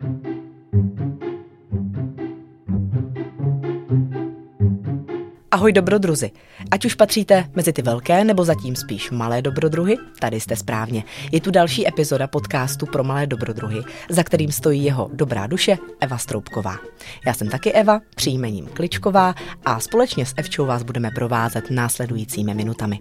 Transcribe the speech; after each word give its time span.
thank 0.00 0.24
you. 0.24 0.39
Ahoj 5.52 5.72
dobrodruzi. 5.72 6.30
Ať 6.70 6.84
už 6.84 6.94
patříte 6.94 7.50
mezi 7.54 7.72
ty 7.72 7.82
velké 7.82 8.24
nebo 8.24 8.44
zatím 8.44 8.76
spíš 8.76 9.10
malé 9.10 9.42
dobrodruhy, 9.42 9.96
tady 10.18 10.40
jste 10.40 10.56
správně. 10.56 11.04
Je 11.32 11.40
tu 11.40 11.50
další 11.50 11.88
epizoda 11.88 12.26
podcastu 12.26 12.86
pro 12.86 13.04
malé 13.04 13.26
dobrodruhy, 13.26 13.82
za 14.10 14.22
kterým 14.22 14.52
stojí 14.52 14.84
jeho 14.84 15.10
dobrá 15.12 15.46
duše 15.46 15.78
Eva 16.00 16.18
Stroubková. 16.18 16.76
Já 17.26 17.34
jsem 17.34 17.48
taky 17.48 17.72
Eva, 17.72 18.00
příjmením 18.14 18.66
Kličková 18.66 19.34
a 19.64 19.80
společně 19.80 20.26
s 20.26 20.34
Evčou 20.36 20.66
vás 20.66 20.82
budeme 20.82 21.10
provázet 21.14 21.70
následujícími 21.70 22.54
minutami. 22.54 22.98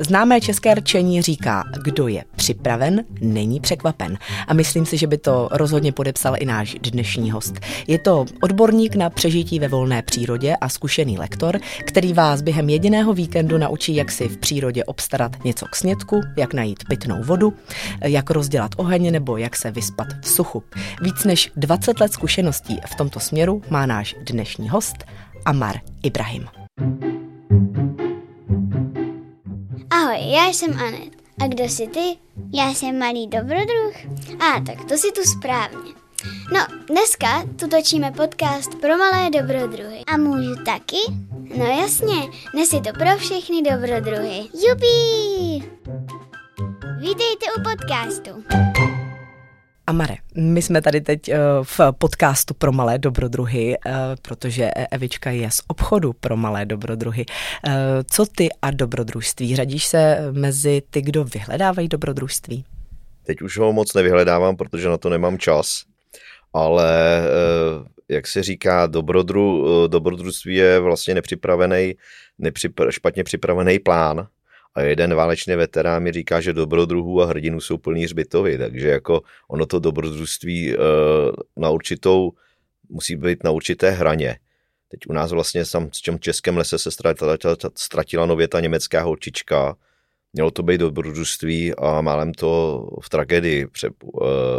Známé 0.00 0.40
české 0.40 0.74
rčení 0.74 1.22
říká, 1.22 1.64
kdo 1.82 2.08
je 2.08 2.24
připraven, 2.36 3.04
není 3.20 3.60
překvapen. 3.60 4.18
A 4.48 4.54
myslím 4.54 4.86
si, 4.86 4.96
že 4.96 5.06
by 5.06 5.18
to 5.18 5.48
rozhodně 5.52 5.92
podepsal 5.92 6.34
i 6.38 6.44
náš 6.44 6.76
dnešní 6.82 7.30
host. 7.30 7.60
Je 7.86 7.98
to 7.98 8.26
odborník 8.42 8.94
na 8.94 9.10
přežití 9.10 9.58
ve 9.58 9.68
volné 9.68 10.02
přírodě 10.02 10.56
a 10.56 10.68
zkušený 10.68 11.18
lektor, 11.18 11.60
který 11.82 12.12
vás 12.12 12.42
během 12.42 12.68
jediného 12.68 13.14
víkendu 13.14 13.58
naučí, 13.58 13.94
jak 13.94 14.12
si 14.12 14.28
v 14.28 14.36
přírodě 14.36 14.84
obstarat 14.84 15.44
něco 15.44 15.66
k 15.66 15.76
snědku, 15.76 16.20
jak 16.36 16.54
najít 16.54 16.84
pitnou 16.88 17.22
vodu, 17.22 17.52
jak 18.04 18.30
rozdělat 18.30 18.70
oheň 18.76 19.12
nebo 19.12 19.36
jak 19.36 19.56
se 19.56 19.70
vyspat 19.70 20.06
v 20.22 20.28
suchu. 20.28 20.62
Víc 21.02 21.24
než 21.24 21.50
20 21.56 22.00
let 22.00 22.12
zkušeností 22.12 22.80
v 22.86 22.94
tomto 22.94 23.20
směru 23.20 23.62
má 23.70 23.86
náš 23.86 24.14
dnešní 24.30 24.68
host 24.68 24.96
Amar 25.44 25.80
Ibrahim. 26.02 26.46
Ahoj, 29.90 30.32
já 30.32 30.46
jsem 30.46 30.78
Anet. 30.78 31.22
A 31.40 31.46
kdo 31.46 31.64
jsi 31.64 31.86
ty? 31.86 32.16
Já 32.52 32.74
jsem 32.74 32.98
malý 32.98 33.26
dobrodruh. 33.26 33.94
A 34.40 34.60
tak 34.66 34.84
to 34.84 34.98
si 34.98 35.12
tu 35.12 35.22
správně. 35.22 36.01
No, 36.52 36.60
dneska 36.88 37.42
tu 37.56 37.68
točíme 37.68 38.12
podcast 38.12 38.74
pro 38.80 38.96
malé 38.96 39.30
dobrodruhy. 39.30 40.04
A 40.06 40.16
můžu 40.16 40.54
taky? 40.64 40.96
No 41.58 41.64
jasně, 41.64 42.14
dnes 42.54 42.72
je 42.72 42.80
to 42.80 42.92
pro 42.92 43.16
všechny 43.18 43.62
dobrodruhy. 43.62 44.38
Jupí! 44.68 45.64
Vítejte 46.98 47.46
u 47.58 47.62
podcastu. 47.62 48.44
Amare, 49.86 50.16
my 50.36 50.62
jsme 50.62 50.82
tady 50.82 51.00
teď 51.00 51.28
uh, 51.28 51.34
v 51.62 51.80
podcastu 51.98 52.54
pro 52.54 52.72
malé 52.72 52.98
dobrodruhy, 52.98 53.76
uh, 53.86 53.92
protože 54.22 54.70
Evička 54.90 55.30
je 55.30 55.50
z 55.50 55.60
obchodu 55.66 56.12
pro 56.12 56.36
malé 56.36 56.64
dobrodruhy. 56.66 57.24
Uh, 57.66 57.72
co 58.10 58.26
ty 58.26 58.48
a 58.62 58.70
dobrodružství? 58.70 59.56
Řadíš 59.56 59.84
se 59.84 60.18
mezi 60.32 60.82
ty, 60.90 61.02
kdo 61.02 61.24
vyhledávají 61.24 61.88
dobrodružství? 61.88 62.64
Teď 63.26 63.42
už 63.42 63.58
ho 63.58 63.72
moc 63.72 63.94
nevyhledávám, 63.94 64.56
protože 64.56 64.88
na 64.88 64.98
to 64.98 65.08
nemám 65.08 65.38
čas 65.38 65.91
ale 66.52 67.18
eh, 67.18 67.88
jak 68.08 68.26
se 68.26 68.42
říká, 68.42 68.86
dobrodru, 68.86 69.66
eh, 69.84 69.88
dobrodružství 69.88 70.54
je 70.54 70.80
vlastně 70.80 71.14
nepřipravený, 71.14 71.94
nepřipra, 72.38 72.90
špatně 72.90 73.24
připravený 73.24 73.78
plán. 73.78 74.26
A 74.74 74.80
jeden 74.82 75.14
válečný 75.14 75.56
veterán 75.56 76.02
mi 76.02 76.12
říká, 76.12 76.40
že 76.40 76.52
dobrodruhů 76.52 77.22
a 77.22 77.26
hrdinů 77.26 77.60
jsou 77.60 77.78
plný 77.78 78.04
hřbitovy, 78.04 78.58
takže 78.58 78.88
jako 78.88 79.22
ono 79.48 79.66
to 79.66 79.78
dobrodružství 79.78 80.74
eh, 80.74 80.76
na 81.56 81.70
určitou, 81.70 82.32
musí 82.88 83.16
být 83.16 83.44
na 83.44 83.50
určité 83.50 83.90
hraně. 83.90 84.38
Teď 84.88 85.00
u 85.08 85.12
nás 85.12 85.32
vlastně 85.32 85.64
sam 85.64 85.90
v 85.90 86.02
tom 86.02 86.18
českém 86.18 86.56
lese 86.56 86.78
se 86.78 86.90
ztratila, 86.90 87.36
ztratila 87.76 88.26
nově 88.26 88.48
ta 88.48 88.60
německá 88.60 89.02
holčička, 89.02 89.76
mělo 90.32 90.50
to 90.50 90.62
být 90.62 90.78
dobrodružství 90.78 91.74
a 91.74 92.00
málem 92.00 92.34
to 92.34 92.80
v 93.02 93.08
tragédii 93.08 93.66
pře, 93.66 93.90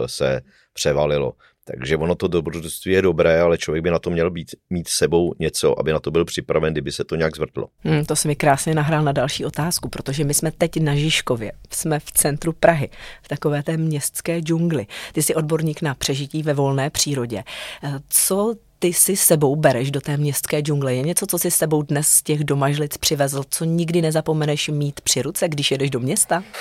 se 0.05 0.41
převalilo. 0.73 1.33
Takže 1.65 1.97
ono 1.97 2.15
to 2.15 2.27
dobrodružství 2.27 2.91
je 2.91 3.01
dobré, 3.01 3.41
ale 3.41 3.57
člověk 3.57 3.83
by 3.83 3.91
na 3.91 3.99
to 3.99 4.09
měl 4.09 4.31
být, 4.31 4.55
mít 4.69 4.87
sebou 4.87 5.33
něco, 5.39 5.79
aby 5.79 5.91
na 5.91 5.99
to 5.99 6.11
byl 6.11 6.25
připraven, 6.25 6.73
kdyby 6.73 6.91
se 6.91 7.03
to 7.03 7.15
nějak 7.15 7.35
zvrtlo. 7.35 7.67
Hmm, 7.79 8.05
to 8.05 8.15
se 8.15 8.27
mi 8.27 8.35
krásně 8.35 8.75
nahrál 8.75 9.03
na 9.03 9.11
další 9.11 9.45
otázku, 9.45 9.89
protože 9.89 10.23
my 10.23 10.33
jsme 10.33 10.51
teď 10.51 10.79
na 10.79 10.95
Žižkově, 10.95 11.51
jsme 11.71 11.99
v 11.99 12.11
centru 12.11 12.53
Prahy, 12.53 12.89
v 13.21 13.27
takové 13.27 13.63
té 13.63 13.77
městské 13.77 14.39
džungli. 14.39 14.87
Ty 15.13 15.23
jsi 15.23 15.35
odborník 15.35 15.81
na 15.81 15.95
přežití 15.95 16.43
ve 16.43 16.53
volné 16.53 16.89
přírodě. 16.89 17.43
Eh, 17.83 17.99
co 18.09 18.55
ty 18.83 18.93
si 18.93 19.15
sebou 19.15 19.55
bereš 19.55 19.91
do 19.91 20.01
té 20.01 20.17
městské 20.17 20.59
džungle? 20.59 20.95
Je 20.95 21.01
něco, 21.01 21.25
co 21.27 21.39
si 21.39 21.51
sebou 21.51 21.81
dnes 21.81 22.07
z 22.07 22.23
těch 22.23 22.43
domažlic 22.43 22.97
přivezl, 22.97 23.43
co 23.49 23.65
nikdy 23.65 24.01
nezapomeneš 24.01 24.69
mít 24.69 25.01
při 25.01 25.21
ruce, 25.21 25.49
když 25.49 25.71
jedeš 25.71 25.89
do 25.89 25.99
města? 25.99 26.43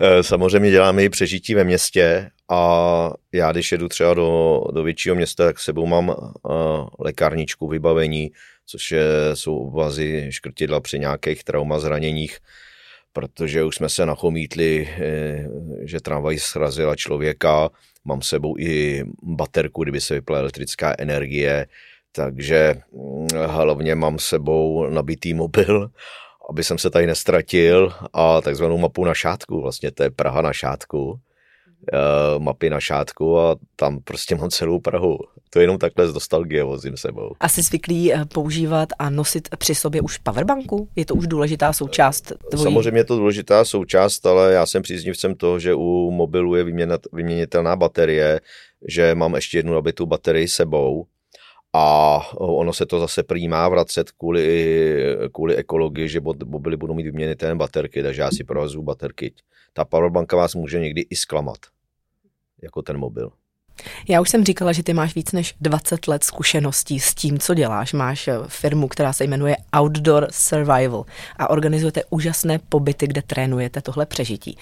Eh, 0.00 0.22
samozřejmě 0.22 0.70
děláme 0.70 1.04
i 1.04 1.08
přežití 1.08 1.54
ve 1.54 1.64
městě 1.64 2.30
a 2.50 3.10
já, 3.32 3.52
když 3.52 3.72
jedu 3.72 3.88
třeba 3.88 4.14
do, 4.14 4.60
do 4.72 4.82
většího 4.82 5.14
města, 5.14 5.44
tak 5.44 5.58
sebou 5.58 5.86
mám 5.86 6.08
uh, 6.08 6.14
lékárničku, 6.98 7.68
vybavení, 7.68 8.30
což 8.66 8.92
je, 8.92 9.04
jsou 9.34 9.58
obvazy, 9.58 10.26
škrtidla 10.30 10.80
při 10.80 10.98
nějakých 10.98 11.44
trauma 11.44 11.78
zraněních, 11.78 12.38
protože 13.14 13.64
už 13.64 13.76
jsme 13.76 13.88
se 13.88 14.06
nachomítli, 14.06 14.88
eh, 14.90 15.48
že 15.82 16.00
tramvaj 16.00 16.38
srazila 16.38 16.96
člověka, 16.96 17.70
mám 18.04 18.22
sebou 18.22 18.58
i 18.58 19.04
baterku, 19.22 19.82
kdyby 19.82 20.00
se 20.00 20.14
vypla 20.14 20.38
elektrická 20.38 20.94
energie, 20.98 21.66
takže 22.12 22.74
mm, 22.92 23.28
hlavně 23.46 23.94
mám 23.94 24.18
sebou 24.18 24.90
nabitý 24.90 25.34
mobil 25.34 25.90
aby 26.50 26.64
jsem 26.64 26.78
se 26.78 26.90
tady 26.90 27.06
nestratil 27.06 27.92
a 28.12 28.40
takzvanou 28.40 28.78
mapu 28.78 29.04
na 29.04 29.14
šátku, 29.14 29.60
vlastně 29.60 29.90
to 29.90 30.02
je 30.02 30.10
Praha 30.10 30.42
na 30.42 30.52
šátku, 30.52 31.20
uh, 31.92 32.42
mapy 32.42 32.70
na 32.70 32.80
šátku 32.80 33.38
a 33.38 33.56
tam 33.76 33.98
prostě 34.04 34.34
mám 34.36 34.50
celou 34.50 34.80
Prahu. 34.80 35.18
To 35.50 35.60
jenom 35.60 35.78
takhle 35.78 36.08
z 36.08 36.14
nostalgie 36.14 36.64
vozím 36.64 36.96
sebou. 36.96 37.30
Asi 37.40 37.62
zvyklý 37.62 38.14
eh, 38.14 38.24
používat 38.24 38.88
a 38.98 39.10
nosit 39.10 39.48
při 39.56 39.74
sobě 39.74 40.00
už 40.00 40.18
powerbanku? 40.18 40.88
Je 40.96 41.04
to 41.04 41.14
už 41.14 41.26
důležitá 41.26 41.72
součást 41.72 42.32
tvojí? 42.50 42.64
Samozřejmě 42.64 43.00
je 43.00 43.04
to 43.04 43.18
důležitá 43.18 43.64
součást, 43.64 44.26
ale 44.26 44.52
já 44.52 44.66
jsem 44.66 44.82
příznivcem 44.82 45.34
toho, 45.34 45.58
že 45.58 45.74
u 45.74 46.10
mobilu 46.10 46.54
je 46.54 46.64
vyměnitelná 47.12 47.76
baterie, 47.76 48.40
že 48.88 49.14
mám 49.14 49.34
ještě 49.34 49.58
jednu 49.58 49.74
nabitou 49.74 50.06
baterii 50.06 50.48
sebou, 50.48 51.06
a 51.76 52.20
ono 52.38 52.72
se 52.72 52.86
to 52.86 53.00
zase 53.00 53.22
přijímá 53.22 53.68
vracet 53.68 54.10
kvůli, 54.10 54.86
kvůli 55.32 55.56
ekologii, 55.56 56.08
že 56.08 56.20
mobily 56.44 56.76
budou 56.76 56.94
mít 56.94 57.02
vyměnitelné 57.02 57.54
baterky, 57.54 58.02
takže 58.02 58.22
já 58.22 58.30
si 58.30 58.44
prohazuju 58.44 58.82
baterky. 58.82 59.34
Ta 59.72 59.84
powerbanka 59.84 60.36
vás 60.36 60.54
může 60.54 60.80
někdy 60.80 61.00
i 61.00 61.16
zklamat, 61.16 61.58
jako 62.62 62.82
ten 62.82 62.98
mobil. 62.98 63.30
Já 64.08 64.20
už 64.20 64.30
jsem 64.30 64.44
říkala, 64.44 64.72
že 64.72 64.82
ty 64.82 64.94
máš 64.94 65.14
víc 65.14 65.32
než 65.32 65.54
20 65.60 66.08
let 66.08 66.24
zkušeností 66.24 67.00
s 67.00 67.14
tím, 67.14 67.38
co 67.38 67.54
děláš. 67.54 67.92
Máš 67.92 68.28
eh, 68.28 68.38
firmu, 68.46 68.88
která 68.88 69.12
se 69.12 69.24
jmenuje 69.24 69.56
Outdoor 69.80 70.28
Survival 70.30 71.04
a 71.36 71.50
organizujete 71.50 72.02
úžasné 72.10 72.58
pobyty, 72.58 73.06
kde 73.06 73.22
trénujete 73.22 73.80
tohle 73.80 74.06
přežití. 74.06 74.58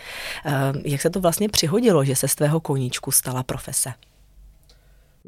Eh, 0.47 0.53
jak 0.85 1.01
se 1.01 1.11
to 1.11 1.21
vlastně 1.21 1.49
přihodilo, 1.49 2.05
že 2.05 2.17
se 2.17 2.29
z 2.29 2.35
tvého 2.35 2.61
koníčku 2.61 3.11
stala 3.11 3.43
profese? 3.43 3.93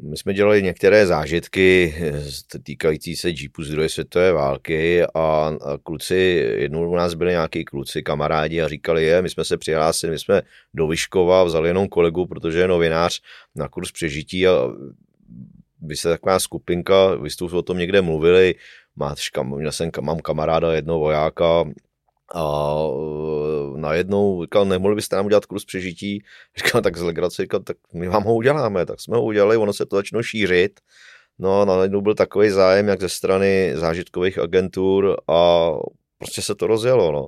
My 0.01 0.17
jsme 0.17 0.33
dělali 0.33 0.63
některé 0.63 1.07
zážitky 1.07 1.95
eh, 1.97 2.59
týkající 2.63 3.15
se 3.15 3.29
Jeepu 3.29 3.63
z 3.63 3.69
druhé 3.69 3.89
světové 3.89 4.31
války 4.31 5.03
a, 5.05 5.53
kluci, 5.83 6.15
jednou 6.57 6.89
u 6.89 6.95
nás 6.95 7.13
byli 7.13 7.31
nějaký 7.31 7.65
kluci, 7.65 8.03
kamarádi 8.03 8.61
a 8.61 8.67
říkali, 8.67 9.03
je, 9.03 9.21
my 9.21 9.29
jsme 9.29 9.43
se 9.45 9.57
přihlásili, 9.57 10.11
my 10.11 10.19
jsme 10.19 10.41
do 10.73 10.87
Vyškova 10.87 11.43
vzali 11.43 11.69
jenom 11.69 11.87
kolegu, 11.87 12.25
protože 12.25 12.59
je 12.59 12.67
novinář 12.67 13.21
na 13.55 13.67
kurz 13.67 13.91
přežití 13.91 14.47
a 14.47 14.51
vy 15.81 15.95
se 15.95 16.09
taková 16.09 16.39
skupinka, 16.39 17.15
vy 17.15 17.29
jste 17.29 17.45
o 17.45 17.61
tom 17.61 17.77
někde 17.77 18.01
mluvili, 18.01 18.55
máš, 18.95 19.31
měl 19.43 19.71
jsem, 19.71 19.89
mám 20.01 20.19
kamaráda 20.19 20.73
jednoho 20.73 20.99
vojáka, 20.99 21.65
a 22.33 22.75
e, 23.75 23.79
najednou 23.79 24.43
říkal, 24.43 24.65
nemohli 24.65 24.95
byste 24.95 25.15
nám 25.15 25.25
udělat 25.25 25.45
kurz 25.45 25.65
přežití? 25.65 26.23
Říkal, 26.57 26.81
tak 26.81 26.97
z 26.97 27.01
legrace, 27.01 27.41
říkal, 27.41 27.59
tak 27.59 27.77
my 27.93 28.07
vám 28.07 28.23
ho 28.23 28.35
uděláme. 28.35 28.85
Tak 28.85 29.01
jsme 29.01 29.17
ho 29.17 29.23
udělali, 29.23 29.57
ono 29.57 29.73
se 29.73 29.85
to 29.85 29.95
začalo 29.95 30.23
šířit. 30.23 30.79
No 31.39 31.61
a 31.61 31.65
najednou 31.65 32.01
byl 32.01 32.15
takový 32.15 32.49
zájem, 32.49 32.87
jak 32.87 33.01
ze 33.01 33.09
strany 33.09 33.71
zážitkových 33.75 34.39
agentur 34.39 35.17
a 35.27 35.71
prostě 36.17 36.41
se 36.41 36.55
to 36.55 36.67
rozjelo, 36.67 37.11
no. 37.11 37.27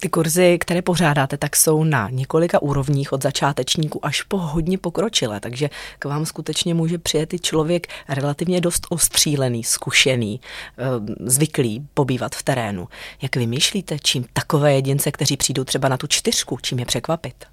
Ty 0.00 0.08
kurzy, 0.08 0.58
které 0.60 0.82
pořádáte, 0.82 1.36
tak 1.36 1.56
jsou 1.56 1.84
na 1.84 2.10
několika 2.10 2.62
úrovních 2.62 3.12
od 3.12 3.22
začátečníku 3.22 4.06
až 4.06 4.22
po 4.22 4.38
hodně 4.38 4.78
pokročilé, 4.78 5.40
takže 5.40 5.70
k 5.98 6.04
vám 6.04 6.26
skutečně 6.26 6.74
může 6.74 6.98
přijet 6.98 7.34
i 7.34 7.38
člověk 7.38 7.86
relativně 8.08 8.60
dost 8.60 8.86
ostřílený, 8.90 9.64
zkušený, 9.64 10.40
eh, 10.78 10.84
zvyklý 11.20 11.86
pobývat 11.94 12.34
v 12.34 12.42
terénu. 12.42 12.88
Jak 13.22 13.36
vymýšlíte, 13.36 13.98
čím 14.02 14.24
takové 14.32 14.74
jedince, 14.74 15.12
kteří 15.12 15.36
přijdou 15.36 15.64
třeba 15.64 15.88
na 15.88 15.96
tu 15.96 16.06
čtyřku, 16.06 16.58
čím 16.62 16.78
je 16.78 16.86
překvapit? 16.86 17.44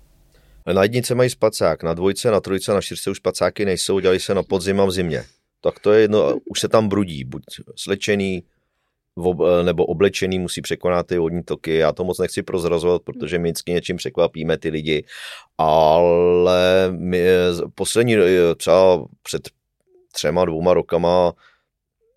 Na 0.74 0.84
jednice 0.84 1.16
mají 1.16 1.30
spacák, 1.30 1.84
na 1.84 1.94
dvojce, 1.94 2.31
na 2.31 2.39
trojce, 2.39 2.74
na 2.74 2.81
čtyřce 2.81 3.10
už 3.10 3.18
spacáky 3.18 3.66
nejsou, 3.66 4.00
dělají 4.00 4.19
se 4.19 4.34
na 4.34 4.44
podzim 4.44 4.81
a 4.81 4.86
v 4.86 4.92
zimě. 4.92 5.25
Tak 5.62 5.80
to 5.80 5.92
je 5.92 6.01
jedno, 6.01 6.38
už 6.46 6.60
se 6.60 6.68
tam 6.68 6.89
brudí, 6.89 7.24
buď 7.24 7.44
slečený, 7.75 8.44
Eh, 9.19 9.63
nebo 9.63 9.86
oblečený 9.86 10.39
musí 10.39 10.62
překonat 10.62 11.07
ty 11.07 11.18
vodní 11.18 11.44
toky. 11.44 11.75
Já 11.75 11.92
to 11.92 12.04
moc 12.04 12.19
nechci 12.19 12.44
prozrazovat, 12.44 13.01
protože 13.01 13.39
my 13.39 13.50
vždycky 13.50 13.71
něčím 13.71 13.98
překvapíme 13.98 14.57
ty 14.57 14.69
lidi, 14.69 15.06
ale 15.57 16.92
my 16.92 17.24
poslední, 17.75 18.15
třeba 18.57 19.06
před 19.24 19.50
třema, 20.12 20.45
dvouma 20.45 20.74
rokama 20.74 21.33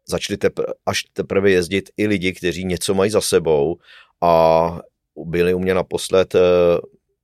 začali 0.08 0.37
tepr- 0.37 0.72
až 0.87 1.02
teprve 1.12 1.50
jezdit 1.50 1.90
i 1.96 2.06
lidi, 2.06 2.32
kteří 2.32 2.64
něco 2.64 2.94
mají 2.94 3.10
za 3.10 3.20
sebou 3.20 3.76
a 4.20 4.81
byli 5.16 5.54
u 5.54 5.58
mě 5.58 5.75
naposled, 5.75 6.34
eh, 6.34 6.40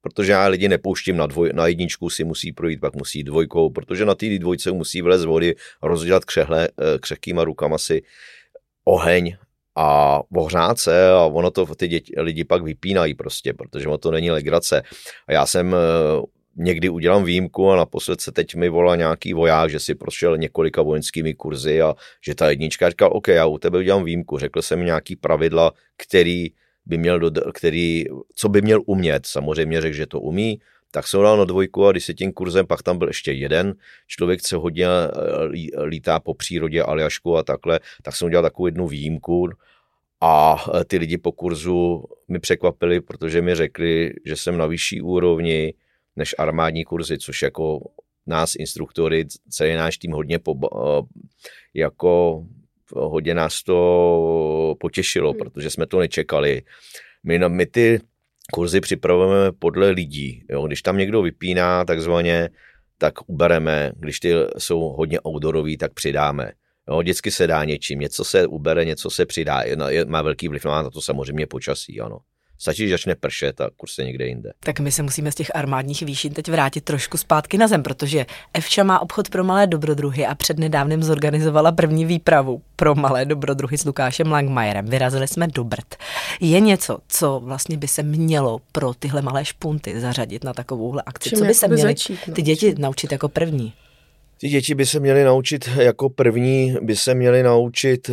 protože 0.01 0.33
já 0.33 0.47
lidi 0.47 0.69
nepouštím 0.69 1.17
na, 1.17 1.27
dvoj, 1.27 1.51
na 1.55 1.67
jedničku, 1.67 2.11
si 2.11 2.25
musí 2.25 2.53
projít, 2.53 2.81
pak 2.81 2.95
musí 2.95 3.23
dvojkou, 3.23 3.71
protože 3.71 4.05
na 4.05 4.15
té 4.15 4.39
dvojce 4.39 4.73
musí 4.73 5.03
vlez 5.03 5.25
vody, 5.25 5.55
rozdělat 5.83 6.25
křehle, 6.25 6.69
eh, 6.69 6.99
křehkýma 6.99 7.45
rukama 7.45 7.79
si 7.79 8.03
oheň 8.85 9.37
a 9.77 10.21
ohřát 10.35 10.79
se 10.79 11.11
a 11.11 11.25
ono 11.25 11.51
to 11.51 11.75
ty 11.75 11.89
děti, 11.89 12.15
lidi 12.17 12.45
pak 12.45 12.63
vypínají 12.63 13.15
prostě, 13.15 13.53
protože 13.53 13.89
ono 13.89 13.99
to 13.99 14.11
není 14.11 14.31
legrace. 14.31 14.83
A 15.27 15.33
já 15.33 15.47
jsem 15.47 15.75
eh, 15.75 16.23
někdy 16.57 16.89
udělám 16.89 17.25
výjimku 17.25 17.71
a 17.71 17.77
naposled 17.77 18.21
se 18.21 18.33
teď 18.33 18.55
mi 18.55 18.69
volá 18.69 18.97
nějaký 18.97 19.33
voják, 19.33 19.71
že 19.71 19.81
si 19.81 19.95
prošel 19.95 20.39
několika 20.39 20.83
vojenskými 20.83 21.35
kurzy 21.35 21.83
a 21.83 21.95
že 22.25 22.35
ta 22.35 22.51
jednička 22.51 22.91
říkal, 22.91 23.11
OK, 23.13 23.29
já 23.29 23.47
u 23.47 23.59
tebe 23.59 23.79
udělám 23.79 24.05
výjimku, 24.05 24.39
řekl 24.39 24.63
jsem 24.63 24.85
nějaký 24.85 25.17
pravidla, 25.17 25.73
který 25.97 26.49
by 26.87 26.99
měl, 26.99 27.19
do, 27.19 27.31
který, 27.53 28.05
co 28.35 28.49
by 28.49 28.63
měl 28.63 28.83
umět. 28.87 29.27
Samozřejmě 29.27 29.81
řekl, 29.81 29.97
že 29.97 30.07
to 30.07 30.21
umí, 30.21 30.61
tak 30.95 31.09
jsem 31.09 31.23
dal 31.23 31.37
na 31.37 31.45
dvojku 31.45 31.87
a 31.87 31.93
když 31.93 32.05
se 32.05 32.15
tím 32.15 32.33
kurzem, 32.33 32.67
pak 32.67 32.83
tam 32.83 32.99
byl 32.99 33.09
ještě 33.09 33.33
jeden 33.33 33.75
člověk, 34.07 34.43
co 34.43 34.61
hodně 34.61 34.87
eh, 34.87 35.83
lítá 35.83 36.21
po 36.21 36.35
přírodě 36.35 36.83
Aljašku 36.83 37.37
a 37.37 37.43
takhle, 37.43 37.81
tak 38.03 38.17
jsem 38.17 38.27
udělal 38.27 38.43
takovou 38.43 38.67
jednu 38.67 38.89
výjimku 38.89 39.49
a 40.21 40.57
eh, 40.75 40.85
ty 40.85 40.99
lidi 40.99 41.19
po 41.19 41.33
kurzu 41.33 42.05
mi 42.29 42.39
překvapili, 42.39 43.01
protože 43.01 43.43
mi 43.43 43.55
řekli, 43.55 44.13
že 44.25 44.37
jsem 44.37 44.59
na 44.59 44.67
vyšší 44.67 45.03
úrovni 45.03 45.75
než 46.17 46.35
armádní 46.39 46.85
kurzy, 46.85 47.19
což 47.19 47.43
jako 47.43 47.81
nás 48.27 48.55
instruktory, 48.55 49.27
celý 49.49 49.75
náš 49.75 49.99
tým 49.99 50.13
hodně 50.13 50.39
po, 50.39 50.55
eh, 50.63 51.03
jako 51.75 52.45
hodně 52.95 53.35
nás 53.35 53.63
to 53.63 54.75
potěšilo, 54.81 55.31
hmm. 55.31 55.39
protože 55.39 55.71
jsme 55.71 55.87
to 55.87 55.99
nečekali. 55.99 56.63
My, 57.25 57.39
my 57.49 57.67
ty 57.67 58.01
kurzy 58.53 58.81
připravujeme 58.81 59.53
podle 59.53 59.91
lidí. 59.91 60.45
Jo? 60.51 60.67
Když 60.67 60.83
tam 60.83 60.97
někdo 60.97 61.23
vypíná 61.23 61.85
takzvaně, 61.85 62.49
tak 62.99 63.31
ubereme. 63.31 63.93
Když 63.97 64.21
ty 64.21 64.35
jsou 64.59 64.81
hodně 64.81 65.21
outdoorový, 65.29 65.77
tak 65.77 65.95
přidáme. 65.95 66.53
Jo, 66.89 66.99
vždycky 66.99 67.31
se 67.31 67.47
dá 67.47 67.65
něčím, 67.65 67.99
něco 67.99 68.25
se 68.25 68.47
ubere, 68.47 68.85
něco 68.85 69.11
se 69.11 69.27
přidá. 69.27 69.63
Má 70.07 70.23
velký 70.23 70.49
vliv 70.49 70.65
na 70.65 70.91
to 70.91 71.01
samozřejmě 71.01 71.47
počasí, 71.47 72.01
ano. 72.01 72.19
Stačí, 72.63 72.89
že 72.89 72.95
začne 72.95 73.15
pršet 73.15 73.61
a 73.61 73.71
kurz 73.77 73.99
je 73.99 74.05
někde 74.05 74.27
jinde. 74.27 74.53
Tak 74.61 74.81
my 74.81 74.93
se 74.93 75.03
musíme 75.03 75.33
z 75.33 75.35
těch 75.35 75.51
armádních 75.55 76.03
výšin 76.03 76.33
teď 76.33 76.49
vrátit 76.49 76.85
trošku 76.85 77.19
zpátky 77.19 77.59
na 77.59 77.69
zem, 77.69 77.83
protože 77.83 78.27
Evča 78.55 78.85
má 78.85 79.03
obchod 79.03 79.29
pro 79.29 79.45
malé 79.45 79.67
dobrodruhy 79.67 80.27
a 80.27 80.35
přednedávnem 80.35 81.03
zorganizovala 81.03 81.73
první 81.73 82.05
výpravu 82.05 82.63
pro 82.77 82.95
malé 82.95 83.25
dobrodruhy 83.25 83.79
s 83.79 83.85
Lukášem 83.85 84.31
Langmajerem. 84.33 84.87
Vyrazili 84.87 85.29
jsme 85.29 85.47
do 85.47 85.65
Brd. 85.65 85.95
Je 86.41 86.61
něco, 86.61 86.99
co 87.09 87.41
vlastně 87.45 87.77
by 87.77 87.89
se 87.89 88.03
mělo 88.03 88.61
pro 88.73 88.95
tyhle 88.95 89.23
malé 89.23 89.45
špunty 89.45 90.01
zařadit 90.01 90.45
na 90.45 90.53
takovouhle 90.53 91.03
akci? 91.07 91.29
Čím 91.29 91.39
co 91.39 91.45
by 91.45 91.55
se 91.55 91.69
měly 91.69 91.83
začít, 91.83 92.19
no? 92.29 92.35
ty 92.35 92.43
děti 92.43 92.75
naučit 92.79 93.13
jako 93.13 93.29
první? 93.29 93.73
Ty 94.41 94.49
děti 94.49 94.75
by 94.75 94.87
se 94.87 95.01
měly 95.01 95.25
naučit 95.25 95.69
jako 95.77 96.11
první, 96.11 96.77
by 96.83 96.97
se 96.97 97.15
měly 97.15 97.43
naučit, 97.43 98.11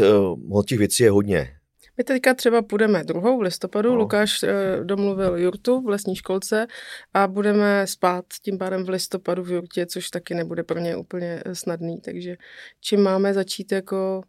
uh, 0.49 0.63
těch 0.63 0.77
věcí 0.77 1.03
je 1.03 1.11
hodně. 1.11 1.58
My 1.99 2.03
teďka 2.03 2.33
třeba 2.33 2.61
půjdeme 2.61 3.03
druhou 3.03 3.37
v 3.37 3.41
listopadu, 3.41 3.89
No. 3.89 3.95
Lukáš 3.95 4.43
eh, 4.43 4.79
domluvil 4.83 5.37
jurtu 5.37 5.81
v 5.81 5.87
lesní 5.87 6.15
školce 6.15 6.67
a 7.13 7.27
budeme 7.27 7.87
spát 7.87 8.25
tím 8.41 8.57
pádem 8.57 8.85
v 8.85 8.89
listopadu 8.89 9.43
v 9.43 9.51
jurtě, 9.51 9.85
což 9.85 10.09
taky 10.09 10.33
nebude 10.33 10.63
pro 10.63 10.79
ně 10.79 10.95
úplně 10.95 11.43
eh, 11.45 11.55
snadný, 11.55 12.01
takže 12.01 12.35
čím 12.81 13.01
máme 13.01 13.33
začít 13.33 13.71
jako 13.71 14.21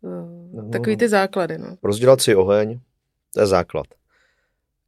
uh, 0.00 0.70
takový 0.70 0.96
ty 0.96 1.08
základy, 1.08 1.58
no. 1.58 1.76
Rozdělat 1.82 2.20
si 2.20 2.34
oheň, 2.34 2.80
to 3.34 3.40
je 3.40 3.46
základ. 3.46 3.86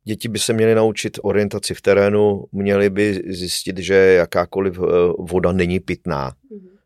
Děti 0.04 0.28
by 0.28 0.38
se 0.38 0.52
měly 0.52 0.74
naučit 0.74 1.18
orientaci 1.22 1.74
v 1.74 1.80
terénu, 1.80 2.44
měly 2.52 2.90
by 2.90 3.22
zjistit, 3.26 3.78
že 3.78 3.94
jakákoliv 3.94 4.78
eh, 4.78 4.82
voda 5.18 5.52
není 5.52 5.80
pitná, 5.80 6.32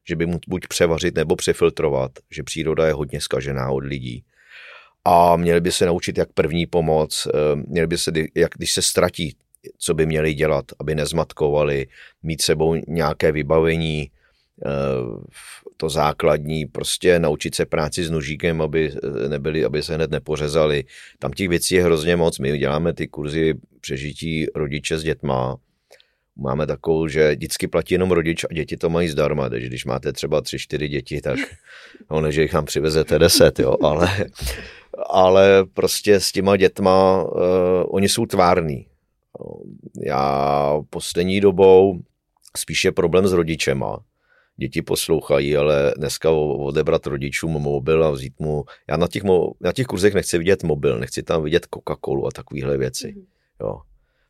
že 0.09 0.17
by 0.17 0.27
mu 0.27 0.39
buď 0.49 0.67
převařit 0.69 1.15
nebo 1.15 1.37
přefiltrovat, 1.37 2.11
že 2.31 2.43
příroda 2.43 2.87
je 2.87 2.93
hodně 2.93 3.21
skažená 3.21 3.71
od 3.71 3.85
lidí. 3.85 4.25
A 5.05 5.37
měli 5.37 5.61
by 5.61 5.73
se 5.73 5.87
naučit, 5.87 6.19
jak 6.19 6.33
první 6.33 6.67
pomoc, 6.67 7.27
eh, 7.27 7.57
měli 7.67 7.87
by 7.87 7.99
se, 7.99 8.13
jak 8.35 8.51
když 8.57 8.73
se 8.73 8.83
ztratí, 8.83 9.37
co 9.79 9.95
by 9.95 10.07
měli 10.07 10.35
dělat, 10.35 10.65
aby 10.79 10.95
nezmatkovali, 10.95 11.87
mít 12.23 12.43
sebou 12.43 12.77
nějaké 12.89 13.33
vybavení, 13.33 14.11
eh, 14.67 14.71
to 15.77 15.89
základní, 15.89 16.67
prostě 16.67 17.19
naučit 17.19 17.55
se 17.55 17.67
práci 17.67 18.05
s 18.05 18.11
nožíkem, 18.11 18.63
aby, 18.63 18.93
eh, 19.25 19.29
nebyli, 19.29 19.65
aby 19.65 19.83
se 19.83 19.95
hned 19.95 20.11
nepořezali. 20.11 20.85
Tam 21.19 21.33
těch 21.33 21.49
věcí 21.49 21.75
je 21.75 21.85
hrozně 21.85 22.17
moc. 22.17 22.39
My 22.39 22.59
děláme 22.59 22.93
ty 22.93 23.09
kurzy 23.09 23.55
přežití 23.81 24.47
rodiče 24.55 24.99
s 24.99 25.03
dětma. 25.03 25.57
Máme 26.37 26.67
takovou, 26.67 27.09
že 27.09 27.31
vždycky 27.31 27.69
platí 27.69 27.95
jenom 27.95 28.11
rodič 28.11 28.45
a 28.45 28.55
děti 28.55 28.77
to 28.77 28.91
mají 28.91 29.09
zdarma, 29.09 29.49
takže 29.49 29.67
když 29.67 29.85
máte 29.85 30.13
třeba 30.13 30.41
tři, 30.41 30.59
čtyři 30.59 30.89
děti, 30.89 31.21
tak 31.21 31.39
no, 32.11 32.21
ne, 32.21 32.33
že 32.33 32.43
jich 32.43 32.53
nám 32.53 32.65
přivezete 32.65 33.19
deset, 33.19 33.59
jo, 33.59 33.77
ale, 33.83 34.09
ale 35.11 35.65
prostě 35.75 36.21
s 36.21 36.33
těma 36.33 36.57
dětma, 36.57 37.23
uh, 37.23 37.31
oni 37.89 38.09
jsou 38.09 38.27
tvární. 38.27 38.87
Já 40.07 40.79
poslední 40.91 41.41
dobou 41.41 42.01
spíše 42.57 42.93
problém 42.93 43.29
s 43.29 43.33
rodičema. 43.33 43.99
Děti 44.57 44.83
poslouchají, 44.83 45.57
ale 45.57 45.95
dneska 45.97 46.31
odebrat 46.31 47.07
rodičům 47.07 47.51
mobil 47.51 48.05
a 48.05 48.11
vzít 48.11 48.35
mu... 48.39 48.65
Já 48.89 48.97
na 48.97 49.09
těch, 49.09 49.25
mo- 49.25 49.53
na 49.61 49.73
těch 49.73 49.87
kurzech 49.87 50.15
nechci 50.15 50.39
vidět 50.39 50.63
mobil, 50.63 50.99
nechci 50.99 51.23
tam 51.23 51.43
vidět 51.43 51.67
Coca-Colu 51.67 52.27
a 52.27 52.31
takovéhle 52.31 52.79
věci. 52.79 53.15
Jo. 53.61 53.81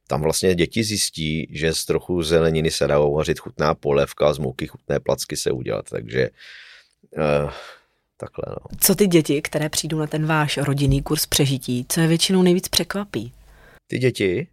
Tam 0.07 0.23
vlastně 0.23 0.55
děti 0.55 0.85
zjistí, 0.85 1.47
že 1.51 1.75
z 1.75 1.85
trochu 1.85 2.23
zeleniny 2.23 2.71
se 2.71 2.87
dá 2.87 3.01
uvařit 3.01 3.39
chutná 3.39 3.75
polévka, 3.75 4.33
z 4.33 4.39
mouky 4.39 4.67
chutné 4.67 5.01
placky 5.01 5.37
se 5.37 5.51
udělat, 5.51 5.85
takže 5.91 6.31
uh, 7.17 7.51
takhle. 8.21 8.45
No. 8.49 8.79
Co 8.81 8.95
ty 8.95 9.07
děti, 9.07 9.43
které 9.43 9.69
přijdou 9.69 9.99
na 9.99 10.07
ten 10.07 10.27
váš 10.27 10.57
rodinný 10.57 11.03
kurz 11.03 11.27
přežití, 11.27 11.87
co 11.89 12.01
je 12.01 12.07
většinou 12.07 12.43
nejvíc 12.43 12.69
překvapí? 12.69 13.33
Ty 13.87 13.99
děti, 13.99 14.47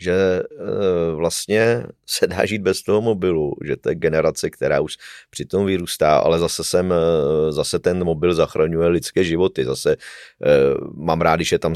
že 0.00 0.42
uh, 0.42 1.16
vlastně 1.16 1.84
se 2.06 2.26
dá 2.26 2.46
žít 2.46 2.62
bez 2.62 2.82
toho 2.82 3.00
mobilu, 3.00 3.56
že 3.64 3.76
to 3.76 3.88
je 3.88 3.94
generace, 3.94 4.50
která 4.50 4.80
už 4.80 4.96
přitom 5.30 5.66
vyrůstá, 5.66 6.16
ale 6.18 6.38
zase 6.38 6.64
jsem, 6.64 6.90
uh, 6.90 7.50
zase 7.50 7.78
ten 7.78 8.04
mobil 8.04 8.34
zachraňuje 8.34 8.88
lidské 8.88 9.24
životy, 9.24 9.64
zase 9.64 9.96
uh, 9.96 11.04
mám 11.04 11.20
rád, 11.20 11.36
když 11.36 11.52
je 11.52 11.58
tam 11.58 11.74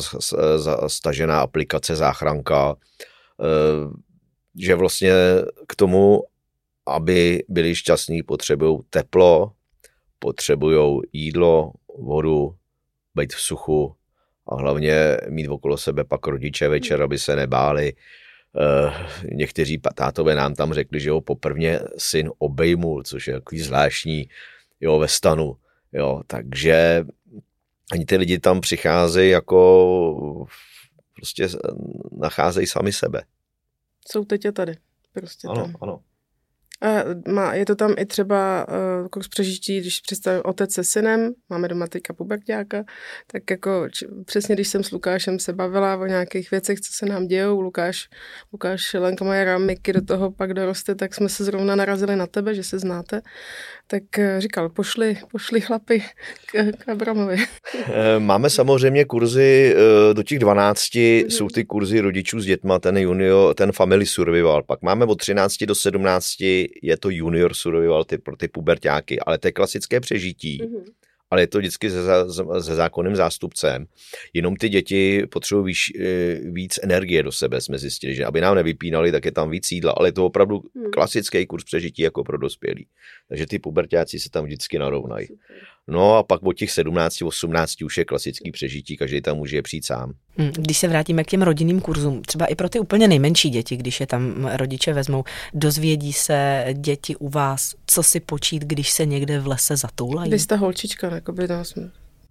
stažená 0.87 1.41
aplikace 1.41 1.97
záchranka, 1.97 2.77
že 4.59 4.75
vlastně 4.75 5.13
k 5.67 5.77
tomu, 5.77 6.23
aby 6.87 7.45
byli 7.49 7.75
šťastní, 7.75 8.23
potřebují 8.23 8.79
teplo, 8.91 9.53
potřebují 10.21 11.01
jídlo, 11.13 11.73
vodu, 11.99 12.55
být 13.15 13.33
v 13.33 13.41
suchu 13.41 13.95
a 14.47 14.55
hlavně 14.57 15.17
mít 15.29 15.49
okolo 15.49 15.77
sebe 15.77 16.05
pak 16.05 16.27
rodiče 16.27 16.69
večer, 16.69 17.03
aby 17.03 17.19
se 17.19 17.37
nebáli. 17.37 17.93
Uh, 18.53 18.93
někteří 19.33 19.79
tátové 19.95 20.35
nám 20.35 20.55
tam 20.55 20.73
řekli, 20.75 21.01
že 21.01 21.11
ho 21.11 21.21
poprvně 21.21 21.81
syn 21.99 22.31
obejmul, 22.39 23.03
což 23.03 23.27
je 23.27 23.35
takový 23.35 23.61
zvláštní 23.61 24.29
jo, 24.81 24.99
ve 24.99 25.09
stanu. 25.09 25.57
Jo, 25.93 26.23
takže 26.27 27.05
ani 27.93 28.05
ty 28.05 28.17
lidi 28.17 28.39
tam 28.39 28.61
přicházejí 28.61 29.31
jako 29.31 30.41
prostě 31.17 31.49
nacházejí 32.13 32.67
sami 32.67 32.93
sebe. 32.93 33.23
Jsou 34.09 34.25
teď 34.25 34.47
a 34.47 34.53
tady. 34.53 34.75
Prostě 35.13 35.49
ano, 35.49 35.63
tam. 35.63 35.75
ano. 35.81 36.01
A 36.83 36.89
má, 37.33 37.55
je 37.55 37.67
to 37.67 37.75
tam 37.75 37.95
i 37.99 38.07
třeba 38.07 38.67
uh, 38.69 39.09
kurz 39.09 39.29
přežití, 39.29 39.81
když 39.81 40.01
představím 40.01 40.43
otec 40.45 40.73
se 40.73 40.85
synem, 40.85 41.33
máme 41.49 41.69
doma 41.69 41.87
teďka 41.87 42.13
puberťáka, 42.13 42.85
tak 43.27 43.51
jako 43.51 43.89
č, 43.89 44.07
přesně 44.25 44.55
když 44.55 44.69
jsem 44.69 44.85
s 44.85 44.91
Lukášem 44.91 45.39
se 45.39 45.53
bavila 45.53 45.97
o 45.97 46.07
nějakých 46.07 46.51
věcech, 46.51 46.81
co 46.81 46.93
se 46.93 47.07
nám 47.07 47.27
dějou, 47.27 47.61
Lukáš, 47.61 48.09
Lukáš 48.53 48.95
Lenka 48.95 49.25
moje 49.25 49.59
Miky 49.59 49.93
do 49.93 50.05
toho 50.05 50.31
pak 50.31 50.55
doroste, 50.55 50.95
tak 50.95 51.15
jsme 51.15 51.29
se 51.29 51.45
zrovna 51.45 51.77
narazili 51.77 52.17
na 52.17 52.27
tebe, 52.27 52.55
že 52.55 52.63
se 52.63 52.79
znáte, 52.79 53.21
tak 53.91 54.03
uh, 54.19 54.39
říkal, 54.39 54.69
pošli, 54.69 55.19
pošli 55.31 55.61
chlapy 55.61 56.03
k, 56.47 56.73
k 56.73 56.89
Abramovi. 56.89 57.37
Máme 58.19 58.51
samozřejmě 58.51 59.05
kurzy 59.05 59.75
uh, 59.75 60.15
do 60.15 60.23
těch 60.23 60.39
12, 60.39 60.81
mm-hmm. 60.81 61.27
jsou 61.27 61.49
ty 61.49 61.65
kurzy 61.65 62.01
rodičů 62.01 62.41
s 62.41 62.45
dětma, 62.45 62.79
ten 62.79 62.97
junior, 62.97 63.55
ten 63.55 63.73
family 63.73 64.07
survival, 64.07 64.63
pak 64.63 64.83
máme 64.83 65.05
od 65.05 65.15
13 65.15 65.65
do 65.65 65.75
17 65.75 66.41
je 66.83 66.97
to 67.01 67.11
junior 67.11 67.55
survival 67.55 68.05
ty, 68.05 68.19
pro 68.19 68.37
ty 68.37 68.49
pubertáky, 68.49 69.21
ale 69.21 69.39
to 69.39 69.49
je 69.49 69.53
klasické 69.53 70.01
přežití. 70.01 70.63
Mm-hmm. 70.63 70.85
Ale 71.31 71.43
je 71.43 71.47
to 71.47 71.59
vždycky 71.59 71.91
se, 71.91 72.03
se 72.61 72.75
zákonným 72.75 73.17
zástupcem. 73.17 73.87
Jenom 74.35 74.57
ty 74.57 74.69
děti 74.69 75.27
potřebují 75.27 75.67
víc, 75.67 75.79
eh, 76.01 76.41
víc 76.51 76.79
energie 76.83 77.23
do 77.23 77.33
sebe, 77.33 77.61
jsme 77.61 77.79
zjistili, 77.79 78.15
že 78.15 78.25
aby 78.25 78.41
nám 78.41 78.55
nevypínali, 78.55 79.13
tak 79.13 79.25
je 79.25 79.33
tam 79.33 79.51
víc 79.51 79.73
jídla, 79.73 79.93
ale 79.97 80.09
je 80.09 80.13
to 80.13 80.27
opravdu 80.27 80.63
hmm. 80.75 80.91
klasický 80.91 81.47
kurz 81.47 81.65
přežití 81.65 82.03
jako 82.03 82.25
pro 82.25 82.39
dospělí. 82.39 82.87
Takže 83.29 83.47
ty 83.47 83.59
pubertáci 83.59 84.21
se 84.21 84.31
tam 84.31 84.45
vždycky 84.45 84.79
narovnají. 84.79 85.29
No 85.89 86.17
a 86.17 86.23
pak 86.23 86.43
od 86.43 86.53
těch 86.53 86.71
17, 86.71 87.23
18 87.23 87.83
už 87.83 87.99
je 87.99 88.05
klasický 88.05 88.51
přežití, 88.51 88.97
každý 88.97 89.21
tam 89.21 89.37
může 89.37 89.63
přijít 89.63 89.87
sám. 89.87 90.13
Hmm, 90.37 90.51
když 90.51 90.79
se 90.79 90.89
vrátíme 90.89 91.25
k 91.25 91.27
těm 91.27 91.43
rodinným 91.43 91.81
kurzům, 91.81 92.23
třeba 92.23 92.47
i 92.47 92.55
pro 92.55 92.69
ty 92.69 92.81
úplně 92.81 93.09
nejmenší 93.09 93.51
děti, 93.51 93.77
když 93.77 94.01
je 94.01 94.07
tam 94.07 94.51
rodiče 94.53 94.93
vezmou, 94.93 95.25
dozvědí 95.55 96.13
se 96.13 96.67
děti 96.73 97.17
u 97.17 97.29
vás, 97.29 97.75
co 97.87 98.03
si 98.03 98.21
počít, 98.21 98.63
když 98.63 98.91
se 98.91 99.07
někde 99.07 99.41
v 99.41 99.47
lese 99.47 99.77
zatoulají? 99.77 100.31
Vy 100.31 100.39
jste 100.39 100.57
holčička, 100.57 101.15
jako 101.15 101.33
by 101.33 101.49
nás 101.49 101.75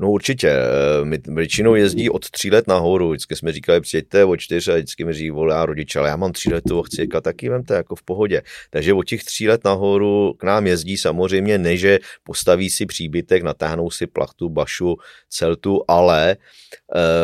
No 0.02 0.12
určitě. 0.12 0.50
Eh, 0.50 1.06
my 1.06 1.20
většinou 1.28 1.76
jezdí 1.76 2.10
od 2.10 2.30
tří 2.30 2.52
let 2.52 2.68
nahoru. 2.68 3.10
Vždycky 3.10 3.36
jsme 3.36 3.52
říkali, 3.52 3.82
přijďte 3.82 4.26
o 4.26 4.38
čtyř 4.38 4.68
a 4.68 4.76
vždycky 4.76 5.06
mi 5.06 5.14
říkají, 5.14 5.32
volá 5.32 5.66
rodiče, 5.66 6.00
ale 6.00 6.10
já 6.10 6.16
mám 6.16 6.32
tří 6.32 6.54
letou, 6.54 6.82
chci 6.84 7.08
a 7.16 7.22
taky 7.22 7.50
vemte 7.50 7.74
jako 7.74 7.96
v 7.96 8.04
pohodě. 8.04 8.42
Takže 8.70 8.94
od 8.94 9.04
těch 9.04 9.24
tří 9.24 9.48
let 9.48 9.64
nahoru 9.64 10.34
k 10.34 10.44
nám 10.44 10.68
jezdí 10.68 10.98
samozřejmě 10.98 11.58
ne, 11.58 11.78
že 11.78 12.00
postaví 12.24 12.70
si 12.70 12.86
příbytek, 12.86 13.44
natáhnou 13.44 13.90
si 13.90 14.08
plachtu, 14.08 14.50
bašu, 14.50 14.98
celtu, 15.30 15.82
ale 15.88 16.32
e, 16.32 16.38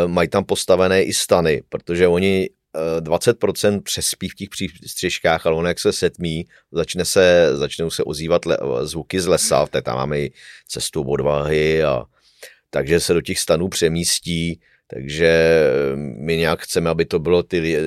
mají 0.07 0.29
tam 0.29 0.43
postavené 0.43 1.03
i 1.03 1.13
stany, 1.13 1.63
protože 1.69 2.07
oni 2.07 2.49
20% 2.99 3.77
eh, 3.77 3.81
přespí 3.81 4.29
v 4.29 4.35
těch 4.35 4.49
přístřežkách, 4.49 5.45
ale 5.45 5.55
ono 5.55 5.67
jak 5.67 5.79
se 5.79 5.93
setmí, 5.93 6.45
začne 6.71 7.05
se, 7.05 7.49
začnou 7.53 7.89
se 7.89 8.03
ozývat 8.03 8.45
le, 8.45 8.57
zvuky 8.81 9.21
z 9.21 9.27
lesa, 9.27 9.65
tak 9.65 9.83
tam 9.83 9.97
máme 9.97 10.19
i 10.19 10.31
cestu 10.67 11.01
odvahy 11.01 11.83
a 11.83 12.05
takže 12.69 12.99
se 12.99 13.13
do 13.13 13.21
těch 13.21 13.39
stanů 13.39 13.67
přemístí, 13.67 14.59
takže 14.87 15.63
my 15.95 16.37
nějak 16.37 16.61
chceme, 16.61 16.89
aby 16.89 17.05
to 17.05 17.19
bylo 17.19 17.43
ty, 17.43 17.77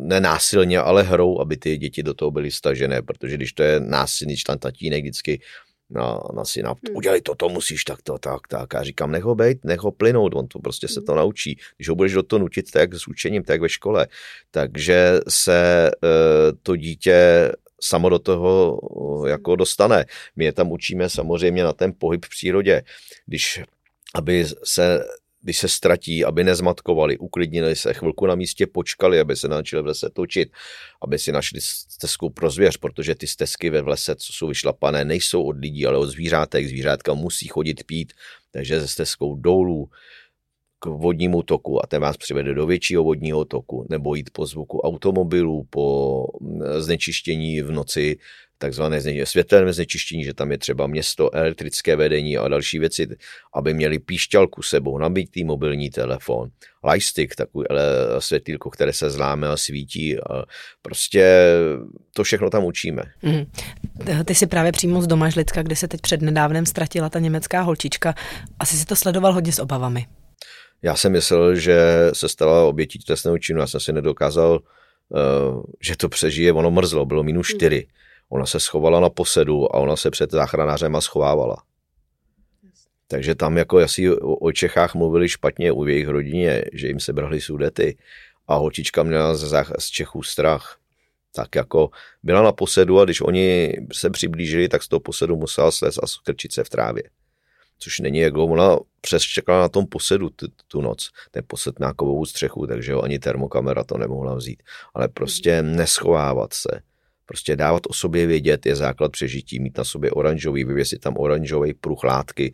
nenásilně, 0.00 0.78
ale 0.78 1.02
hrou, 1.02 1.40
aby 1.40 1.56
ty 1.56 1.78
děti 1.78 2.02
do 2.02 2.14
toho 2.14 2.30
byly 2.30 2.50
stažené, 2.50 3.02
protože 3.02 3.34
když 3.34 3.52
to 3.52 3.62
je 3.62 3.80
násilný 3.80 4.36
člen 4.36 4.58
tatínek 4.58 5.02
vždycky 5.02 5.40
na, 5.90 6.20
na 6.34 6.44
syna, 6.44 6.68
hmm. 6.68 6.96
udělej 6.96 7.20
to, 7.20 7.34
to 7.34 7.48
musíš 7.48 7.84
takto, 7.84 8.18
tak, 8.18 8.48
tak. 8.48 8.74
A 8.74 8.82
říkám, 8.82 9.12
nech 9.12 9.22
ho 9.22 9.34
bejt, 9.34 9.64
nech 9.64 9.80
ho 9.80 9.92
plynout, 9.92 10.34
on 10.34 10.48
to 10.48 10.58
prostě 10.58 10.88
se 10.88 11.00
to 11.00 11.12
hmm. 11.12 11.18
naučí. 11.18 11.58
Když 11.76 11.88
ho 11.88 11.94
budeš 11.94 12.12
do 12.12 12.22
toho 12.22 12.40
nutit, 12.40 12.70
tak 12.70 12.94
s 12.94 13.08
učením, 13.08 13.44
tak 13.44 13.60
ve 13.60 13.68
škole. 13.68 14.06
Takže 14.50 15.20
se 15.28 15.88
e, 15.88 15.92
to 16.62 16.76
dítě 16.76 17.52
samo 17.80 18.08
do 18.08 18.18
toho 18.18 18.80
jako 19.26 19.56
dostane. 19.56 20.04
My 20.36 20.44
je 20.44 20.52
tam 20.52 20.72
učíme 20.72 21.08
samozřejmě 21.08 21.64
na 21.64 21.72
ten 21.72 21.92
pohyb 21.98 22.24
v 22.24 22.28
přírodě. 22.28 22.82
Když 23.26 23.62
aby 24.14 24.46
se 24.64 25.04
když 25.42 25.58
se 25.58 25.68
ztratí, 25.68 26.24
aby 26.24 26.44
nezmatkovali, 26.44 27.18
uklidnili 27.18 27.76
se, 27.76 27.94
chvilku 27.94 28.26
na 28.26 28.34
místě 28.34 28.66
počkali, 28.66 29.20
aby 29.20 29.36
se 29.36 29.48
naučili 29.48 29.82
v 29.82 29.86
lese 29.86 30.10
točit, 30.10 30.52
aby 31.02 31.18
si 31.18 31.32
našli 31.32 31.60
stezku 31.60 32.30
pro 32.30 32.50
zvěř, 32.50 32.76
protože 32.76 33.14
ty 33.14 33.26
stezky 33.26 33.70
ve 33.70 33.80
lese, 33.80 34.16
co 34.16 34.32
jsou 34.32 34.46
vyšlapané, 34.48 35.04
nejsou 35.04 35.42
od 35.42 35.56
lidí, 35.58 35.86
ale 35.86 35.98
od 35.98 36.06
zvířátek. 36.06 36.68
Zvířátka 36.68 37.14
musí 37.14 37.48
chodit 37.48 37.84
pít, 37.84 38.12
takže 38.50 38.80
se 38.80 38.88
stezkou 38.88 39.36
dolů 39.36 39.90
k 40.78 40.86
vodnímu 40.86 41.42
toku 41.42 41.84
a 41.84 41.86
ten 41.86 42.00
vás 42.00 42.16
přivede 42.16 42.54
do 42.54 42.66
většího 42.66 43.04
vodního 43.04 43.44
toku, 43.44 43.86
nebo 43.90 44.14
jít 44.14 44.30
po 44.32 44.46
zvuku 44.46 44.80
automobilů, 44.80 45.66
po 45.70 46.26
znečištění 46.78 47.62
v 47.62 47.70
noci 47.70 48.18
takzvané 48.58 49.00
světelné 49.24 49.72
znečištění, 49.72 50.24
že 50.24 50.34
tam 50.34 50.52
je 50.52 50.58
třeba 50.58 50.86
město, 50.86 51.34
elektrické 51.34 51.96
vedení 51.96 52.38
a 52.38 52.48
další 52.48 52.78
věci, 52.78 53.08
aby 53.54 53.74
měli 53.74 53.98
píšťalku 53.98 54.62
sebou, 54.62 54.98
nabitý 54.98 55.44
mobilní 55.44 55.90
telefon, 55.90 56.50
lightstick, 56.92 57.34
takový 57.34 57.64
světýlko, 58.18 58.70
které 58.70 58.92
se 58.92 59.10
zláme 59.10 59.48
a 59.48 59.56
svítí. 59.56 60.18
A 60.18 60.44
prostě 60.82 61.52
to 62.14 62.24
všechno 62.24 62.50
tam 62.50 62.64
učíme. 62.64 63.02
Mm. 63.22 63.44
Ty 64.24 64.34
si 64.34 64.46
právě 64.46 64.72
přímo 64.72 65.02
z 65.02 65.06
Domažlicka, 65.06 65.62
kde 65.62 65.76
se 65.76 65.88
teď 65.88 66.00
před 66.00 66.22
nedávnem 66.22 66.66
ztratila 66.66 67.08
ta 67.08 67.18
německá 67.18 67.60
holčička. 67.60 68.14
Asi 68.58 68.76
si 68.76 68.84
to 68.84 68.96
sledoval 68.96 69.32
hodně 69.32 69.52
s 69.52 69.58
obavami. 69.58 70.06
Já 70.82 70.96
jsem 70.96 71.12
myslel, 71.12 71.54
že 71.54 71.80
se 72.12 72.28
stala 72.28 72.64
obětí 72.64 72.98
trestného 72.98 73.38
činu. 73.38 73.60
Já 73.60 73.66
jsem 73.66 73.80
si 73.80 73.92
nedokázal, 73.92 74.60
uh, 75.08 75.62
že 75.80 75.96
to 75.96 76.08
přežije. 76.08 76.52
Ono 76.52 76.70
mrzlo, 76.70 77.06
bylo 77.06 77.22
minus 77.22 77.48
čtyři. 77.48 77.86
Mm 77.88 77.98
Ona 78.28 78.46
se 78.46 78.60
schovala 78.60 79.00
na 79.00 79.10
posedu 79.10 79.76
a 79.76 79.78
ona 79.78 79.96
se 79.96 80.10
před 80.10 80.30
záchranářem 80.30 80.96
schovávala. 81.00 81.56
Takže 83.08 83.34
tam 83.34 83.56
jako 83.56 83.78
asi 83.78 84.10
o 84.20 84.52
Čechách 84.52 84.94
mluvili 84.94 85.28
špatně 85.28 85.72
u 85.72 85.86
jejich 85.86 86.08
rodině, 86.08 86.64
že 86.72 86.88
jim 86.88 87.00
se 87.00 87.12
brali 87.12 87.40
sudety 87.40 87.96
a 88.48 88.54
holčička 88.54 89.02
měla 89.02 89.34
z, 89.34 89.64
Čechů 89.90 90.22
strach. 90.22 90.78
Tak 91.34 91.54
jako 91.54 91.90
byla 92.22 92.42
na 92.42 92.52
posedu 92.52 93.00
a 93.00 93.04
když 93.04 93.20
oni 93.20 93.74
se 93.92 94.10
přiblížili, 94.10 94.68
tak 94.68 94.82
z 94.82 94.88
toho 94.88 95.00
posedu 95.00 95.36
musela 95.36 95.70
slez 95.70 95.98
a 96.02 96.06
skrčit 96.06 96.52
se 96.52 96.64
v 96.64 96.68
trávě. 96.68 97.02
Což 97.78 97.98
není 97.98 98.18
jako 98.18 98.44
ona 98.44 98.78
přes 99.00 99.22
čekala 99.22 99.60
na 99.60 99.68
tom 99.68 99.86
posedu 99.86 100.30
tu, 100.30 100.46
tu 100.68 100.80
noc. 100.80 101.10
Ten 101.30 101.44
posed 101.46 101.78
má 101.78 101.94
kovovou 101.94 102.24
střechu, 102.26 102.66
takže 102.66 102.94
ho 102.94 103.02
ani 103.02 103.18
termokamera 103.18 103.84
to 103.84 103.98
nemohla 103.98 104.34
vzít. 104.34 104.62
Ale 104.94 105.08
prostě 105.08 105.62
neschovávat 105.62 106.52
se 106.52 106.82
Prostě 107.28 107.56
dávat 107.56 107.82
o 107.88 107.92
sobě 107.92 108.26
vědět 108.26 108.66
je 108.66 108.76
základ 108.76 109.12
přežití, 109.12 109.60
mít 109.60 109.78
na 109.78 109.84
sobě 109.84 110.10
oranžový, 110.10 110.64
vyvěsit 110.64 111.00
tam 111.00 111.14
oranžový 111.16 111.74
pruh 111.74 112.04
látky, 112.04 112.52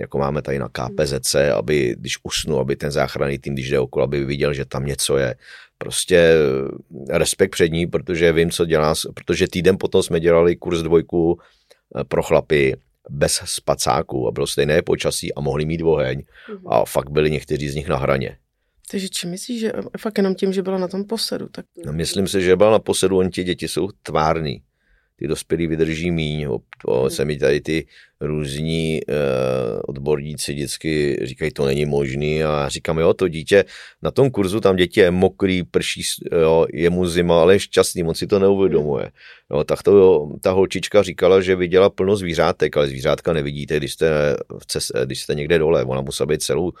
jako 0.00 0.18
máme 0.18 0.42
tady 0.42 0.58
na 0.58 0.68
KPZC, 0.68 1.34
aby 1.34 1.96
když 1.98 2.18
usnu, 2.22 2.58
aby 2.58 2.76
ten 2.76 2.90
záchranný 2.90 3.38
tým, 3.38 3.54
když 3.54 3.70
jde 3.70 3.78
okolo, 3.78 4.04
aby 4.04 4.24
viděl, 4.24 4.54
že 4.54 4.64
tam 4.64 4.86
něco 4.86 5.16
je. 5.16 5.34
Prostě 5.78 6.34
respekt 7.10 7.50
před 7.50 7.68
ní, 7.68 7.86
protože 7.86 8.32
vím, 8.32 8.50
co 8.50 8.64
dělá, 8.64 8.94
protože 9.14 9.48
týden 9.48 9.76
potom 9.78 10.02
jsme 10.02 10.20
dělali 10.20 10.56
kurz 10.56 10.82
dvojku 10.82 11.38
eh, 11.38 12.04
pro 12.04 12.22
chlapy 12.22 12.76
bez 13.10 13.40
spacáků 13.44 14.28
a 14.28 14.30
bylo 14.30 14.46
stejné 14.46 14.82
počasí 14.82 15.34
a 15.34 15.40
mohli 15.40 15.64
mít 15.64 15.82
oheň 15.82 16.22
mhm. 16.48 16.68
a 16.68 16.84
fakt 16.84 17.10
byli 17.10 17.30
někteří 17.30 17.68
z 17.68 17.74
nich 17.74 17.88
na 17.88 17.96
hraně. 17.96 18.36
Takže 18.90 19.08
či 19.08 19.26
myslíš, 19.26 19.60
že 19.60 19.72
fakt 19.98 20.18
jenom 20.18 20.34
tím, 20.34 20.52
že 20.52 20.62
byla 20.62 20.78
na 20.78 20.88
tom 20.88 21.04
posedu? 21.04 21.48
Tak... 21.48 21.66
No, 21.86 21.92
myslím 21.92 22.28
si, 22.28 22.42
že 22.42 22.56
byla 22.56 22.70
na 22.70 22.78
posedu, 22.78 23.18
oni 23.18 23.30
ti 23.30 23.44
děti 23.44 23.68
jsou 23.68 23.88
tvární. 24.02 24.62
Ty 25.16 25.28
dospělí 25.28 25.66
vydrží 25.66 26.10
míň. 26.10 26.44
O, 26.44 26.58
o, 26.86 27.00
hmm. 27.00 27.10
se 27.10 27.24
mi 27.24 27.38
tady 27.38 27.60
ty 27.60 27.86
různí 28.20 29.00
uh, 29.08 29.80
odborníci 29.88 30.52
vždycky 30.52 31.18
říkají, 31.22 31.50
to 31.50 31.64
není 31.64 31.84
možný 31.84 32.44
a 32.44 32.68
říkám, 32.68 32.98
jo, 32.98 33.14
to 33.14 33.28
dítě, 33.28 33.64
na 34.02 34.10
tom 34.10 34.30
kurzu 34.30 34.60
tam 34.60 34.76
děti 34.76 35.00
je 35.00 35.10
mokrý, 35.10 35.62
prší, 35.62 36.02
jo, 36.32 36.66
je 36.72 36.90
mu 36.90 37.06
zima, 37.06 37.40
ale 37.40 37.54
je 37.54 37.60
šťastný, 37.60 38.04
on 38.04 38.14
si 38.14 38.26
to 38.26 38.38
neuvědomuje. 38.38 39.10
Jo, 39.50 39.64
tak 39.64 39.82
to, 39.82 40.28
ta 40.40 40.50
holčička 40.50 41.02
říkala, 41.02 41.40
že 41.40 41.56
viděla 41.56 41.90
plno 41.90 42.16
zvířátek, 42.16 42.76
ale 42.76 42.88
zvířátka 42.88 43.32
nevidíte, 43.32 43.76
když 43.76 43.92
jste, 43.92 44.36
v 44.58 44.66
cest, 44.66 44.92
když 45.04 45.22
jste 45.22 45.34
někde 45.34 45.58
dole. 45.58 45.84
Ona 45.84 46.00
musela 46.00 46.26
být 46.26 46.42
celou 46.42 46.72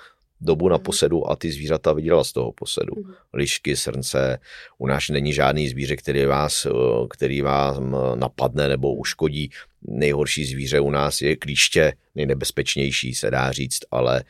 dobu 0.44 0.68
na 0.68 0.76
mhm. 0.76 0.84
posedu 0.84 1.30
a 1.30 1.36
ty 1.36 1.52
zvířata 1.52 1.92
viděla 1.92 2.24
z 2.24 2.32
toho 2.32 2.52
posedu. 2.52 2.94
Mhm. 2.96 3.14
Lišky, 3.34 3.76
srnce, 3.76 4.38
u 4.78 4.86
nás 4.86 5.08
není 5.08 5.32
žádný 5.32 5.68
zvíře, 5.68 5.96
který 5.96 6.24
vás, 6.24 6.66
eh, 6.66 6.70
který 7.10 7.40
vás 7.40 7.80
napadne 8.14 8.68
nebo 8.68 8.94
uškodí. 8.94 9.50
Nejhorší 9.82 10.44
zvíře 10.44 10.80
u 10.80 10.90
nás 10.90 11.20
je 11.20 11.36
klíště, 11.36 11.92
nejnebezpečnější 12.14 13.14
se 13.14 13.30
dá 13.30 13.52
říct, 13.52 13.80
ale 13.90 14.24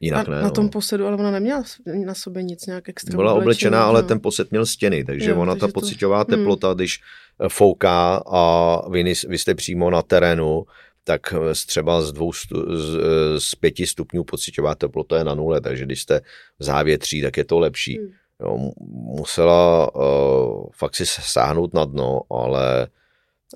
Jinak 0.00 0.28
a 0.28 0.30
ne, 0.30 0.42
na 0.42 0.50
tom 0.50 0.64
no. 0.64 0.70
posedu, 0.70 1.06
ale 1.06 1.16
ona 1.16 1.30
neměla 1.30 1.64
na 2.04 2.14
sobě 2.14 2.42
nic 2.42 2.66
nějak 2.66 2.88
extra. 2.88 3.16
Byla 3.16 3.34
oblečená, 3.34 3.84
ale 3.84 4.02
ten 4.02 4.20
posed 4.20 4.50
měl 4.50 4.66
stěny, 4.66 5.04
takže 5.04 5.30
jo, 5.30 5.36
ona 5.40 5.52
takže 5.52 5.60
ta 5.60 5.66
to... 5.66 5.72
pocitová 5.72 6.16
hmm. 6.16 6.26
teplota, 6.26 6.68
hmm. 6.68 6.76
když 6.76 7.00
eh, 7.40 7.48
fouká 7.48 8.22
a 8.26 8.82
vy, 8.88 9.14
vy 9.28 9.38
jste 9.38 9.54
přímo 9.54 9.90
na 9.90 10.02
terénu, 10.02 10.64
tak 11.06 11.32
eh, 11.32 11.54
třeba 11.66 12.02
z, 12.02 12.12
dvou, 12.12 12.32
z, 12.32 12.46
eh, 12.52 13.40
z 13.40 13.54
pěti 13.54 13.86
stupňů 13.86 14.24
pocitová 14.24 14.74
teplota 14.74 15.18
je 15.18 15.24
na 15.24 15.34
nule, 15.34 15.60
takže 15.60 15.84
když 15.84 16.02
jste 16.02 16.20
v 16.58 16.64
závětří, 16.64 17.22
tak 17.22 17.36
je 17.36 17.44
to 17.44 17.58
lepší. 17.58 17.98
Hmm. 17.98 18.10
Jo, 18.40 18.70
musela 19.18 19.94
uh, 19.94 20.66
fakt 20.72 20.94
si 20.94 21.06
sáhnout 21.06 21.74
na 21.74 21.84
dno, 21.84 22.20
ale... 22.30 22.88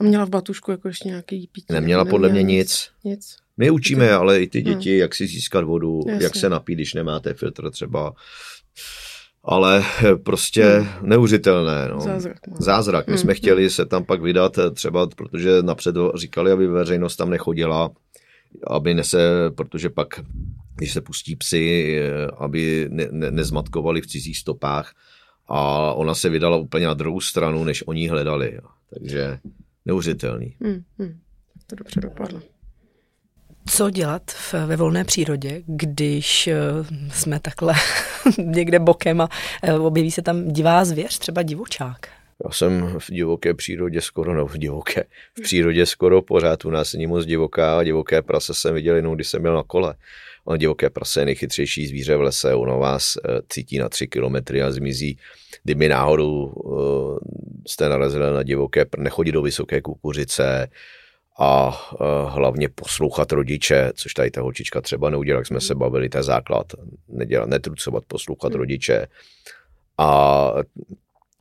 A 0.01 0.05
měla 0.05 0.25
v 0.25 0.31
batušku 0.31 0.71
jako 0.71 0.89
ještě 0.89 1.09
nějaký 1.09 1.49
pití? 1.53 1.67
Neměla 1.71 2.05
podle 2.05 2.29
mě 2.29 2.43
nic. 2.43 2.91
nic. 3.05 3.37
My 3.57 3.71
učíme, 3.71 4.13
ale 4.13 4.41
i 4.41 4.47
ty 4.47 4.61
hmm. 4.61 4.75
děti, 4.75 4.91
hmm. 4.91 5.01
jak 5.01 5.15
si 5.15 5.27
získat 5.27 5.65
vodu, 5.65 6.01
Jasně. 6.07 6.25
jak 6.25 6.37
se 6.37 6.49
napít, 6.49 6.75
když 6.79 6.95
nemáte 6.95 7.35
filtr 7.35 7.71
třeba 7.71 8.15
ale 9.45 9.85
prostě 10.23 10.65
hmm. 10.65 11.09
neuřitelné. 11.09 11.89
No. 11.89 12.01
Zázrak. 12.01 12.47
No. 12.47 12.57
Zázrak. 12.59 13.07
My 13.07 13.13
hmm. 13.13 13.19
jsme 13.19 13.35
chtěli 13.35 13.71
se 13.71 13.87
tam 13.87 14.05
pak 14.05 14.23
vydat 14.23 14.59
eh, 14.59 14.71
třeba, 14.71 15.07
protože 15.07 15.63
napřed 15.63 15.97
říkali, 16.15 16.53
aby 16.53 16.67
veřejnost 16.67 17.17
tam 17.17 17.31
nechodila, 17.31 17.91
aby 18.67 18.95
nese, 18.95 19.51
protože 19.55 19.91
pak, 19.91 20.21
když 20.77 20.93
se 20.93 21.01
pustí 21.01 21.37
psy, 21.37 21.97
eh, 22.01 22.27
aby 22.39 22.89
ne, 22.91 23.09
ne, 23.11 23.31
nezmatkovali 23.31 24.01
v 24.01 24.07
cizích 24.07 24.39
stopách 24.39 24.95
a 25.49 25.93
ona 25.93 26.15
se 26.15 26.29
vydala 26.29 26.57
úplně 26.57 26.87
na 26.87 26.95
druhou 26.95 27.21
stranu, 27.21 27.65
než 27.65 27.83
oni 27.87 28.09
hledali. 28.09 28.53
Jo. 28.55 28.69
Takže 28.95 29.39
neuřitelný. 29.87 30.57
Hmm. 30.61 30.83
Hmm. 30.99 31.19
To 31.67 31.77
dobře 31.77 32.01
dopadlo. 32.01 32.41
Co 33.67 33.91
dělat 33.91 34.23
v, 34.31 34.55
ve 34.67 34.77
volné 34.77 35.05
přírodě, 35.05 35.63
když 35.67 36.47
eh, 36.47 36.57
jsme 37.13 37.41
takhle 37.41 37.75
někde 38.39 38.79
bokem 38.79 39.21
a 39.21 39.29
eh, 39.63 39.75
objeví 39.75 40.11
se 40.11 40.23
tam 40.23 40.49
divá 40.49 40.85
zvěř, 40.85 41.19
třeba 41.19 41.43
divočák? 41.43 41.99
Já 42.45 42.51
jsem 42.51 42.95
v 42.99 43.11
divoké 43.11 43.55
přírodě 43.55 44.01
skoro, 44.01 44.35
no 44.35 44.47
v 44.47 44.59
divoké, 44.59 45.05
v 45.39 45.43
přírodě 45.43 45.87
skoro 45.87 46.23
pořád, 46.23 46.65
u 46.65 46.71
nás 46.71 46.93
není 46.93 47.07
moc 47.07 47.27
divoká, 47.27 47.85
divoké 47.85 48.23
prase 48.23 48.55
jsem 48.55 48.75
viděl 48.75 48.97
jenom, 48.97 49.15
když 49.15 49.29
jsem 49.29 49.43
byl 49.43 49.55
na 49.55 49.63
kole. 49.63 49.95
Ono 50.45 50.57
divoké 50.57 50.91
prase 50.91 51.21
je 51.21 51.27
nejchytřejší 51.27 51.87
zvíře 51.87 52.17
v 52.17 52.21
lese, 52.21 52.55
ono 52.55 52.79
vás 52.79 53.17
eh, 53.17 53.41
cítí 53.49 53.79
na 53.79 53.89
tři 53.89 54.07
kilometry 54.07 54.63
a 54.63 54.71
zmizí. 54.71 55.19
Kdyby 55.65 55.89
náhodou 55.89 56.55
jste 57.67 57.89
narazili 57.89 58.33
na 58.35 58.43
divoké, 58.43 58.87
nechodí 58.99 59.33
do 59.33 59.43
vysoké 59.43 59.81
kukuřice 59.81 60.69
a 61.43 61.69
uh, 61.69 62.07
hlavně 62.31 62.69
poslouchat 62.69 63.33
rodiče, 63.33 63.93
což 63.95 64.15
tady 64.15 64.31
ta 64.31 64.41
holčička 64.41 64.81
třeba 64.81 65.11
neudělala, 65.11 65.41
jak 65.41 65.47
jsme 65.47 65.61
se 65.61 65.75
bavili, 65.75 66.09
to 66.09 66.19
je 66.19 66.23
základ, 66.23 66.67
nedělat, 67.09 67.49
netrucovat, 67.49 68.05
poslouchat 68.07 68.55
rodiče. 68.55 69.07
A 69.99 70.53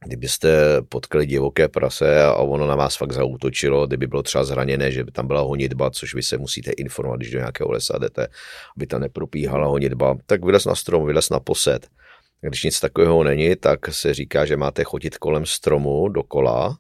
kdybyste 0.06 0.82
potkali 0.90 1.26
divoké 1.26 1.68
prase 1.68 2.24
a 2.24 2.34
ono 2.34 2.68
na 2.68 2.76
vás 2.76 2.96
fakt 2.98 3.12
zautočilo, 3.12 3.88
kdyby 3.88 4.08
bylo 4.08 4.24
třeba 4.24 4.44
zraněné, 4.44 4.92
že 4.92 5.04
by 5.04 5.12
tam 5.12 5.28
byla 5.28 5.42
honitba, 5.42 5.92
což 5.92 6.16
vy 6.16 6.24
se 6.24 6.38
musíte 6.38 6.72
informovat, 6.72 7.18
když 7.18 7.32
do 7.32 7.40
nějakého 7.40 7.72
lesa 7.72 7.98
jdete, 7.98 8.28
aby 8.78 8.88
tam 8.88 9.02
nepropíhala 9.02 9.68
honitba, 9.68 10.18
tak 10.26 10.46
vylez 10.46 10.66
na 10.66 10.76
strom, 10.76 11.06
vylez 11.06 11.30
na 11.30 11.40
posed. 11.40 11.88
Když 12.42 12.64
nic 12.64 12.80
takového 12.80 13.24
není, 13.24 13.56
tak 13.56 13.94
se 13.94 14.14
říká, 14.14 14.46
že 14.46 14.58
máte 14.58 14.84
chodit 14.84 15.18
kolem 15.18 15.46
stromu 15.46 16.10
dokola 16.10 16.78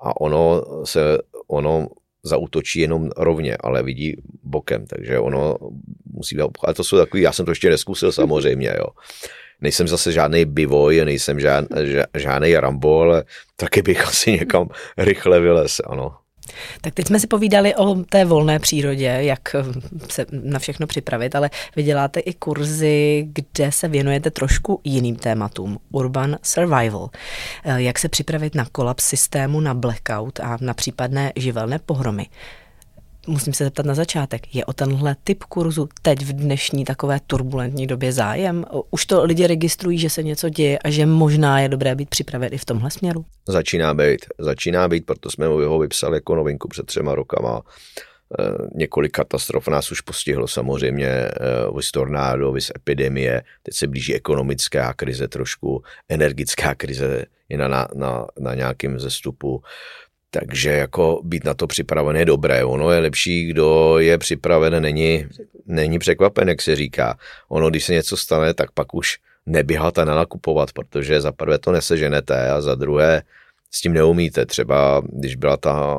a 0.00 0.20
ono 0.20 0.64
se, 0.84 1.18
ono 1.46 1.88
zautočí 2.22 2.80
jenom 2.80 3.10
rovně, 3.16 3.56
ale 3.56 3.82
vidí 3.82 4.16
bokem, 4.42 4.86
takže 4.86 5.18
ono 5.18 5.56
musí 6.12 6.36
být, 6.36 6.44
ale 6.64 6.74
to 6.74 6.84
jsou 6.84 6.96
takový, 6.96 7.22
já 7.22 7.32
jsem 7.32 7.44
to 7.44 7.50
ještě 7.50 7.70
neskusil 7.70 8.12
samozřejmě, 8.12 8.74
jo 8.78 8.86
nejsem 9.60 9.88
zase 9.88 10.12
žádný 10.12 10.44
bivoj, 10.44 11.04
nejsem 11.04 11.40
žád, 11.40 11.64
žádný 12.14 12.56
Rambo, 12.56 13.00
ale 13.00 13.24
taky 13.56 13.82
bych 13.82 14.06
asi 14.06 14.32
někam 14.32 14.68
rychle 14.98 15.40
vylez, 15.40 15.80
ano. 15.86 16.16
Tak 16.80 16.94
teď 16.94 17.06
jsme 17.06 17.20
si 17.20 17.26
povídali 17.26 17.74
o 17.76 17.94
té 17.94 18.24
volné 18.24 18.58
přírodě, 18.58 19.18
jak 19.20 19.56
se 20.10 20.26
na 20.32 20.58
všechno 20.58 20.86
připravit, 20.86 21.34
ale 21.34 21.50
vy 21.76 21.82
děláte 21.82 22.20
i 22.20 22.34
kurzy, 22.34 23.28
kde 23.32 23.72
se 23.72 23.88
věnujete 23.88 24.30
trošku 24.30 24.80
jiným 24.84 25.16
tématům. 25.16 25.78
Urban 25.90 26.36
Survival. 26.42 27.10
Jak 27.76 27.98
se 27.98 28.08
připravit 28.08 28.54
na 28.54 28.66
kolaps 28.72 29.04
systému, 29.04 29.60
na 29.60 29.74
blackout 29.74 30.40
a 30.40 30.58
na 30.60 30.74
případné 30.74 31.32
živelné 31.36 31.78
pohromy 31.78 32.26
musím 33.28 33.52
se 33.52 33.64
zeptat 33.64 33.86
na 33.86 33.94
začátek, 33.94 34.54
je 34.54 34.64
o 34.64 34.72
tenhle 34.72 35.16
typ 35.24 35.44
kurzu 35.44 35.88
teď 36.02 36.22
v 36.22 36.32
dnešní 36.32 36.84
takové 36.84 37.20
turbulentní 37.26 37.86
době 37.86 38.12
zájem? 38.12 38.64
Už 38.90 39.06
to 39.06 39.24
lidi 39.24 39.46
registrují, 39.46 39.98
že 39.98 40.10
se 40.10 40.22
něco 40.22 40.48
děje 40.48 40.78
a 40.78 40.90
že 40.90 41.06
možná 41.06 41.60
je 41.60 41.68
dobré 41.68 41.94
být 41.94 42.08
připraven 42.08 42.48
i 42.52 42.58
v 42.58 42.64
tomhle 42.64 42.90
směru? 42.90 43.24
Začíná 43.48 43.94
být, 43.94 44.26
začíná 44.38 44.88
být, 44.88 45.06
proto 45.06 45.30
jsme 45.30 45.46
ho 45.46 45.78
vypsali 45.78 46.16
jako 46.16 46.34
novinku 46.34 46.68
před 46.68 46.86
třema 46.86 47.14
rokama. 47.14 47.62
E, 48.38 48.42
několik 48.74 49.12
katastrof 49.12 49.68
nás 49.68 49.90
už 49.90 50.00
postihlo 50.00 50.48
samozřejmě, 50.48 51.06
e, 51.06 51.32
vys 51.76 51.90
tornádo, 51.90 52.52
vys 52.52 52.70
epidemie, 52.76 53.42
teď 53.62 53.74
se 53.74 53.86
blíží 53.86 54.14
ekonomická 54.14 54.94
krize 54.94 55.28
trošku, 55.28 55.82
energická 56.08 56.74
krize 56.74 57.24
je 57.48 57.58
na, 57.58 57.68
na, 57.68 57.88
na, 57.94 58.26
na 58.40 58.54
nějakém 58.54 59.00
zestupu. 59.00 59.62
Takže 60.30 60.70
jako 60.70 61.20
být 61.24 61.44
na 61.44 61.54
to 61.54 61.66
připraven 61.66 62.16
je 62.16 62.24
dobré. 62.24 62.64
Ono 62.64 62.90
je 62.90 62.98
lepší, 62.98 63.46
kdo 63.46 63.98
je 63.98 64.18
připraven, 64.18 64.82
není, 64.82 65.26
není 65.66 65.98
překvapen, 65.98 66.48
jak 66.48 66.62
se 66.62 66.76
říká. 66.76 67.18
Ono, 67.48 67.70
když 67.70 67.84
se 67.84 67.92
něco 67.92 68.16
stane, 68.16 68.54
tak 68.54 68.72
pak 68.72 68.94
už 68.94 69.18
neběhat 69.46 69.98
a 69.98 70.04
nenakupovat, 70.04 70.72
protože 70.72 71.20
za 71.20 71.32
prvé 71.32 71.58
to 71.58 71.72
neseženete 71.72 72.50
a 72.50 72.60
za 72.60 72.74
druhé 72.74 73.22
s 73.70 73.80
tím 73.80 73.92
neumíte. 73.92 74.46
Třeba 74.46 75.02
když 75.12 75.36
byla 75.36 75.56
ta 75.56 75.98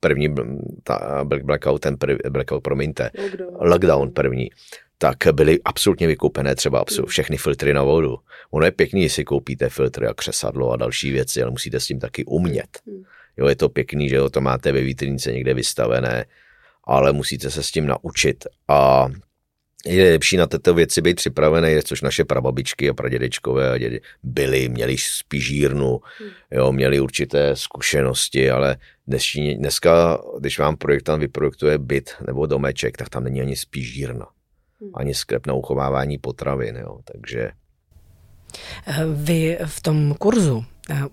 první, 0.00 0.34
ta 0.82 1.24
blackout, 1.24 1.78
ten 1.78 1.96
první, 1.96 2.18
blackout, 2.30 2.60
promiňte, 2.60 3.10
lockdown. 3.18 3.70
lockdown 3.70 4.10
první, 4.10 4.50
tak 4.98 5.16
byly 5.32 5.58
absolutně 5.64 6.06
vykoupené 6.06 6.54
třeba 6.54 6.80
absolut, 6.80 7.08
všechny 7.08 7.36
filtry 7.36 7.74
na 7.74 7.82
vodu. 7.82 8.16
Ono 8.50 8.64
je 8.64 8.70
pěkný, 8.72 9.02
jestli 9.02 9.24
koupíte 9.24 9.68
filtry 9.68 10.06
a 10.06 10.14
křesadlo 10.14 10.70
a 10.70 10.76
další 10.76 11.12
věci, 11.12 11.42
ale 11.42 11.50
musíte 11.50 11.80
s 11.80 11.86
tím 11.86 12.00
taky 12.00 12.24
umět. 12.24 12.78
Hmm. 12.86 13.02
Jo, 13.36 13.48
je 13.48 13.56
to 13.56 13.68
pěkný, 13.68 14.08
že 14.08 14.16
jo, 14.16 14.30
to 14.30 14.40
máte 14.40 14.72
ve 14.72 14.80
vitrince 14.80 15.32
někde 15.32 15.54
vystavené, 15.54 16.24
ale 16.84 17.12
musíte 17.12 17.50
se 17.50 17.62
s 17.62 17.70
tím 17.70 17.86
naučit 17.86 18.46
a 18.68 19.08
je 19.86 20.12
lepší 20.12 20.36
na 20.36 20.46
tyto 20.46 20.74
věci 20.74 21.02
být 21.02 21.16
připravený, 21.16 21.82
což 21.84 22.02
naše 22.02 22.24
prababičky 22.24 22.90
a 22.90 22.94
pradědečkové 22.94 23.70
a 23.70 23.78
dědy 23.78 24.00
byli, 24.22 24.68
měli 24.68 24.96
spížírnu, 24.98 26.00
jo, 26.50 26.72
měli 26.72 27.00
určité 27.00 27.56
zkušenosti, 27.56 28.50
ale 28.50 28.76
dnešní, 29.06 29.54
dneska, 29.54 30.18
když 30.38 30.58
vám 30.58 30.76
projektant 30.76 31.20
vyprojektuje 31.20 31.78
byt 31.78 32.10
nebo 32.26 32.46
domeček, 32.46 32.96
tak 32.96 33.08
tam 33.08 33.24
není 33.24 33.40
ani 33.40 33.56
spížírna, 33.56 34.26
ani 34.94 35.14
sklep 35.14 35.46
na 35.46 35.54
uchovávání 35.54 36.18
potravin, 36.18 36.76
jo, 36.76 36.98
takže 37.12 37.50
vy 39.14 39.58
v 39.66 39.80
tom 39.80 40.14
kurzu 40.14 40.64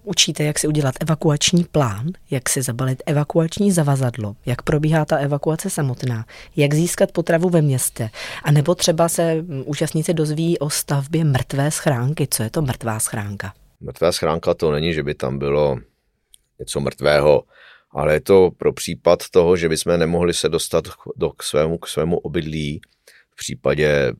učíte, 0.03 0.43
jak 0.43 0.59
si 0.59 0.67
udělat 0.67 0.95
evakuační 1.01 1.63
plán, 1.63 2.07
jak 2.31 2.49
si 2.49 2.61
zabalit 2.61 3.03
evakuační 3.05 3.71
zavazadlo, 3.71 4.35
jak 4.45 4.61
probíhá 4.61 5.05
ta 5.05 5.17
evakuace 5.17 5.69
samotná, 5.69 6.25
jak 6.55 6.73
získat 6.73 7.11
potravu 7.11 7.49
ve 7.49 7.61
městě, 7.61 8.09
a 8.43 8.51
nebo 8.51 8.75
třeba 8.75 9.09
se 9.09 9.35
mm, 9.35 9.63
účastníci 9.65 10.13
dozví 10.13 10.59
o 10.59 10.69
stavbě 10.69 11.23
mrtvé 11.23 11.71
schránky. 11.71 12.27
Co 12.27 12.43
je 12.43 12.49
to 12.49 12.61
mrtvá 12.61 12.99
schránka? 12.99 13.53
Mrtvá 13.81 14.11
schránka 14.11 14.53
to 14.53 14.71
není, 14.71 14.93
že 14.93 15.03
by 15.03 15.15
tam 15.15 15.39
bylo 15.39 15.77
něco 16.59 16.79
mrtvého, 16.79 17.43
ale 17.91 18.13
je 18.13 18.21
to 18.21 18.51
pro 18.57 18.73
případ 18.73 19.19
toho, 19.31 19.57
že 19.57 19.69
bychom 19.69 19.99
nemohli 19.99 20.33
se 20.33 20.49
dostat 20.49 20.87
do, 21.15 21.29
k, 21.29 21.43
svému, 21.43 21.77
k 21.77 21.87
svému 21.87 22.17
obydlí 22.17 22.81
v 23.31 23.35
případě 23.35 24.13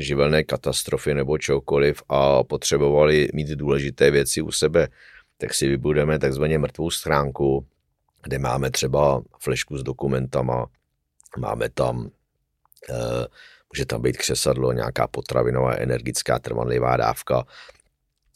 živelné 0.00 0.44
katastrofy 0.44 1.14
nebo 1.14 1.38
čokoliv 1.38 2.02
a 2.08 2.44
potřebovali 2.44 3.28
mít 3.34 3.48
důležité 3.48 4.10
věci 4.10 4.42
u 4.42 4.50
sebe, 4.50 4.88
tak 5.36 5.54
si 5.54 5.68
vybudeme 5.68 6.18
takzvaně 6.18 6.58
mrtvou 6.58 6.90
stránku, 6.90 7.66
kde 8.22 8.38
máme 8.38 8.70
třeba 8.70 9.22
flešku 9.38 9.78
s 9.78 9.82
dokumentama, 9.82 10.66
máme 11.38 11.68
tam, 11.68 12.10
eh, 12.90 13.26
může 13.72 13.86
tam 13.86 14.02
být 14.02 14.16
křesadlo, 14.16 14.72
nějaká 14.72 15.06
potravinová 15.06 15.74
energická 15.74 16.38
trvanlivá 16.38 16.96
dávka 16.96 17.44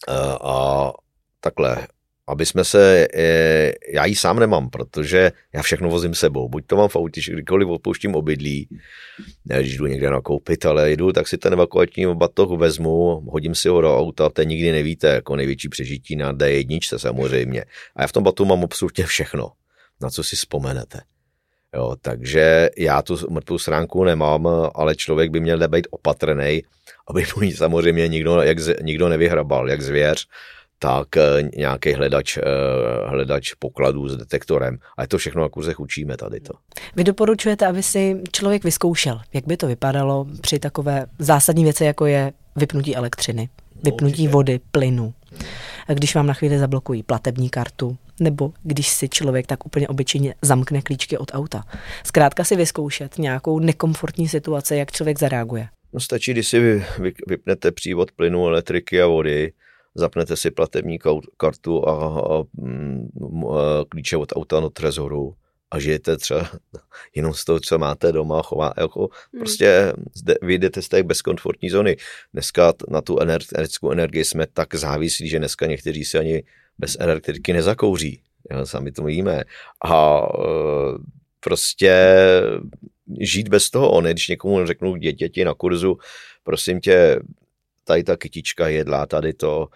eh, 0.09 0.13
a 0.41 0.93
takhle 1.41 1.89
aby 2.27 2.47
jsme 2.47 2.65
se, 2.65 3.09
eh, 3.15 3.73
já 3.93 4.05
ji 4.05 4.17
sám 4.17 4.41
nemám, 4.41 4.71
protože 4.71 5.33
já 5.53 5.63
všechno 5.63 5.91
vozím 5.91 6.15
sebou. 6.15 6.49
Buď 6.49 6.65
to 6.67 6.77
mám 6.77 6.89
v 6.89 6.97
autě, 6.97 7.21
kdykoliv 7.33 7.69
opouštím 7.69 8.15
obydlí, 8.15 8.69
když 9.45 9.77
jdu 9.77 9.87
někde 9.87 10.11
nakoupit, 10.11 10.67
ale 10.67 10.93
jdu, 10.93 11.13
tak 11.13 11.29
si 11.29 11.39
ten 11.39 11.53
evakuační 11.53 12.15
batoh 12.15 12.59
vezmu, 12.59 13.21
hodím 13.31 13.55
si 13.55 13.69
ho 13.69 13.81
do 13.81 13.99
auta, 13.99 14.29
to 14.29 14.43
nikdy 14.43 14.73
nevíte, 14.73 15.09
jako 15.09 15.37
největší 15.37 15.69
přežití 15.69 16.17
na 16.17 16.33
D1 16.33 16.97
samozřejmě. 16.97 17.65
A 17.97 18.03
já 18.03 18.07
v 18.07 18.13
tom 18.13 18.23
batu 18.23 18.45
mám 18.45 18.65
absolutně 18.65 19.07
všechno, 19.07 19.51
na 20.01 20.11
co 20.11 20.25
si 20.25 20.37
vzpomenete. 20.37 21.01
Jo, 21.75 21.97
takže 22.01 22.71
já 22.79 23.03
tu 23.03 23.17
mrtvou 23.31 23.59
stránku 23.59 24.05
nemám, 24.05 24.49
ale 24.75 24.97
člověk 24.97 25.31
by 25.31 25.41
měl 25.41 25.69
být 25.69 25.87
opatrný, 25.91 26.63
aby 27.09 27.25
mu 27.37 27.51
samozřejmě 27.51 28.09
nikdo, 28.09 28.43
jak, 28.43 28.59
nikdo 28.83 29.09
nevyhrabal, 29.09 29.71
jak 29.71 29.83
zvěř, 29.83 30.27
tak 30.79 31.17
eh, 31.17 31.51
nějaký 31.57 31.93
hledač, 31.93 32.37
eh, 32.37 32.43
hledač 33.07 33.55
pokladů 33.55 34.09
s 34.09 34.17
detektorem. 34.17 34.79
A 34.97 35.03
je 35.03 35.09
to 35.09 35.19
všechno 35.19 35.43
na 35.43 35.49
kurzech 35.49 35.81
učíme 35.81 36.17
tady 36.17 36.41
to. 36.41 36.53
Vy 36.97 37.05
doporučujete, 37.05 37.67
aby 37.67 37.83
si 37.83 38.23
člověk 38.33 38.65
vyzkoušel, 38.65 39.21
jak 39.33 39.47
by 39.47 39.57
to 39.57 39.67
vypadalo 39.67 40.27
při 40.41 40.59
takové 40.59 41.07
zásadní 41.19 41.65
věci, 41.65 41.85
jako 41.85 42.07
je 42.07 42.33
vypnutí 42.57 42.97
elektřiny, 42.97 43.49
vypnutí 43.85 44.13
Určitě. 44.13 44.29
vody, 44.29 44.61
plynu. 44.71 45.15
Když 45.89 46.15
vám 46.15 46.27
na 46.27 46.35
chvíli 46.35 46.59
zablokují 46.59 47.03
platební 47.03 47.51
kartu, 47.51 47.97
nebo 48.21 48.53
když 48.63 48.89
si 48.89 49.09
člověk 49.09 49.47
tak 49.47 49.67
úplně 49.67 49.89
obyčejně 49.89 50.35
zamkne 50.43 50.83
klíčky 50.83 51.19
od 51.19 51.31
auta. 51.35 51.65
Zkrátka 52.07 52.45
si 52.45 52.57
vyzkoušet 52.57 53.19
nějakou 53.19 53.59
nekomfortní 53.59 54.29
situaci, 54.29 54.77
jak 54.77 54.93
člověk 54.93 55.19
zareaguje. 55.19 55.69
No 55.93 56.01
stačí, 56.01 56.33
když 56.33 56.49
si 56.49 56.59
vy, 56.59 56.85
vy, 56.99 57.13
vypnete 57.27 57.73
přívod 57.73 58.13
plynu, 58.13 58.47
elektriky 58.47 59.03
a 59.03 59.07
vody, 59.07 59.53
zapnete 59.95 60.37
si 60.37 60.51
platební 60.51 60.99
kartu 61.37 61.89
a, 61.89 61.93
a, 62.21 62.43
mm, 62.53 63.09
a 63.47 63.85
klíče 63.89 64.17
od 64.17 64.33
auta 64.37 64.61
do 64.61 64.71
trezoru 64.71 65.35
a 65.71 65.79
žijete 65.79 66.17
třeba 66.17 66.51
jenom 67.15 67.35
z 67.35 67.45
toho, 67.45 67.61
co 67.61 67.79
máte 67.79 68.13
doma, 68.13 68.43
chová, 68.43 68.73
jako 68.77 69.01
hmm. 69.01 69.41
prostě 69.41 69.93
zde, 70.15 70.35
vyjdete 70.43 70.83
z 70.83 70.89
té 70.89 71.03
bezkomfortní 71.03 71.71
zóny. 71.71 71.97
Dneska 72.33 72.73
na 72.89 73.01
tu 73.01 73.21
energetickou 73.21 73.91
energii 73.91 74.25
jsme 74.25 74.47
tak 74.47 74.75
závislí, 74.75 75.29
že 75.29 75.39
dneska 75.39 75.67
někteří 75.67 76.05
si 76.05 76.19
ani 76.19 76.43
bez 76.79 76.97
elektriky 77.01 77.53
nezakouří. 77.53 78.21
Jo, 78.51 78.67
sami 78.67 78.93
to 78.93 79.05
víme. 79.05 79.45
A 79.85 80.21
e, 80.21 80.45
prostě 81.41 82.15
žít 83.21 83.49
bez 83.49 83.71
toho. 83.71 84.01
Ne, 84.01 84.11
když 84.11 84.29
někomu 84.29 84.67
řeknu 84.67 84.97
děti 84.97 85.45
na 85.45 85.55
kurzu, 85.55 85.99
prosím 86.43 86.81
tě, 86.81 87.21
tady 87.85 88.05
ta 88.05 88.17
kytička 88.17 88.69
jedlá, 88.69 89.07
tady 89.07 89.33
to, 89.33 89.69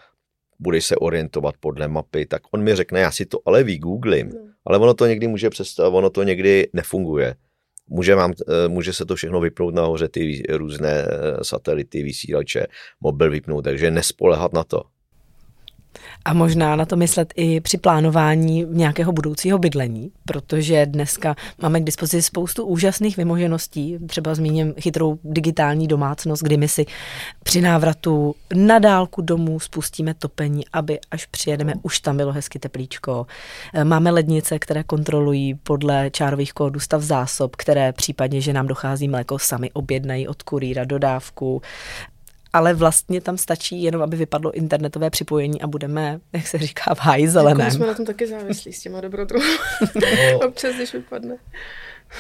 budeš 0.59 0.85
se 0.85 0.97
orientovat 0.97 1.55
podle 1.61 1.89
mapy, 1.89 2.27
tak 2.27 2.43
on 2.51 2.63
mi 2.63 2.75
řekne, 2.75 3.01
já 3.01 3.11
si 3.11 3.27
to 3.27 3.39
ale 3.47 3.65
vygooglím. 3.65 4.29
No. 4.29 4.41
Ale 4.67 4.79
ono 4.79 4.95
to 4.95 5.07
někdy 5.07 5.29
může 5.29 5.51
přestat, 5.51 5.89
ono 5.89 6.11
to 6.11 6.23
někdy 6.23 6.69
nefunguje. 6.73 7.35
Může, 7.89 8.17
mám, 8.17 8.33
eh, 8.49 8.69
může 8.69 8.93
se 8.93 9.05
to 9.05 9.15
všechno 9.15 9.41
vypnout 9.41 9.75
nahoře, 9.75 10.09
ty 10.09 10.43
různé 10.51 10.91
eh, 10.91 11.45
satelity, 11.45 12.03
vysílače, 12.03 12.67
mobil 13.01 13.31
vypnout, 13.31 13.65
takže 13.65 13.91
nespolehat 13.91 14.53
na 14.53 14.65
to. 14.65 14.83
A 16.25 16.33
možná 16.33 16.77
na 16.77 16.87
to 16.87 16.97
myslet 16.97 17.33
i 17.37 17.61
při 17.61 17.79
plánování 17.79 18.67
nějakého 18.69 19.13
budoucího 19.13 19.59
bydlení, 19.59 20.11
protože 20.25 20.87
dneska 20.87 21.37
máme 21.63 21.81
k 21.81 21.85
dispozici 21.85 22.23
spoustu 22.23 22.65
úžasných 22.65 23.17
vymožeností. 23.17 23.99
Třeba 24.07 24.35
zmíním 24.35 24.75
chytrou 24.81 25.19
digitální 25.25 25.89
domácnost, 25.89 26.43
kdy 26.43 26.57
my 26.57 26.69
si 26.69 26.87
při 27.43 27.61
návratu 27.61 28.35
na 28.55 28.79
dálku 28.79 29.23
domů 29.23 29.61
spustíme 29.61 30.15
topení, 30.15 30.63
aby 30.73 30.99
až 31.11 31.27
přijedeme, 31.27 31.75
už 31.83 32.01
tam 32.01 32.17
bylo 32.17 32.33
hezky 32.33 32.59
teplíčko. 32.59 33.27
Máme 33.85 34.11
lednice, 34.11 34.59
které 34.59 34.85
kontrolují 34.85 35.55
podle 35.55 36.11
čárových 36.11 36.53
kódů 36.53 36.81
stav 36.81 37.03
zásob, 37.03 37.57
které 37.57 37.93
případně, 37.93 38.41
že 38.41 38.53
nám 38.53 38.67
dochází 38.67 39.09
mléko, 39.09 39.39
sami 39.39 39.71
objednají 39.73 40.29
od 40.29 40.43
kurýra 40.43 40.85
dodávku 40.85 41.63
ale 42.53 42.75
vlastně 42.75 43.21
tam 43.21 43.37
stačí 43.37 43.83
jenom, 43.83 44.03
aby 44.03 44.17
vypadlo 44.17 44.53
internetové 44.53 45.11
připojení 45.11 45.63
a 45.63 45.67
budeme, 45.67 46.21
jak 46.33 46.47
se 46.47 46.59
říká, 46.59 46.95
v 46.95 47.01
háji 47.01 47.29
zeleném. 47.29 47.61
Jako 47.61 47.77
jsme 47.77 47.87
na 47.87 47.95
tom 47.95 48.07
taky 48.07 48.27
závislí 48.27 48.73
s 48.73 48.81
těma 48.81 49.01
dobrodruhy. 49.01 49.57
No, 49.95 50.39
Občas, 50.47 50.77
když 50.77 50.93
vypadne. 50.93 51.37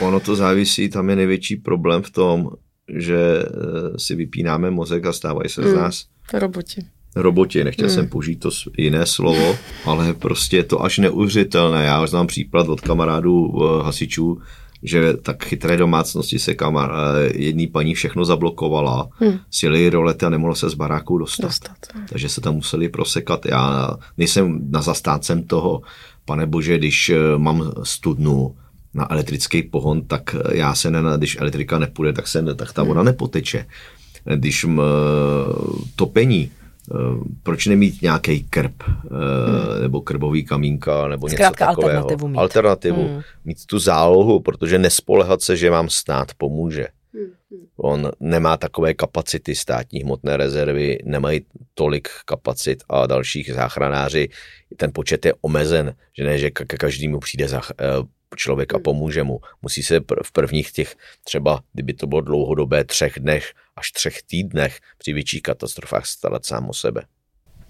Ono 0.00 0.20
to 0.20 0.36
závisí, 0.36 0.88
tam 0.88 1.10
je 1.10 1.16
největší 1.16 1.56
problém 1.56 2.02
v 2.02 2.10
tom, 2.10 2.50
že 2.96 3.42
eh, 3.42 3.98
si 3.98 4.14
vypínáme 4.14 4.70
mozek 4.70 5.06
a 5.06 5.12
stávají 5.12 5.48
se 5.48 5.62
hmm. 5.62 5.70
z 5.70 5.74
nás 5.74 6.04
roboti. 6.32 6.86
Roboti, 7.16 7.64
nechtěl 7.64 7.86
hmm. 7.86 7.94
jsem 7.94 8.08
použít 8.08 8.36
to 8.36 8.50
jiné 8.78 9.06
slovo, 9.06 9.58
ale 9.84 10.14
prostě 10.14 10.56
je 10.56 10.64
to 10.64 10.82
až 10.82 10.98
neuvěřitelné. 10.98 11.84
Já 11.84 12.06
znám 12.06 12.26
příklad 12.26 12.68
od 12.68 12.80
kamarádů 12.80 13.52
eh, 13.62 13.84
hasičů, 13.84 14.38
že 14.82 15.14
tak 15.22 15.44
chytré 15.44 15.76
domácnosti 15.76 16.38
se 16.38 16.54
kamar, 16.54 16.92
eh, 16.92 17.32
jedný 17.34 17.66
paní 17.66 17.94
všechno 17.94 18.24
zablokovala, 18.24 19.08
hmm. 19.18 19.38
sjeli 19.50 19.90
rolety 19.90 20.26
a 20.26 20.28
nemohla 20.28 20.54
se 20.54 20.70
z 20.70 20.74
baráku 20.74 21.18
dostat. 21.18 21.46
dostat. 21.46 21.76
Takže 22.08 22.28
se 22.28 22.40
tam 22.40 22.54
museli 22.54 22.88
prosekat. 22.88 23.46
Já 23.46 23.90
nejsem 24.18 24.60
na 24.70 24.82
zastáncem 24.82 25.42
toho, 25.42 25.82
pane 26.24 26.46
bože, 26.46 26.78
když 26.78 27.10
eh, 27.10 27.38
mám 27.38 27.72
studnu 27.82 28.56
na 28.94 29.12
elektrický 29.12 29.62
pohon, 29.62 30.02
tak 30.02 30.34
eh, 30.34 30.56
já 30.56 30.74
se, 30.74 30.90
ne, 30.90 31.00
když 31.16 31.36
elektrika 31.40 31.78
nepůjde, 31.78 32.12
tak, 32.12 32.28
se, 32.28 32.54
tak 32.54 32.72
ta 32.72 32.82
voda 32.82 33.00
hmm. 33.00 33.06
nepoteče. 33.06 33.66
Když 34.34 34.64
m, 34.64 34.80
topení, 35.96 36.50
proč 37.42 37.66
nemít 37.66 38.02
nějaký 38.02 38.44
krb 38.44 38.82
hmm. 38.82 39.82
nebo 39.82 40.00
krbový 40.00 40.44
kamínka 40.44 41.08
nebo 41.08 41.28
Zkrátka 41.28 41.64
něco 41.64 41.70
takového. 41.70 41.98
alternativu 41.98 42.28
mít. 42.28 42.38
Alternativu, 42.38 43.08
hmm. 43.08 43.22
mít 43.44 43.66
tu 43.66 43.78
zálohu, 43.78 44.40
protože 44.40 44.78
nespolehat 44.78 45.42
se, 45.42 45.56
že 45.56 45.70
vám 45.70 45.88
stát 45.88 46.34
pomůže. 46.34 46.86
Hmm. 47.14 47.32
On 47.76 48.10
nemá 48.20 48.56
takové 48.56 48.94
kapacity, 48.94 49.54
státní 49.54 50.02
hmotné 50.02 50.36
rezervy 50.36 50.98
nemají 51.04 51.40
tolik 51.74 52.08
kapacit 52.24 52.82
a 52.88 53.06
dalších 53.06 53.54
záchranáři, 53.54 54.28
ten 54.76 54.90
počet 54.94 55.26
je 55.26 55.34
omezen, 55.40 55.94
že 56.18 56.24
ne, 56.24 56.38
že 56.38 56.50
každému 56.50 57.18
přijde 57.18 57.48
za, 57.48 57.60
eh, 58.32 58.36
člověk 58.36 58.74
a 58.74 58.76
hmm. 58.76 58.82
pomůže 58.82 59.22
mu. 59.22 59.40
Musí 59.62 59.82
se 59.82 60.00
v 60.22 60.32
prvních 60.32 60.72
těch 60.72 60.96
třeba, 61.24 61.60
kdyby 61.72 61.94
to 61.94 62.06
bylo 62.06 62.20
dlouhodobé, 62.20 62.84
třech 62.84 63.20
dnech 63.20 63.52
až 63.76 63.92
třech 63.92 64.22
týdnech 64.22 64.80
při 64.98 65.12
větších 65.12 65.42
katastrofách 65.42 66.06
starat 66.06 66.46
sám 66.46 66.68
o 66.68 66.74
sebe. 66.74 67.02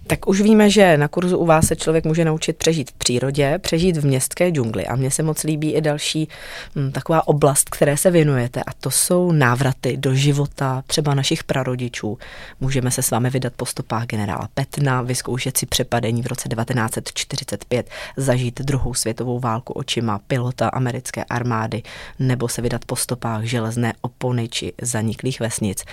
Tak 0.09 0.27
už 0.27 0.41
víme, 0.41 0.69
že 0.69 0.97
na 0.97 1.07
kurzu 1.07 1.37
u 1.37 1.45
vás 1.45 1.67
se 1.67 1.75
člověk 1.75 2.05
může 2.05 2.25
naučit 2.25 2.57
přežít 2.57 2.91
v 2.91 2.93
přírodě, 2.93 3.59
přežít 3.61 3.97
v 3.97 4.05
městské 4.05 4.49
džungli. 4.49 4.87
A 4.87 4.95
mně 4.95 5.11
se 5.11 5.23
moc 5.23 5.43
líbí 5.43 5.73
i 5.73 5.81
další 5.81 6.27
m, 6.75 6.87
hm, 6.87 6.91
taková 6.91 7.27
oblast, 7.27 7.69
které 7.69 7.97
se 7.97 8.11
věnujete. 8.11 8.63
A 8.63 8.73
to 8.73 8.91
jsou 8.91 9.31
návraty 9.31 9.97
do 9.97 10.15
života 10.15 10.83
třeba 10.87 11.13
našich 11.13 11.43
prarodičů. 11.43 12.17
Můžeme 12.59 12.91
se 12.91 13.01
s 13.01 13.11
vámi 13.11 13.29
vydat 13.29 13.53
po 13.55 13.65
stopách 13.65 14.05
generála 14.05 14.49
Petna, 14.53 15.01
vyzkoušet 15.01 15.57
si 15.57 15.65
přepadení 15.65 16.21
v 16.21 16.27
roce 16.27 16.49
1945, 16.49 17.89
zažít 18.17 18.61
druhou 18.61 18.93
světovou 18.93 19.39
válku 19.39 19.73
očima 19.73 20.19
pilota 20.27 20.69
americké 20.69 21.23
armády, 21.23 21.83
nebo 22.19 22.47
se 22.47 22.61
vydat 22.61 22.85
po 22.85 22.95
stopách 22.95 23.43
železné 23.43 23.93
opony 24.01 24.47
či 24.47 24.73
zaniklých 24.81 25.39
vesnic. 25.39 25.85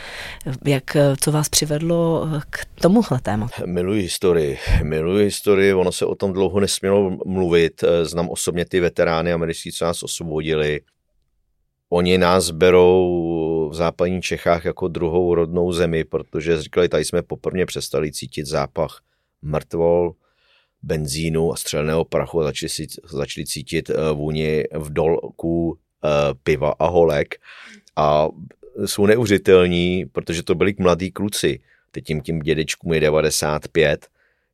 Jak, 0.64 0.96
co 1.20 1.32
vás 1.32 1.48
přivedlo 1.48 2.28
k 2.50 2.66
tomuhle 2.80 3.20
tématu? 3.20 3.62
Miluji 3.66 4.05
historii. 4.06 4.58
Miluji 4.82 5.24
historii, 5.24 5.74
ono 5.74 5.92
se 5.92 6.06
o 6.06 6.14
tom 6.14 6.32
dlouho 6.32 6.60
nesmělo 6.60 7.18
mluvit. 7.26 7.84
Znám 8.02 8.30
osobně 8.30 8.64
ty 8.64 8.80
veterány 8.80 9.32
americký, 9.32 9.72
co 9.72 9.84
nás 9.84 10.02
osvobodili. 10.02 10.80
Oni 11.90 12.18
nás 12.18 12.50
berou 12.50 13.68
v 13.70 13.74
západních 13.74 14.24
Čechách 14.24 14.64
jako 14.64 14.88
druhou 14.88 15.34
rodnou 15.34 15.72
zemi, 15.72 16.04
protože 16.04 16.62
říkali, 16.62 16.88
tady 16.88 17.04
jsme 17.04 17.22
poprvé 17.22 17.66
přestali 17.66 18.12
cítit 18.12 18.46
zápach 18.46 19.00
mrtvol, 19.42 20.14
benzínu 20.82 21.52
a 21.52 21.56
střelného 21.56 22.04
prachu 22.04 22.40
a 22.40 22.44
začali, 22.44 22.70
začali 23.10 23.46
cítit 23.46 23.90
eh, 23.90 24.12
vůni 24.12 24.64
v 24.74 24.92
dolku 24.92 25.78
eh, 26.04 26.08
piva 26.42 26.74
a 26.78 26.86
holek 26.86 27.34
a 27.96 28.28
jsou 28.86 29.06
neuvěřitelní, 29.06 30.04
protože 30.12 30.42
to 30.42 30.54
byli 30.54 30.74
mladí 30.78 31.10
kluci 31.10 31.60
teď 31.90 32.04
tím, 32.04 32.20
tím 32.20 32.38
dědečkům 32.38 32.92
je 32.92 33.00
95, 33.00 34.06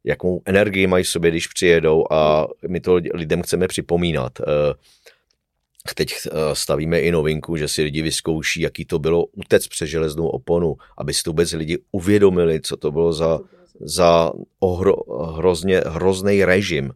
jakou 0.04 0.42
energii 0.44 0.86
mají 0.86 1.04
v 1.04 1.08
sobě, 1.08 1.30
když 1.30 1.46
přijedou 1.46 2.04
a 2.10 2.46
my 2.68 2.80
to 2.80 3.00
lidem 3.14 3.42
chceme 3.42 3.68
připomínat. 3.68 4.40
Eh, 4.40 4.74
teď 5.94 6.12
eh, 6.26 6.30
stavíme 6.52 7.00
i 7.00 7.12
novinku, 7.12 7.56
že 7.56 7.68
si 7.68 7.82
lidi 7.82 8.02
vyzkouší, 8.02 8.60
jaký 8.60 8.84
to 8.84 8.98
bylo 8.98 9.24
utec 9.24 9.68
přes 9.68 9.90
železnou 9.90 10.28
oponu, 10.28 10.76
aby 10.98 11.14
si 11.14 11.22
to 11.22 11.30
vůbec 11.30 11.52
lidi 11.52 11.78
uvědomili, 11.92 12.60
co 12.60 12.76
to 12.76 12.92
bylo 12.92 13.12
za, 13.12 13.40
za 13.80 14.32
ohro, 14.60 14.94
hrozně, 15.32 15.82
hrozný 15.86 16.44
režim, 16.44 16.92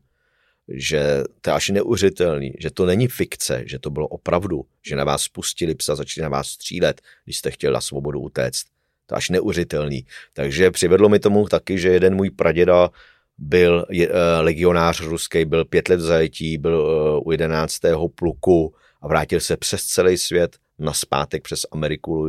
že 0.69 1.23
to 1.41 1.51
je 1.51 1.55
až 1.55 1.69
neuvěřitelný, 1.69 2.53
že 2.59 2.71
to 2.71 2.87
není 2.87 3.09
fikce, 3.09 3.63
že 3.67 3.79
to 3.79 3.91
bylo 3.91 4.09
opravdu, 4.09 4.65
že 4.87 4.97
na 4.97 5.05
vás 5.05 5.23
spustili 5.23 5.75
psa, 5.75 5.95
začali 5.95 6.23
na 6.23 6.29
vás 6.29 6.49
střílet, 6.49 7.01
když 7.25 7.39
jste 7.39 7.51
chtěli 7.51 7.75
na 7.75 7.81
svobodu 7.81 8.21
utéct 8.21 8.67
to 9.07 9.15
až 9.15 9.31
neuřitelný. 9.31 10.07
Takže 10.33 10.71
přivedlo 10.71 11.09
mi 11.09 11.19
tomu 11.19 11.49
taky, 11.49 11.79
že 11.79 11.89
jeden 11.89 12.15
můj 12.15 12.31
praděda 12.31 12.91
byl 13.39 13.87
je, 13.91 14.09
eh, 14.09 14.41
legionář 14.41 15.01
ruský, 15.01 15.45
byl 15.45 15.65
pět 15.65 15.89
let 15.89 15.97
v 15.97 16.01
zajetí, 16.01 16.59
byl 16.59 16.81
uh, 16.81 17.29
u 17.29 17.33
jedenáctého 17.33 18.09
pluku 18.09 18.75
a 19.03 19.09
vrátil 19.09 19.41
se 19.41 19.57
přes 19.57 19.85
celý 19.85 20.19
svět 20.19 20.57
na 20.79 20.93
zpátek 20.93 21.43
přes 21.43 21.67
Ameriku. 21.73 22.29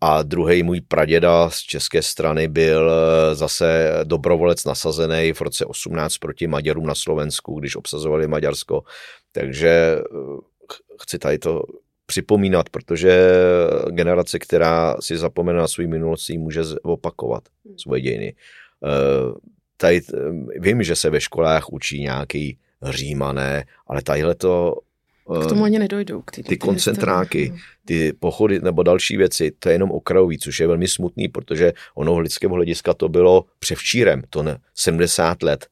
A 0.00 0.22
druhý 0.22 0.62
můj 0.62 0.80
praděda 0.80 1.50
z 1.50 1.58
české 1.58 2.02
strany 2.02 2.48
byl 2.48 2.90
eh, 2.90 3.34
zase 3.34 3.90
dobrovolec 4.04 4.64
nasazený 4.64 5.32
v 5.32 5.40
roce 5.40 5.64
18 5.64 6.18
proti 6.18 6.46
Maďarům 6.46 6.86
na 6.86 6.94
Slovensku, 6.94 7.60
když 7.60 7.76
obsazovali 7.76 8.28
Maďarsko. 8.28 8.82
Takže 9.32 9.98
chci 11.02 11.18
tady 11.18 11.38
to 11.38 11.62
připomínat, 12.12 12.68
protože 12.68 13.30
generace, 13.90 14.38
která 14.38 14.96
si 15.00 15.16
zapomene 15.16 15.58
na 15.58 15.68
svůj 15.68 15.86
minulosti, 15.86 16.38
může 16.38 16.60
opakovat 16.82 17.42
hmm. 17.64 17.78
svoje 17.78 18.00
dějiny. 18.00 18.34
Eh, 18.84 19.32
tady 19.76 20.00
vím, 20.60 20.82
že 20.82 20.96
se 20.96 21.10
ve 21.10 21.20
školách 21.20 21.72
učí 21.72 22.00
nějaký 22.00 22.58
římané, 22.82 23.64
ale 23.86 24.02
tadyhle 24.02 24.34
to 24.34 24.76
k 25.44 25.46
tomu 25.48 25.64
ani 25.64 25.78
nedojdou. 25.78 26.22
K 26.22 26.30
ty, 26.30 26.42
ty 26.42 26.56
koncentráky, 26.56 27.48
no. 27.50 27.56
ty 27.84 28.12
pochody 28.12 28.60
nebo 28.60 28.82
další 28.82 29.16
věci, 29.16 29.52
to 29.58 29.68
je 29.68 29.74
jenom 29.74 29.90
okrajový, 29.90 30.38
což 30.38 30.60
je 30.60 30.66
velmi 30.66 30.88
smutný, 30.88 31.28
protože 31.28 31.72
ono 31.94 32.18
lidského 32.18 32.54
hlediska 32.54 32.94
to 32.94 33.08
bylo 33.08 33.44
převčírem, 33.58 34.22
to 34.30 34.42
ne, 34.42 34.58
70 34.74 35.42
let, 35.42 35.66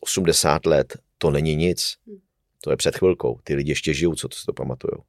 80 0.00 0.66
let, 0.66 0.98
to 1.18 1.30
není 1.30 1.56
nic. 1.56 1.94
Hmm. 2.06 2.18
To 2.62 2.70
je 2.70 2.76
před 2.76 2.98
chvilkou. 2.98 3.38
Ty 3.44 3.54
lidi 3.54 3.70
ještě 3.70 3.94
žijou, 3.94 4.14
co 4.14 4.28
to 4.28 4.36
si 4.36 4.46
to 4.46 4.52
pamatujou. 4.52 5.02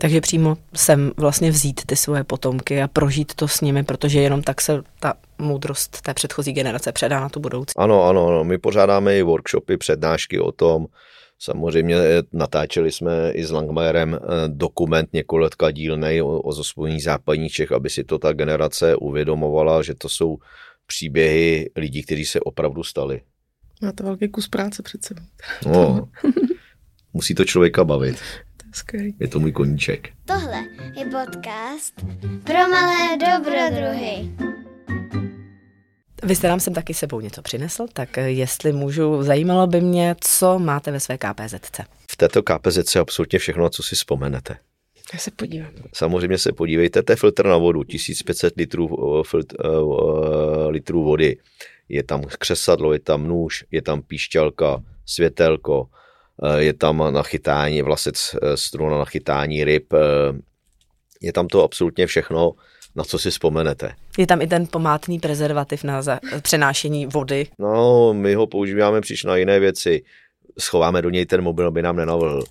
Takže 0.00 0.20
přímo 0.20 0.56
sem 0.74 1.12
vlastně 1.16 1.50
vzít 1.50 1.80
ty 1.86 1.96
svoje 1.96 2.24
potomky 2.24 2.82
a 2.82 2.88
prožít 2.88 3.34
to 3.34 3.48
s 3.48 3.60
nimi, 3.60 3.84
protože 3.84 4.20
jenom 4.20 4.42
tak 4.42 4.60
se 4.60 4.82
ta 5.00 5.14
moudrost 5.38 6.00
té 6.02 6.14
předchozí 6.14 6.52
generace 6.52 6.92
předá 6.92 7.20
na 7.20 7.28
tu 7.28 7.40
budoucí. 7.40 7.72
Ano, 7.76 8.04
ano, 8.04 8.28
ano. 8.28 8.44
my 8.44 8.58
pořádáme 8.58 9.18
i 9.18 9.22
workshopy, 9.22 9.76
přednášky 9.76 10.40
o 10.40 10.52
tom. 10.52 10.86
Samozřejmě 11.38 11.96
eh, 11.96 12.22
natáčeli 12.32 12.92
jsme 12.92 13.30
i 13.30 13.44
s 13.44 13.50
Langmajerem 13.50 14.14
eh, 14.14 14.18
dokument 14.48 15.08
několika 15.12 15.70
dílnej 15.70 16.22
o, 16.22 16.40
o 16.40 16.52
zospojení 16.52 17.00
západních 17.00 17.52
Čech, 17.52 17.72
aby 17.72 17.90
si 17.90 18.04
to 18.04 18.18
ta 18.18 18.32
generace 18.32 18.96
uvědomovala, 18.96 19.82
že 19.82 19.94
to 19.94 20.08
jsou 20.08 20.38
příběhy 20.86 21.70
lidí, 21.76 22.02
kteří 22.02 22.26
se 22.26 22.40
opravdu 22.40 22.82
stali. 22.82 23.20
Má 23.82 23.92
to 23.92 24.04
velký 24.04 24.28
kus 24.28 24.48
práce 24.48 24.82
před 24.82 25.04
sebou. 25.04 25.22
No, 25.66 26.08
musí 27.12 27.34
to 27.34 27.44
člověka 27.44 27.84
bavit. 27.84 28.16
Skvělý. 28.78 29.14
Je 29.20 29.28
to 29.28 29.40
můj 29.40 29.52
koníček. 29.52 30.08
Tohle 30.24 30.64
je 30.96 31.04
podcast 31.04 31.94
pro 32.44 32.54
malé 32.54 33.16
dobrodruhy. 33.16 34.30
Vy 36.22 36.36
jste 36.36 36.48
nám 36.48 36.60
sem 36.60 36.74
taky 36.74 36.94
sebou 36.94 37.20
něco 37.20 37.42
přinesl, 37.42 37.86
tak 37.92 38.16
jestli 38.16 38.72
můžu, 38.72 39.22
zajímalo 39.22 39.66
by 39.66 39.80
mě, 39.80 40.16
co 40.20 40.58
máte 40.58 40.90
ve 40.90 41.00
své 41.00 41.18
KPZC. 41.18 41.80
V 42.10 42.16
této 42.16 42.42
KPZ 42.42 42.94
je 42.94 43.00
absolutně 43.00 43.38
všechno, 43.38 43.70
co 43.70 43.82
si 43.82 43.94
vzpomenete. 43.94 44.56
Já 45.12 45.18
se 45.18 45.30
podívám. 45.30 45.70
Samozřejmě 45.94 46.38
se 46.38 46.52
podívejte, 46.52 47.02
to 47.02 47.12
je 47.12 47.16
filtr 47.16 47.46
na 47.46 47.56
vodu, 47.56 47.84
1500 47.84 48.56
litrů, 48.56 48.88
eh, 49.20 49.24
filtr, 49.24 49.66
uh, 49.66 50.68
litrů 50.68 51.04
vody. 51.04 51.36
Je 51.88 52.02
tam 52.02 52.22
křesadlo, 52.38 52.92
je 52.92 52.98
tam 52.98 53.26
nůž, 53.26 53.64
je 53.70 53.82
tam 53.82 54.02
píšťalka, 54.02 54.82
světelko, 55.06 55.80
uh, 55.80 55.88
je 56.58 56.72
tam 56.72 57.12
nachytání, 57.12 57.82
vlasec 57.82 58.36
struna 58.54 58.98
nachytání 58.98 59.64
ryb, 59.64 59.92
uh, 59.92 59.98
je 61.20 61.32
tam 61.32 61.48
to 61.48 61.62
absolutně 61.64 62.06
všechno, 62.06 62.52
na 62.96 63.04
co 63.04 63.18
si 63.18 63.30
vzpomenete. 63.30 63.92
Je 64.18 64.26
tam 64.26 64.42
i 64.42 64.46
ten 64.46 64.66
pomátný 64.66 65.18
prezervativ 65.18 65.84
na 65.84 66.02
za- 66.02 66.20
přenášení 66.42 67.06
vody. 67.06 67.46
No, 67.58 68.14
my 68.14 68.34
ho 68.34 68.46
používáme 68.46 69.00
příč 69.00 69.24
na 69.24 69.36
jiné 69.36 69.60
věci. 69.60 70.02
Schováme 70.58 71.02
do 71.02 71.10
něj 71.10 71.26
ten 71.26 71.42
mobil, 71.42 71.66
aby 71.66 71.82
nám 71.82 71.96
nenavrhl. 71.96 72.42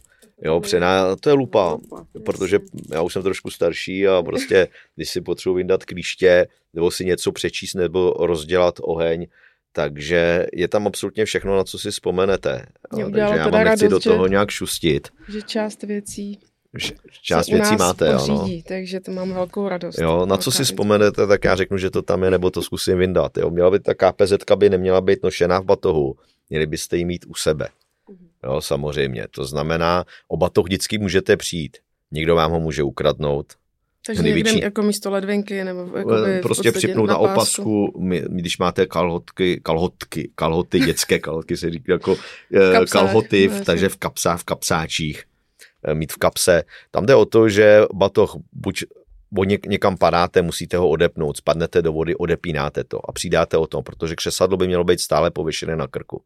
Jo, 0.41 0.60
přená, 0.60 1.15
to 1.15 1.30
je 1.30 1.34
lupa, 1.34 1.78
protože 2.26 2.60
já 2.91 3.02
už 3.02 3.13
jsem 3.13 3.23
trošku 3.23 3.50
starší 3.50 4.08
a 4.08 4.21
prostě, 4.23 4.67
když 4.95 5.10
si 5.10 5.21
potřebuji 5.21 5.56
vyndat 5.56 5.86
klíště, 5.86 6.47
nebo 6.73 6.91
si 6.91 7.06
něco 7.06 7.32
přečíst, 7.32 7.73
nebo 7.73 8.13
rozdělat 8.19 8.76
oheň, 8.82 9.28
takže 9.77 10.45
je 10.53 10.67
tam 10.67 10.87
absolutně 10.87 11.25
všechno, 11.25 11.57
na 11.57 11.63
co 11.63 11.79
si 11.79 11.91
vzpomenete. 11.91 12.65
Mě 12.93 13.03
takže 13.03 13.19
já 13.19 13.49
vám 13.49 13.63
nechci 13.63 13.85
radost, 13.85 13.89
do 13.89 13.99
toho 13.99 14.25
že- 14.25 14.29
nějak 14.29 14.49
šustit. 14.49 15.07
Že 15.29 15.41
část 15.41 15.83
věcí 15.83 16.39
Část 17.21 17.49
věcí 17.49 17.75
máte, 17.75 18.09
ano. 18.13 18.17
pořídí, 18.27 18.63
takže 18.63 18.99
to 18.99 19.11
mám 19.11 19.33
velkou 19.33 19.69
radost. 19.69 19.97
Jo, 19.99 20.25
na 20.25 20.37
co 20.37 20.51
si 20.51 20.63
vzpomenete, 20.63 21.27
tak 21.27 21.43
já 21.43 21.55
řeknu, 21.55 21.77
že 21.77 21.89
to 21.89 22.01
tam 22.01 22.23
je, 22.23 22.31
nebo 22.31 22.51
to 22.51 22.61
zkusím 22.61 22.97
vyndat. 22.97 23.37
Jo. 23.37 23.49
Měla 23.49 23.71
by 23.71 23.79
ta 23.79 23.93
KPZ 23.93 24.33
by 24.55 24.69
neměla 24.69 25.01
být 25.01 25.23
nošená 25.23 25.59
v 25.59 25.65
batohu, 25.65 26.15
měli 26.49 26.67
byste 26.67 26.97
ji 26.97 27.05
mít 27.05 27.25
u 27.27 27.33
sebe. 27.33 27.69
Jo, 28.43 28.61
samozřejmě. 28.61 29.25
To 29.31 29.45
znamená, 29.45 30.05
o 30.27 30.37
batoh 30.37 30.65
vždycky 30.65 30.97
můžete 30.97 31.37
přijít. 31.37 31.77
Nikdo 32.11 32.35
vám 32.35 32.51
ho 32.51 32.59
může 32.59 32.83
ukradnout. 32.83 33.53
Takže 34.08 34.24
největší- 34.24 34.54
někde 34.54 34.65
jako 34.65 34.82
místo 34.82 35.12
ledvinky 35.12 35.63
nebo 35.63 35.98
jakoby 35.98 36.39
v 36.39 36.41
prostě 36.41 36.72
připnout 36.72 37.10
na, 37.10 37.15
pásku. 37.15 37.32
opasku, 37.34 38.00
my, 38.00 38.24
když 38.30 38.58
máte 38.58 38.86
kalhotky, 38.86 39.62
kalhotky, 39.63 40.32
kalhoty, 40.36 40.80
dětské 40.80 41.20
kalhotky 41.20 41.58
se 41.58 41.70
říká 41.70 41.93
jako 41.93 42.17
eh, 42.54 42.72
kapsách, 42.72 42.89
kalhoty, 42.89 43.48
no, 43.48 43.54
jasně. 43.54 43.65
takže 43.65 43.89
v 43.89 43.98
kapsách, 43.98 44.39
v 44.39 44.43
kapsáčích, 44.43 45.24
eh, 45.84 45.93
mít 45.93 46.12
v 46.13 46.17
kapse. 46.17 46.63
Tam 46.91 47.06
jde 47.06 47.15
o 47.15 47.26
to, 47.26 47.50
že 47.50 47.82
batoh 47.93 48.36
buď 48.54 48.84
o 49.38 49.43
něk, 49.43 49.65
někam 49.65 49.98
padáte, 49.98 50.41
musíte 50.41 50.78
ho 50.78 50.89
odepnout, 50.89 51.38
spadnete 51.38 51.82
do 51.82 51.93
vody, 51.93 52.15
odepínáte 52.15 52.84
to 52.84 53.10
a 53.10 53.12
přidáte 53.12 53.58
o 53.58 53.67
tom, 53.67 53.84
protože 53.84 54.15
křesadlo 54.15 54.58
by 54.58 54.67
mělo 54.67 54.84
být 54.84 55.00
stále 55.00 55.32
pověšené 55.32 55.76
na 55.76 55.88
krku. 55.88 56.22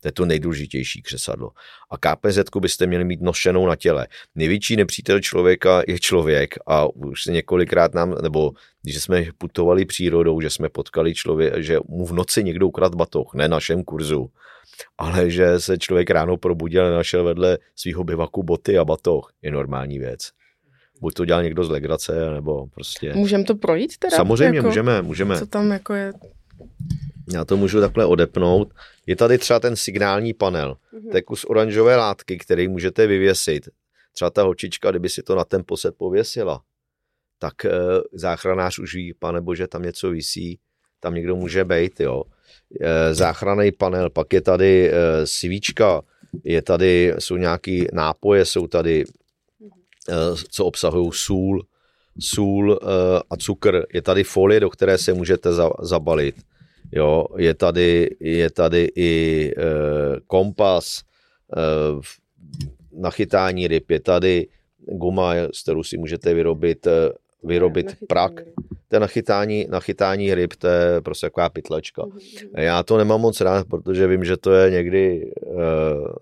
To 0.00 0.08
je 0.08 0.12
to 0.12 0.26
nejdůležitější 0.26 1.02
křesadlo. 1.02 1.50
A 1.90 1.98
KPZ 1.98 2.38
byste 2.60 2.86
měli 2.86 3.04
mít 3.04 3.20
nošenou 3.20 3.66
na 3.66 3.76
těle. 3.76 4.06
Největší 4.34 4.76
nepřítel 4.76 5.20
člověka 5.20 5.82
je 5.88 5.98
člověk 5.98 6.54
a 6.66 6.86
už 6.94 7.22
se 7.22 7.32
několikrát 7.32 7.94
nám, 7.94 8.14
nebo 8.22 8.52
když 8.82 9.02
jsme 9.02 9.24
putovali 9.38 9.84
přírodou, 9.84 10.40
že 10.40 10.50
jsme 10.50 10.68
potkali 10.68 11.14
člověka, 11.14 11.60
že 11.60 11.78
mu 11.88 12.06
v 12.06 12.12
noci 12.12 12.44
někdo 12.44 12.66
ukradl 12.66 12.96
batoh, 12.96 13.34
ne 13.34 13.48
našem 13.48 13.84
kurzu, 13.84 14.30
ale 14.98 15.30
že 15.30 15.60
se 15.60 15.78
člověk 15.78 16.10
ráno 16.10 16.36
probudil 16.36 16.86
a 16.86 16.90
našel 16.90 17.24
vedle 17.24 17.58
svého 17.76 18.04
bivaku 18.04 18.42
boty 18.42 18.78
a 18.78 18.84
batoh, 18.84 19.32
je 19.42 19.50
normální 19.50 19.98
věc. 19.98 20.30
Buď 21.00 21.14
to 21.14 21.24
dělal 21.24 21.42
někdo 21.42 21.64
z 21.64 21.70
legrace, 21.70 22.30
nebo 22.34 22.66
prostě... 22.66 23.12
Můžeme 23.14 23.44
to 23.44 23.54
projít 23.54 23.98
teda? 23.98 24.16
Samozřejmě, 24.16 24.58
jako, 24.58 24.68
můžeme, 24.68 25.02
můžeme. 25.02 25.38
Co 25.38 25.46
tam 25.46 25.70
jako 25.70 25.94
je? 25.94 26.12
Já 27.32 27.44
to 27.44 27.56
můžu 27.56 27.80
takhle 27.80 28.06
odepnout. 28.06 28.74
Je 29.06 29.16
tady 29.16 29.38
třeba 29.38 29.60
ten 29.60 29.76
signální 29.76 30.34
panel. 30.34 30.76
To 31.10 31.16
je 31.16 31.22
kus 31.22 31.44
oranžové 31.44 31.96
látky, 31.96 32.38
který 32.38 32.68
můžete 32.68 33.06
vyvěsit. 33.06 33.68
Třeba 34.12 34.30
ta 34.30 34.42
holčička, 34.42 34.90
kdyby 34.90 35.08
si 35.08 35.22
to 35.22 35.34
na 35.34 35.44
ten 35.44 35.62
posed 35.66 35.94
pověsila, 35.98 36.60
tak 37.38 37.64
e, 37.64 37.70
záchranář 38.12 38.78
už 38.78 38.94
ví, 38.94 39.14
pane 39.18 39.40
bože, 39.40 39.66
tam 39.66 39.82
něco 39.82 40.10
visí, 40.10 40.58
tam 41.00 41.14
někdo 41.14 41.36
může 41.36 41.64
být, 41.64 42.00
jo. 42.00 42.22
E, 42.80 43.14
záchranný 43.14 43.72
panel, 43.72 44.10
pak 44.10 44.32
je 44.32 44.40
tady 44.40 44.90
e, 44.90 45.26
svíčka, 45.26 46.02
je 46.44 46.62
tady, 46.62 47.14
jsou 47.18 47.36
nějaký 47.36 47.86
nápoje, 47.92 48.44
jsou 48.44 48.66
tady, 48.66 49.04
e, 50.08 50.14
co 50.50 50.64
obsahují 50.64 51.10
sůl, 51.12 51.66
sůl 52.18 52.72
e, 52.72 52.86
a 53.30 53.36
cukr. 53.36 53.86
Je 53.94 54.02
tady 54.02 54.24
folie, 54.24 54.60
do 54.60 54.70
které 54.70 54.98
se 54.98 55.12
můžete 55.12 55.52
za, 55.52 55.70
zabalit. 55.82 56.49
Jo, 56.92 57.26
je 57.38 57.54
tady, 57.54 58.16
je 58.20 58.50
tady 58.50 58.88
i 58.94 59.52
e, 59.56 59.62
kompas, 60.26 61.02
e, 61.56 61.60
na 62.92 63.10
chytání 63.10 63.68
ryb, 63.68 63.90
je 63.90 64.00
tady 64.00 64.46
guma, 64.78 65.34
z 65.52 65.62
kterou 65.62 65.82
si 65.82 65.98
můžete 65.98 66.34
vyrobit, 66.34 66.86
e, 66.86 67.12
vyrobit 67.44 67.96
prak. 68.08 68.32
To 68.88 68.96
je 68.96 69.00
na 69.00 69.06
chytání, 69.06 69.66
na 69.70 69.80
chytání 69.80 70.34
ryb, 70.34 70.52
to 70.58 70.66
je 70.68 71.00
prostě 71.00 71.26
taková 71.26 71.48
pytlečka. 71.48 72.02
Já 72.56 72.82
to 72.82 72.98
nemám 72.98 73.20
moc 73.20 73.40
rád, 73.40 73.66
protože 73.68 74.06
vím, 74.06 74.24
že 74.24 74.36
to 74.36 74.52
je 74.52 74.70
někdy, 74.70 75.32
e, 75.46 75.54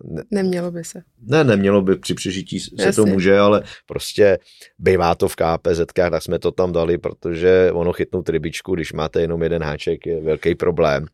ne, 0.04 0.22
Nemělo 0.30 0.70
by 0.70 0.84
se. 0.84 1.02
ne, 1.26 1.44
nemělo 1.44 1.82
by 1.82 1.96
při 1.96 2.14
přežití 2.14 2.60
se 2.60 2.70
to 2.76 2.82
Jasně. 2.82 3.12
může, 3.12 3.38
ale 3.38 3.62
prostě 3.86 4.38
bývá 4.78 5.14
to 5.14 5.28
v 5.28 5.36
KPZ, 5.36 5.80
tak 5.94 6.22
jsme 6.22 6.38
to 6.38 6.52
tam 6.52 6.72
dali, 6.72 6.98
protože 6.98 7.70
ono 7.72 7.92
chytnout 7.92 8.28
rybičku, 8.28 8.74
když 8.74 8.92
máte 8.92 9.20
jenom 9.20 9.42
jeden 9.42 9.62
háček, 9.62 10.06
je 10.06 10.20
velký 10.20 10.54
problém. 10.54 11.06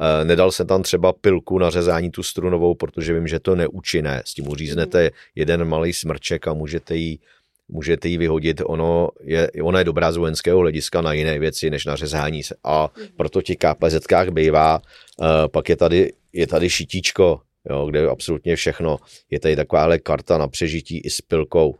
Eh, 0.00 0.24
Nedal 0.24 0.50
jsem 0.50 0.66
tam 0.66 0.82
třeba 0.82 1.12
pilku 1.12 1.58
na 1.58 1.70
řezání 1.70 2.10
tu 2.10 2.22
strunovou, 2.22 2.74
protože 2.74 3.14
vím, 3.14 3.26
že 3.26 3.40
to 3.40 3.54
neúčinné. 3.56 4.22
S 4.24 4.34
tím 4.34 4.48
uříznete 4.48 5.10
jeden 5.34 5.64
malý 5.64 5.92
smrček 5.92 6.48
a 6.48 6.54
můžete 6.54 6.96
jí, 6.96 7.20
můžete 7.68 8.08
jí 8.08 8.18
vyhodit. 8.18 8.62
Ono 8.66 9.08
je, 9.20 9.50
ona 9.62 9.78
je 9.78 9.84
dobrá 9.84 10.12
z 10.12 10.16
vojenského 10.16 10.58
hlediska 10.58 11.02
na 11.02 11.12
jiné 11.12 11.38
věci, 11.38 11.70
než 11.70 11.86
na 11.86 11.96
řezání. 11.96 12.42
se. 12.42 12.54
A 12.64 12.88
proto 13.16 13.42
ti 13.42 13.56
KPZ 13.56 14.06
bývá. 14.30 14.80
Eh, 15.22 15.48
Pak 15.48 15.68
je 15.68 15.76
tady, 15.76 16.12
je 16.32 16.46
tady 16.46 16.70
šitíčko, 16.70 17.40
jo, 17.70 17.86
kde 17.86 17.98
je 17.98 18.08
absolutně 18.08 18.56
všechno. 18.56 18.98
Je 19.30 19.40
tady 19.40 19.56
takováhle 19.56 19.98
karta 19.98 20.38
na 20.38 20.48
přežití 20.48 20.98
i 20.98 21.10
s 21.10 21.20
pilkou. 21.20 21.74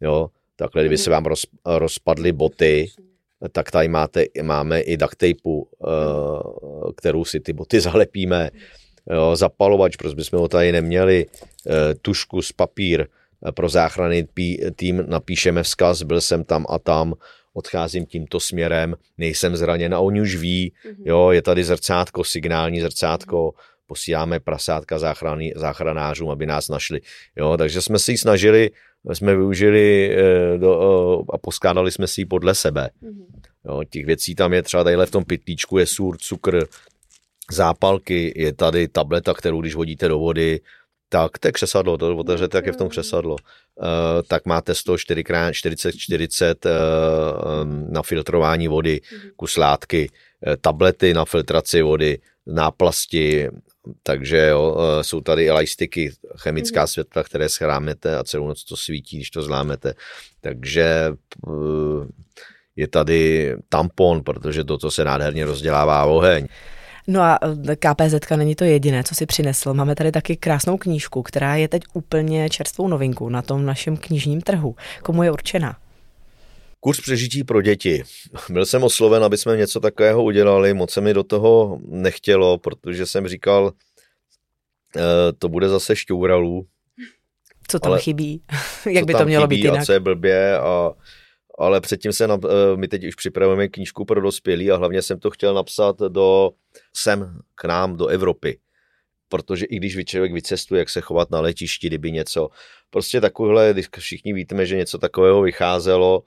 Jo. 0.00 0.30
Takhle, 0.56 0.82
kdyby 0.82 0.98
se 0.98 1.10
vám 1.10 1.24
roz, 1.24 1.42
rozpadly 1.64 2.32
boty, 2.32 2.88
tak 3.52 3.70
tady 3.70 3.88
máte, 3.88 4.24
máme 4.42 4.80
i 4.80 4.96
duct 4.96 5.16
tapeu, 5.16 5.66
eh, 5.86 6.92
kterou 6.96 7.24
si 7.24 7.40
ty 7.40 7.52
boty 7.52 7.80
zalepíme. 7.80 8.50
Jo, 9.10 9.36
zapalovač, 9.36 9.96
protože 9.96 10.14
bychom 10.14 10.38
ho 10.38 10.48
tady 10.48 10.72
neměli, 10.72 11.26
eh, 11.26 11.94
tušku 11.94 12.42
z 12.42 12.52
papír, 12.52 13.06
pro 13.54 13.68
záchranný 13.68 14.28
tým 14.76 15.04
napíšeme 15.06 15.62
vzkaz, 15.62 16.02
byl 16.02 16.20
jsem 16.20 16.44
tam 16.44 16.66
a 16.68 16.78
tam, 16.78 17.14
odcházím 17.52 18.06
tímto 18.06 18.40
směrem, 18.40 18.94
nejsem 19.18 19.56
zraněn 19.56 19.94
a 19.94 20.00
oni 20.00 20.20
už 20.20 20.36
ví, 20.36 20.72
jo, 21.04 21.30
je 21.30 21.42
tady 21.42 21.64
zrcátko, 21.64 22.24
signální 22.24 22.80
zrcátko, 22.80 23.54
posíláme 23.86 24.40
prasátka 24.40 24.98
záchrany, 24.98 25.52
záchranářům, 25.56 26.30
aby 26.30 26.46
nás 26.46 26.68
našli. 26.68 27.00
Jo, 27.36 27.56
takže 27.56 27.82
jsme 27.82 27.98
si 27.98 28.12
ji 28.12 28.18
snažili, 28.18 28.70
jsme 29.12 29.36
využili 29.36 30.10
eh, 30.12 30.58
do, 30.58 30.70
eh, 30.80 31.24
a 31.34 31.38
poskládali 31.38 31.90
jsme 31.90 32.06
si 32.06 32.20
ji 32.20 32.24
podle 32.24 32.54
sebe. 32.54 32.90
Jo, 33.64 33.84
těch 33.90 34.06
věcí 34.06 34.34
tam 34.34 34.52
je 34.52 34.62
třeba 34.62 34.84
tadyhle 34.84 35.06
v 35.06 35.10
tom 35.10 35.24
pytlíčku 35.24 35.78
je 35.78 35.86
sůr, 35.86 36.16
cukr, 36.18 36.66
zápalky, 37.50 38.32
je 38.36 38.52
tady 38.52 38.88
tableta, 38.88 39.34
kterou 39.34 39.60
když 39.60 39.74
hodíte 39.74 40.08
do 40.08 40.18
vody, 40.18 40.60
tak 41.08 41.38
to 41.38 41.48
je 41.48 41.52
křesadlo, 41.52 41.98
to 41.98 42.16
otevřete, 42.16 42.58
jak 42.58 42.66
je 42.66 42.72
v 42.72 42.76
tom 42.76 42.88
křesadlo. 42.88 43.32
Uh, 43.34 43.86
tak 44.28 44.46
máte 44.46 44.74
104 44.74 45.20
x 45.20 45.32
40 45.52 45.92
40 45.92 46.66
uh, 46.66 46.72
um, 47.62 47.86
na 47.92 48.02
filtrování 48.02 48.68
vody, 48.68 49.00
kus 49.36 49.56
látky, 49.56 50.10
uh, 50.46 50.54
tablety 50.60 51.14
na 51.14 51.24
filtraci 51.24 51.82
vody, 51.82 52.18
náplasti, 52.46 53.48
takže 54.02 54.46
jo, 54.46 54.76
uh, 54.76 55.02
jsou 55.02 55.20
tady 55.20 55.44
i 55.44 55.50
lajstiky, 55.50 56.12
chemická 56.36 56.86
světla, 56.86 57.22
které 57.22 57.48
schrámete 57.48 58.16
a 58.16 58.24
celou 58.24 58.48
noc 58.48 58.64
to 58.64 58.76
svítí, 58.76 59.16
když 59.16 59.30
to 59.30 59.42
zlámete. 59.42 59.94
Takže 60.40 61.12
je 62.76 62.88
tady 62.88 63.54
tampon, 63.68 64.22
protože 64.22 64.64
to, 64.64 64.78
co 64.78 64.90
se 64.90 65.04
nádherně 65.04 65.44
rozdělává 65.44 66.04
oheň. 66.04 66.46
No 67.08 67.20
a 67.20 67.38
eh, 67.68 67.76
KPZ 67.76 68.30
není 68.36 68.54
to 68.54 68.64
jediné, 68.64 69.04
co 69.04 69.14
si 69.14 69.26
přinesl. 69.26 69.74
Máme 69.74 69.94
tady 69.94 70.12
taky 70.12 70.36
krásnou 70.36 70.76
knížku, 70.76 71.22
která 71.22 71.56
je 71.56 71.68
teď 71.68 71.82
úplně 71.92 72.50
čerstvou 72.50 72.88
novinku 72.88 73.28
na 73.28 73.42
tom 73.42 73.66
našem 73.66 73.96
knižním 73.96 74.40
trhu. 74.40 74.76
Komu 75.02 75.22
je 75.22 75.30
určená? 75.30 75.76
Kurz 76.80 77.00
přežití 77.00 77.44
pro 77.44 77.62
děti. 77.62 78.02
Byl 78.50 78.66
jsem 78.66 78.84
osloven, 78.84 79.24
aby 79.24 79.38
jsme 79.38 79.56
něco 79.56 79.80
takového 79.80 80.22
udělali, 80.22 80.74
moc 80.74 80.90
se 80.90 81.00
mi 81.00 81.14
do 81.14 81.22
toho 81.24 81.78
nechtělo, 81.88 82.58
protože 82.58 83.06
jsem 83.06 83.28
říkal, 83.28 83.72
eh, 84.96 85.00
to 85.38 85.48
bude 85.48 85.68
zase 85.68 85.96
šťouralů. 85.96 86.66
Co 87.68 87.78
tam 87.78 87.92
Ale- 87.92 88.00
chybí? 88.00 88.42
Jak 88.90 89.04
by 89.04 89.14
to 89.14 89.24
mělo 89.24 89.44
chybí 89.44 89.56
být 89.56 89.64
jinak? 89.64 89.80
A 89.80 89.84
co 89.84 89.92
je 89.92 90.00
blbě 90.00 90.58
a 90.58 90.92
ale 91.58 91.80
předtím 91.80 92.12
se, 92.12 92.26
na, 92.26 92.38
eh, 92.44 92.76
my 92.76 92.88
teď 92.88 93.04
už 93.04 93.14
připravujeme 93.14 93.68
knížku 93.68 94.04
pro 94.04 94.20
dospělí 94.20 94.70
a 94.70 94.76
hlavně 94.76 95.02
jsem 95.02 95.20
to 95.20 95.30
chtěl 95.30 95.54
napsat 95.54 95.98
do, 95.98 96.50
sem 96.96 97.40
k 97.54 97.64
nám, 97.64 97.96
do 97.96 98.06
Evropy. 98.06 98.58
Protože 99.28 99.64
i 99.64 99.76
když 99.76 99.96
člověk 100.04 100.32
vycestuje, 100.32 100.78
jak 100.78 100.88
se 100.88 101.00
chovat 101.00 101.30
na 101.30 101.40
letišti, 101.40 101.86
kdyby 101.86 102.12
něco, 102.12 102.48
prostě 102.90 103.20
takovéhle, 103.20 103.72
když 103.72 103.88
všichni 103.98 104.32
víme, 104.32 104.66
že 104.66 104.76
něco 104.76 104.98
takového 104.98 105.42
vycházelo, 105.42 106.22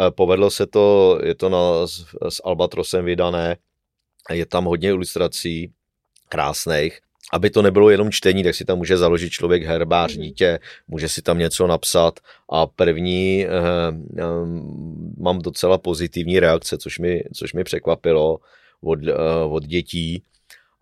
eh, 0.00 0.10
povedlo 0.10 0.50
se 0.50 0.66
to, 0.66 1.18
je 1.24 1.34
to 1.34 1.48
na, 1.48 1.86
s, 1.86 2.04
s 2.28 2.42
Albatrosem 2.44 3.04
vydané, 3.04 3.56
je 4.30 4.46
tam 4.46 4.64
hodně 4.64 4.88
ilustrací 4.88 5.72
krásných, 6.28 7.00
aby 7.32 7.50
to 7.50 7.62
nebylo 7.62 7.90
jenom 7.90 8.10
čtení, 8.10 8.42
tak 8.44 8.54
si 8.54 8.64
tam 8.64 8.78
může 8.78 8.96
založit 8.96 9.30
člověk 9.30 9.62
herbář 9.62 10.12
dítě, 10.12 10.58
může 10.88 11.08
si 11.08 11.22
tam 11.22 11.38
něco 11.38 11.66
napsat. 11.66 12.20
A 12.48 12.66
první 12.66 13.46
eh, 13.46 13.48
eh, 14.18 14.24
mám 15.18 15.38
docela 15.38 15.78
pozitivní 15.78 16.40
reakce, 16.40 16.78
což 16.78 16.98
mi, 16.98 17.22
což 17.34 17.52
mi 17.52 17.64
překvapilo 17.64 18.38
od, 18.80 18.98
eh, 19.08 19.14
od 19.48 19.64
dětí. 19.64 20.22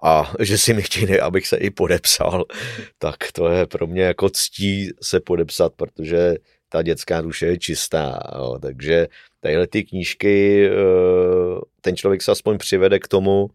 A 0.03 0.33
že 0.41 0.59
si 0.59 0.75
mi 0.75 0.83
chtějí, 0.83 1.21
abych 1.21 1.47
se 1.47 1.57
i 1.57 1.71
podepsal, 1.71 2.45
tak 2.99 3.17
to 3.33 3.49
je 3.49 3.67
pro 3.67 3.87
mě 3.87 4.03
jako 4.03 4.31
ctí 4.31 4.91
se 5.03 5.21
podepsat, 5.21 5.73
protože 5.77 6.35
ta 6.69 6.83
dětská 6.83 7.21
duše 7.21 7.47
je 7.47 7.59
čistá, 7.59 8.21
jo, 8.35 8.59
takže 8.63 9.09
tadyhle 9.41 9.67
ty 9.67 9.85
knížky, 9.85 10.67
eh, 10.67 11.61
ten 11.81 11.97
člověk 11.97 12.23
se 12.23 12.33
aspoň 12.33 12.59
přivede 12.59 12.99
k 12.99 13.09
tomu, 13.09 13.51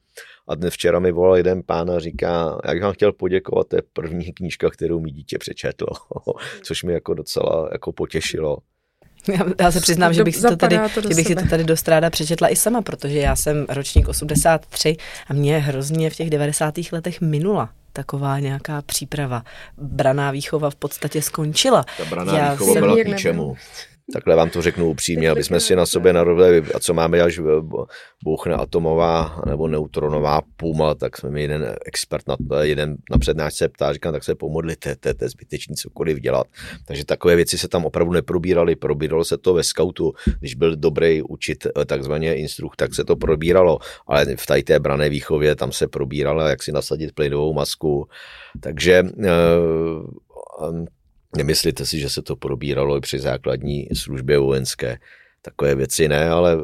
a 0.48 0.56
dnes 0.56 0.74
včera 0.74 1.00
mi 1.00 1.12
volal 1.12 1.38
jeden 1.38 1.64
pán 1.64 1.92
a 1.92 2.00
říká, 2.00 2.58
jak 2.68 2.82
vám 2.84 2.94
chtěl 2.94 3.12
poděkovat, 3.14 3.68
to 3.68 3.76
je 3.76 3.82
první 3.94 4.34
knížka, 4.34 4.70
kterou 4.70 5.00
mi 5.00 5.12
dítě 5.12 5.38
přečetlo, 5.38 5.88
což 6.64 6.84
mi 6.84 6.94
jako 6.94 7.14
docela 7.14 7.70
jako 7.72 7.92
potěšilo. 7.92 8.58
Já, 9.34 9.46
já 9.60 9.72
se 9.72 9.82
přiznám, 9.82 10.14
že 10.14 10.24
bych 10.24 10.36
si 10.36 10.42
to 10.42 10.56
tady, 10.56 10.80
to 10.94 11.02
že 11.02 11.16
bych 11.16 11.28
si 11.28 11.36
to 11.36 11.48
tady 11.50 11.64
dost 11.64 11.88
ráda 11.88 12.10
přečetla 12.10 12.50
i 12.50 12.56
sama, 12.56 12.82
protože 12.82 13.18
já 13.18 13.36
jsem 13.36 13.66
ročník 13.70 14.08
83 14.08 14.98
a 15.28 15.34
mě 15.34 15.60
hrozně 15.60 16.10
v 16.10 16.16
těch 16.16 16.30
90. 16.30 16.74
letech 16.92 17.22
minula 17.22 17.70
taková 17.94 18.40
nějaká 18.40 18.82
příprava. 18.82 19.44
Braná 19.78 20.32
výchova 20.32 20.70
v 20.70 20.76
podstatě 20.76 21.22
skončila. 21.22 21.86
Ta 21.98 22.06
braná 22.06 22.38
Já 22.38 22.52
výchova 22.52 22.74
jsem- 22.74 22.82
byla 22.84 22.96
k 22.96 23.08
ničemu. 23.08 23.56
Takhle 24.14 24.36
vám 24.36 24.50
to 24.50 24.62
řeknu 24.62 24.90
upřímně, 24.90 25.30
aby 25.30 25.44
jsme 25.44 25.60
si 25.60 25.76
na 25.76 25.86
sobě 25.86 26.14
narobili, 26.14 26.64
a 26.76 26.80
co 26.80 26.94
máme, 26.94 27.22
až 27.22 27.40
bouchne 28.24 28.54
atomová 28.54 29.42
nebo 29.46 29.68
neutronová 29.68 30.42
puma, 30.58 30.96
tak 30.96 31.18
jsme 31.18 31.30
mi 31.30 31.42
jeden 31.42 31.76
expert, 31.86 32.28
na, 32.28 32.36
jeden 32.62 32.98
na 33.12 33.18
přednášce 33.18 33.70
ptá, 33.70 33.94
říkám, 33.94 34.14
tak 34.14 34.24
se 34.24 34.36
pomodlite, 34.36 34.96
to 34.96 35.10
je- 35.10 35.30
zbytečný 35.30 35.76
cokoliv 35.76 36.20
dělat. 36.20 36.48
Takže 36.86 37.06
takové 37.06 37.36
věci 37.36 37.58
se 37.58 37.68
tam 37.68 37.86
opravdu 37.86 38.14
neprobíraly, 38.14 38.76
probíralo 38.76 39.26
se 39.26 39.38
to 39.38 39.54
ve 39.54 39.64
skautu, 39.64 40.14
když 40.40 40.56
byl 40.56 40.76
dobrý 40.76 41.22
učit 41.22 41.68
takzvaně 41.86 42.36
instrukt, 42.36 42.76
tak 42.76 42.94
se 42.96 43.04
to 43.04 43.16
probíralo, 43.16 43.80
ale 44.08 44.26
v 44.36 44.46
tady 44.46 44.64
té 44.64 44.80
brané 44.80 45.10
výchově 45.10 45.56
tam 45.56 45.72
se 45.72 45.88
probíralo, 45.88 46.42
jak 46.42 46.64
si 46.64 46.72
nasadit 46.72 47.12
plynovou 47.16 47.54
masku, 47.54 48.08
takže 48.60 49.04
eh, 49.24 49.30
Nemyslíte 51.36 51.86
si, 51.86 52.00
že 52.00 52.10
se 52.10 52.22
to 52.22 52.36
probíralo 52.36 52.98
i 52.98 53.02
při 53.02 53.20
základní 53.20 53.88
službě 53.94 54.38
vojenské? 54.38 55.00
Takové 55.42 55.76
věci 55.76 56.08
ne, 56.08 56.30
ale 56.30 56.54
eh, 56.54 56.62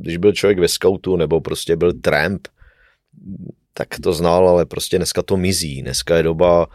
když 0.00 0.16
byl 0.16 0.32
člověk 0.32 0.58
ve 0.58 0.68
skautu 0.68 1.16
nebo 1.16 1.40
prostě 1.40 1.76
byl 1.76 1.92
tramp, 1.92 2.48
tak 3.72 3.88
to 4.02 4.12
znal, 4.12 4.48
ale 4.48 4.66
prostě 4.66 4.96
dneska 4.96 5.22
to 5.22 5.36
mizí. 5.36 5.82
Dneska 5.82 6.16
je 6.16 6.22
doba, 6.22 6.66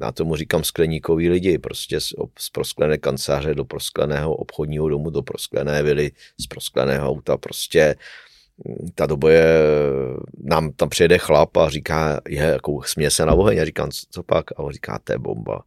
já 0.00 0.12
tomu 0.12 0.36
říkám 0.36 0.64
skleníkový 0.64 1.28
lidi, 1.28 1.58
prostě 1.58 2.00
z, 2.00 2.12
z 2.38 2.50
prosklené 2.50 2.98
kanceláře 2.98 3.54
do 3.54 3.64
proskleného 3.64 4.34
obchodního 4.34 4.88
domu, 4.88 5.10
do 5.10 5.22
prosklené 5.22 5.82
vily, 5.82 6.10
z 6.40 6.46
proskleného 6.46 7.08
auta, 7.08 7.36
prostě 7.36 7.96
mm, 8.64 8.88
ta 8.94 9.06
doba 9.06 9.30
je, 9.30 9.58
nám 10.42 10.72
tam 10.72 10.88
přijede 10.88 11.18
chlap 11.18 11.56
a 11.56 11.68
říká, 11.68 12.20
je, 12.28 12.42
jako 12.42 12.82
směje 12.82 13.10
se 13.10 13.26
na 13.26 13.34
oheň 13.34 13.60
a 13.60 13.64
říkám, 13.64 13.90
co 14.10 14.22
pak? 14.22 14.52
A 14.52 14.58
on 14.58 14.72
říká, 14.72 14.98
to 15.04 15.12
je 15.12 15.18
bomba. 15.18 15.64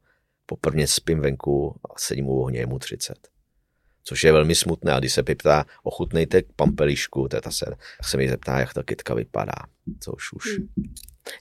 Poprvé 0.50 0.88
spím 0.88 1.20
venku 1.20 1.76
a 1.86 1.94
sedím 1.98 2.28
u 2.28 2.42
ohně, 2.42 2.60
je 2.60 2.66
mu 2.66 2.80
30. 2.80 3.28
Což 4.04 4.24
je 4.24 4.32
velmi 4.32 4.56
smutné. 4.56 4.94
A 4.94 5.00
když 5.00 5.14
se 5.14 5.24
ptá, 5.24 5.66
ochutnejte 5.84 6.42
pampelišku, 6.56 7.28
teta 7.28 7.52
se, 7.52 7.66
tak 7.66 7.80
se 8.04 8.18
mi 8.18 8.30
zeptá, 8.30 8.60
jak 8.60 8.74
ta 8.74 8.84
kytka 8.84 9.14
vypadá. 9.14 9.54
Což 10.00 10.34
už. 10.34 10.58
Hmm. 10.58 10.94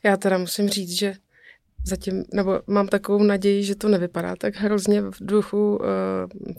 Já 0.04 0.16
teda 0.16 0.38
musím 0.38 0.68
říct, 0.68 0.90
že 0.90 1.14
zatím, 1.86 2.24
nebo 2.34 2.60
mám 2.66 2.88
takovou 2.88 3.22
naději, 3.22 3.64
že 3.64 3.74
to 3.74 3.88
nevypadá 3.88 4.36
tak 4.36 4.56
hrozně 4.56 5.00
v 5.00 5.16
duchu 5.20 5.76
uh, 5.76 5.84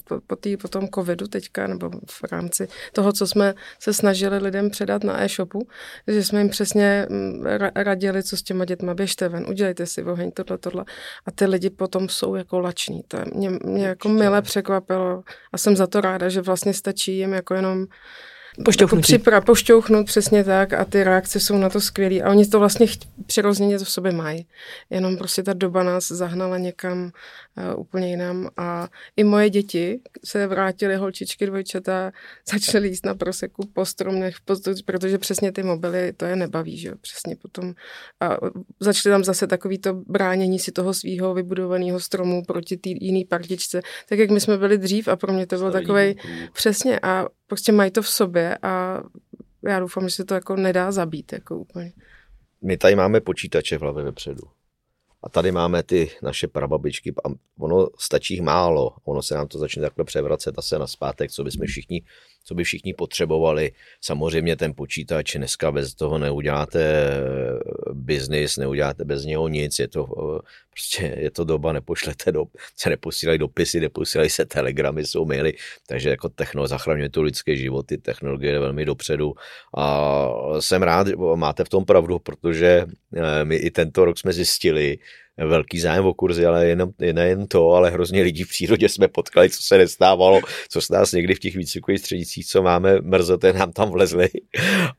po, 0.07 0.21
po, 0.27 0.35
tý, 0.35 0.57
po 0.57 0.67
tom 0.67 0.87
covidu 0.95 1.27
teďka, 1.27 1.67
nebo 1.67 1.89
v 1.89 2.31
rámci 2.31 2.67
toho, 2.93 3.13
co 3.13 3.27
jsme 3.27 3.53
se 3.79 3.93
snažili 3.93 4.37
lidem 4.37 4.69
předat 4.69 5.03
na 5.03 5.23
e-shopu, 5.23 5.67
že 6.07 6.23
jsme 6.23 6.39
jim 6.39 6.49
přesně 6.49 7.07
mm, 7.09 7.43
ra- 7.43 7.71
radili, 7.75 8.23
co 8.23 8.37
s 8.37 8.43
těma 8.43 8.65
dětma, 8.65 8.93
běžte 8.93 9.29
ven, 9.29 9.45
udělejte 9.49 9.85
si 9.85 10.03
oheň, 10.03 10.31
tohle, 10.31 10.57
tohle. 10.57 10.85
A 11.25 11.31
ty 11.31 11.45
lidi 11.45 11.69
potom 11.69 12.09
jsou 12.09 12.35
jako 12.35 12.59
lační. 12.59 13.01
To 13.07 13.17
mě, 13.35 13.49
mě 13.49 13.87
jako 13.87 14.09
mile 14.09 14.41
překvapilo 14.41 15.23
a 15.53 15.57
jsem 15.57 15.75
za 15.75 15.87
to 15.87 16.01
ráda, 16.01 16.29
že 16.29 16.41
vlastně 16.41 16.73
stačí 16.73 17.17
jim 17.17 17.33
jako 17.33 17.53
jenom 17.53 17.85
Pošťouchnutí. 18.65 19.13
Jako 19.13 19.21
připra, 19.21 19.41
pošťouchnout 19.41 20.05
přesně 20.05 20.43
tak 20.43 20.73
a 20.73 20.85
ty 20.85 21.03
reakce 21.03 21.39
jsou 21.39 21.57
na 21.57 21.69
to 21.69 21.81
skvělé. 21.81 22.21
A 22.21 22.29
oni 22.29 22.45
to 22.45 22.59
vlastně 22.59 22.87
přirozeně 23.25 23.79
to 23.79 23.85
v 23.85 23.89
sobě 23.89 24.11
mají. 24.11 24.47
Jenom 24.89 25.17
prostě 25.17 25.43
ta 25.43 25.53
doba 25.53 25.83
nás 25.83 26.07
zahnala 26.07 26.57
někam 26.57 27.03
uh, 27.03 27.79
úplně 27.79 28.09
jinam. 28.09 28.49
A 28.57 28.87
i 29.17 29.23
moje 29.23 29.49
děti 29.49 29.99
se 30.25 30.47
vrátily, 30.47 30.95
holčičky 30.95 31.45
dvojčata, 31.45 32.11
začaly 32.53 32.87
jíst 32.87 33.05
na 33.05 33.15
proseku 33.15 33.67
po 33.73 33.85
stromech, 33.85 34.35
protože 34.85 35.17
přesně 35.17 35.51
ty 35.51 35.63
mobily, 35.63 36.13
to 36.13 36.25
je 36.25 36.35
nebaví, 36.35 36.77
že 36.77 36.87
jo, 36.87 36.95
přesně 37.01 37.35
potom. 37.35 37.73
A 38.19 38.37
začaly 38.79 39.13
tam 39.13 39.23
zase 39.23 39.47
takový 39.47 39.77
to 39.77 39.93
bránění 39.93 40.59
si 40.59 40.71
toho 40.71 40.93
svého 40.93 41.33
vybudovaného 41.33 41.99
stromu 41.99 42.43
proti 42.43 42.77
té 42.77 42.89
jiný 42.89 43.25
partičce, 43.25 43.81
tak 44.09 44.19
jak 44.19 44.29
my 44.29 44.39
jsme 44.39 44.57
byli 44.57 44.77
dřív 44.77 45.07
a 45.07 45.15
pro 45.15 45.33
mě 45.33 45.47
to 45.47 45.57
byl 45.57 45.71
takový 45.71 46.17
Přesně 46.53 46.99
a 46.99 47.27
prostě 47.47 47.71
mají 47.71 47.91
to 47.91 48.01
v 48.01 48.07
sobě 48.09 48.57
a 48.61 49.01
já 49.63 49.79
doufám, 49.79 50.09
že 50.09 50.15
se 50.15 50.25
to 50.25 50.33
jako 50.33 50.55
nedá 50.55 50.91
zabít 50.91 51.33
jako 51.33 51.57
úplně. 51.57 51.93
My 52.61 52.77
tady 52.77 52.95
máme 52.95 53.21
počítače 53.21 53.77
v 53.77 53.81
hlavě 53.81 54.03
vepředu. 54.03 54.43
A 55.27 55.29
tady 55.29 55.51
máme 55.51 55.83
ty 55.83 56.09
naše 56.23 56.47
prababičky 56.47 57.13
a 57.25 57.29
ono 57.59 57.87
stačí 57.99 58.33
jich 58.33 58.41
málo. 58.41 58.95
Ono 59.03 59.21
se 59.21 59.35
nám 59.35 59.47
to 59.47 59.59
začne 59.59 59.81
takhle 59.81 60.05
převracet 60.05 60.55
zase 60.55 60.79
na 60.79 60.87
zpátek, 60.87 61.31
co 61.31 61.43
by 61.43 61.51
jsme 61.51 61.65
všichni, 61.65 62.01
co 62.43 62.55
by 62.55 62.63
všichni 62.63 62.93
potřebovali. 62.93 63.71
Samozřejmě 64.01 64.55
ten 64.55 64.73
počítač 64.73 65.35
dneska 65.35 65.71
bez 65.71 65.93
toho 65.93 66.17
neuděláte 66.17 67.11
biznis, 67.93 68.57
neuděláte 68.57 69.05
bez 69.05 69.25
něho 69.25 69.47
nic. 69.47 69.79
Je 69.79 69.87
to 69.87 70.07
eh, 70.07 70.47
prostě 70.77 71.15
je 71.17 71.31
to 71.31 71.43
doba, 71.43 71.73
nepošlete 71.73 72.31
do, 72.31 72.45
se 72.75 72.89
neposílají 72.89 73.39
dopisy, 73.39 73.79
neposílají 73.79 74.29
se 74.29 74.45
telegramy, 74.45 75.05
jsou 75.05 75.25
maily, 75.25 75.53
takže 75.87 76.09
jako 76.09 76.29
techno 76.29 76.67
zachraňuje 76.67 77.09
to 77.09 77.21
lidské 77.21 77.55
životy, 77.55 77.97
technologie 77.97 78.53
je 78.53 78.59
velmi 78.59 78.85
dopředu 78.85 79.33
a 79.77 80.29
jsem 80.59 80.83
rád, 80.83 81.07
máte 81.35 81.63
v 81.63 81.69
tom 81.69 81.85
pravdu, 81.85 82.19
protože 82.19 82.85
eh, 83.15 83.45
my 83.45 83.55
i 83.55 83.71
tento 83.71 84.05
rok 84.05 84.17
jsme 84.17 84.33
zjistili, 84.33 84.97
velký 85.45 85.79
zájem 85.79 86.05
o 86.05 86.13
kurzy, 86.13 86.45
ale 86.45 86.67
jenom, 86.67 86.89
nejen 87.13 87.47
to, 87.47 87.69
ale 87.69 87.89
hrozně 87.89 88.21
lidí 88.21 88.43
v 88.43 88.49
přírodě 88.49 88.89
jsme 88.89 89.07
potkali, 89.07 89.49
co 89.49 89.63
se 89.63 89.77
nestávalo, 89.77 90.41
co 90.69 90.81
se 90.81 90.93
nás 90.93 91.11
někdy 91.11 91.35
v 91.35 91.39
těch 91.39 91.55
výcvikových 91.55 91.99
středicích, 91.99 92.45
co 92.45 92.61
máme, 92.61 93.01
mrzote, 93.01 93.53
nám 93.53 93.71
tam 93.71 93.89
vlezli 93.89 94.29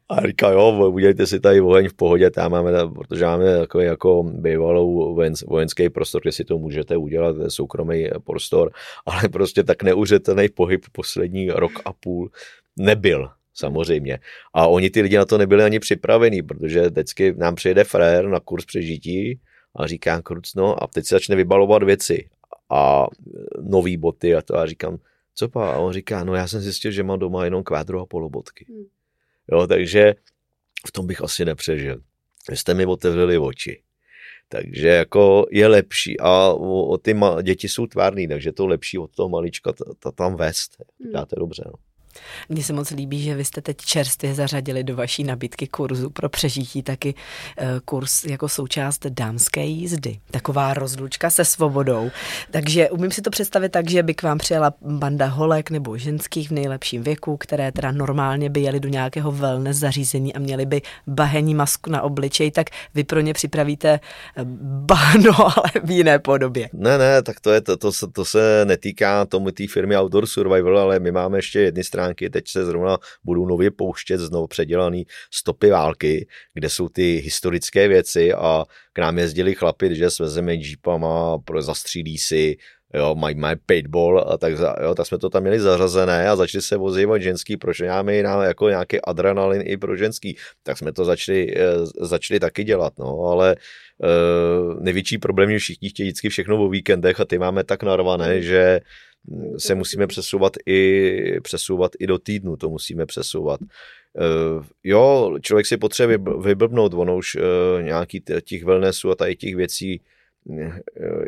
a 0.09 0.27
říká, 0.27 0.51
jo, 0.51 0.91
udělejte 0.93 1.27
si 1.27 1.41
tady 1.41 1.61
oheň 1.61 1.89
v 1.89 1.95
pohodě, 1.95 2.31
tam 2.31 2.53
máme, 2.53 2.73
protože 2.95 3.25
máme 3.25 3.59
takový 3.59 3.85
jako 3.85 4.23
bývalou 4.23 5.17
vojenský 5.47 5.89
prostor, 5.91 6.23
kde 6.23 6.33
si 6.33 6.45
to 6.45 6.59
můžete 6.59 6.97
udělat, 6.97 7.37
soukromý 7.49 8.09
prostor, 8.25 8.71
ale 9.07 9.29
prostě 9.29 9.63
tak 9.63 9.83
neuřetelný 9.83 10.49
pohyb 10.49 10.85
poslední 10.93 11.51
rok 11.51 11.73
a 11.85 11.93
půl 11.93 12.31
nebyl 12.77 13.31
samozřejmě. 13.55 14.19
A 14.55 14.67
oni 14.67 14.91
ty 14.91 15.01
lidi 15.01 15.17
na 15.17 15.25
to 15.25 15.39
nebyli 15.39 15.65
ani 15.65 15.79
připravení, 15.79 16.43
protože 16.43 16.83
vždycky 16.83 17.35
nám 17.37 17.55
přijede 17.55 17.85
frér 17.85 18.29
na 18.29 18.41
kurz 18.41 18.65
přežití 18.65 19.41
a 19.77 19.87
říká 19.87 20.23
krucno 20.23 20.83
a 20.83 20.87
teď 20.87 21.07
se 21.07 21.15
začne 21.15 21.37
vybalovat 21.37 21.83
věci 21.83 22.29
a 22.71 23.07
nový 23.61 23.97
boty 23.97 24.35
a 24.35 24.43
to 24.43 24.57
a 24.57 24.67
říkám, 24.67 24.99
co 25.35 25.49
pa? 25.49 25.73
A 25.73 25.79
on 25.79 25.93
říká, 25.93 26.25
no 26.25 26.35
já 26.35 26.49
jsem 26.49 26.61
zjistil, 26.61 26.91
že 26.91 27.03
mám 27.03 27.19
doma 27.19 27.45
jenom 27.45 27.63
kvádro 27.63 28.01
a 28.01 28.07
polobotky. 28.07 28.67
Hmm. 28.69 28.85
Jo, 29.53 29.67
takže 29.67 30.15
v 30.87 30.93
tom 30.93 31.07
bych 31.07 31.23
asi 31.23 31.45
nepřežil. 31.45 32.01
Vy 32.51 32.57
jste 32.57 32.75
mi 32.75 32.87
otevřeli 32.87 33.39
oči. 33.39 33.83
Takže 34.49 34.89
jako 34.89 35.47
je 35.51 35.67
lepší 35.67 36.21
a 36.21 36.53
o, 36.53 36.87
o 36.89 36.99
ty 36.99 37.15
ma, 37.15 37.43
děti 37.43 37.69
jsou 37.69 37.87
tvárný, 37.87 38.29
takže 38.29 38.53
to 38.53 38.67
lepší 38.67 38.99
od 38.99 39.15
toho 39.15 39.29
malička 39.29 39.73
ta, 39.73 39.85
ta 39.99 40.11
tam 40.11 40.37
vést. 40.37 40.83
Hmm. 41.01 41.13
Dáte 41.13 41.37
dobře. 41.39 41.63
No. 41.67 41.73
Mně 42.49 42.63
se 42.63 42.73
moc 42.73 42.91
líbí, 42.91 43.23
že 43.23 43.35
vy 43.35 43.45
jste 43.45 43.61
teď 43.61 43.77
čerstvě 43.77 44.35
zařadili 44.35 44.85
do 44.85 44.97
vaší 44.97 45.25
nabídky 45.25 45.67
kurzu 45.67 46.11
pro 46.11 46.29
přežití 46.29 46.83
taky 46.83 47.15
uh, 47.61 47.67
kurz 47.85 48.25
jako 48.25 48.49
součást 48.49 49.07
dámské 49.07 49.65
jízdy. 49.65 50.19
Taková 50.31 50.75
rozlučka 50.75 51.31
se 51.31 51.45
svobodou. 51.45 52.11
Takže 52.51 52.91
umím 52.91 53.11
si 53.11 53.23
to 53.23 53.31
představit 53.31 53.69
tak, 53.69 53.91
že 53.91 54.03
by 54.03 54.15
k 54.15 54.23
vám 54.23 54.39
přijela 54.39 54.75
banda 54.81 55.27
holek 55.27 55.71
nebo 55.71 55.99
ženských 55.99 56.49
v 56.49 56.53
nejlepším 56.53 57.03
věku, 57.03 57.37
které 57.37 57.73
teda 57.73 57.93
normálně 57.93 58.51
by 58.51 58.61
jeli 58.61 58.81
do 58.81 58.89
nějakého 58.89 59.33
wellness 59.33 59.77
zařízení 59.77 60.35
a 60.35 60.39
měli 60.39 60.67
by 60.67 60.83
bahení 61.07 61.55
masku 61.55 61.91
na 61.91 62.03
obličej, 62.03 62.51
tak 62.51 62.71
vy 62.95 63.05
pro 63.05 63.21
ně 63.21 63.35
připravíte 63.35 63.89
eh, 63.91 64.01
bahno, 64.65 65.33
ale 65.59 65.71
v 65.85 65.91
jiné 65.91 66.19
podobě. 66.19 66.69
Ne, 66.73 66.99
ne, 66.99 67.23
tak 67.23 67.41
to, 67.41 67.53
je, 67.53 67.61
to, 67.61 67.77
to, 67.77 67.93
se, 67.93 68.07
to 68.07 68.25
se 68.25 68.65
netýká 68.65 69.25
tomu 69.25 69.51
té 69.51 69.65
firmy 69.69 69.97
Outdoor 69.97 70.27
Survival, 70.27 70.79
ale 70.79 70.99
my 71.01 71.13
máme 71.13 71.39
ještě 71.39 71.61
jedny 71.61 71.85
stránky, 71.85 72.08
teď 72.15 72.49
se 72.49 72.65
zrovna 72.65 72.99
budou 73.25 73.47
nově 73.47 73.71
pouštět 73.71 74.19
znovu 74.19 74.47
předělaný 74.47 75.07
stopy 75.31 75.71
války, 75.71 76.27
kde 76.55 76.69
jsou 76.69 76.89
ty 76.89 77.17
historické 77.25 77.89
věci 77.89 78.33
a 78.33 78.65
k 78.93 78.99
nám 78.99 79.19
jezdili 79.19 79.55
chlapi, 79.55 79.97
že 79.97 80.11
svezeme 80.11 80.55
jeepama, 80.55 81.39
zastřílí 81.61 82.19
si, 82.19 82.57
jo, 82.95 83.15
mají, 83.15 83.35
mají 83.35 83.57
paintball 83.67 84.25
a 84.29 84.39
tak, 84.39 84.53
jo, 84.83 84.95
tak 84.95 85.07
jsme 85.07 85.19
to 85.19 85.31
tam 85.31 85.43
měli 85.43 85.61
zařazené 85.61 86.29
a 86.29 86.37
začali 86.37 86.63
se 86.63 86.77
vozívat 86.77 87.23
ženský, 87.23 87.57
proč 87.57 87.81
máme 87.81 88.15
jiná, 88.15 88.45
jako 88.45 88.69
nějaký 88.69 89.01
adrenalin 89.01 89.63
i 89.65 89.77
pro 89.77 89.97
ženský, 89.97 90.37
tak 90.63 90.79
jsme 90.79 90.93
to 90.93 91.05
začali, 91.05 91.55
eh, 91.57 91.87
začali 92.01 92.41
taky 92.41 92.65
dělat, 92.65 92.93
no, 92.99 93.21
ale 93.21 93.57
uh, 93.99 94.81
největší 94.81 95.19
problém 95.19 95.51
je 95.51 95.59
všichni 95.59 95.89
chtějí 95.89 96.09
vždycky 96.09 96.29
všechno 96.29 96.65
o 96.65 96.69
víkendech 96.69 97.21
a 97.21 97.25
ty 97.25 97.39
máme 97.39 97.65
tak 97.65 97.83
narvané, 97.83 98.43
že 98.43 98.81
se 99.59 99.75
musíme 99.75 100.07
přesouvat 100.07 100.53
i, 100.67 101.41
přesouvat 101.43 101.93
i 101.99 102.07
do 102.07 102.19
týdnu, 102.19 102.57
to 102.57 102.69
musíme 102.69 103.07
přesouvat. 103.07 103.61
Uh, 103.61 104.65
jo, 104.85 105.35
člověk 105.43 105.67
si 105.67 105.77
potřebuje 105.77 106.19
vyblbnout, 106.41 106.95
ono 106.95 107.17
už 107.17 107.35
uh, 107.35 107.43
nějaký 107.83 108.23
těch 108.45 108.65
wellnessů 108.65 109.11
a 109.11 109.15
tady 109.15 109.37
těch 109.37 109.57
věcí 109.57 110.01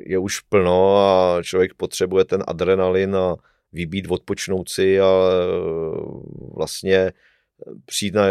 je 0.06 0.18
už 0.18 0.40
plno 0.40 0.96
a 0.96 1.42
člověk 1.42 1.74
potřebuje 1.74 2.24
ten 2.24 2.44
adrenalin 2.46 3.16
a 3.16 3.36
vybít, 3.72 4.06
odpočnout 4.08 4.68
si 4.68 5.00
a 5.00 5.30
vlastně 6.56 7.12
přijít 7.84 8.14
na, 8.14 8.24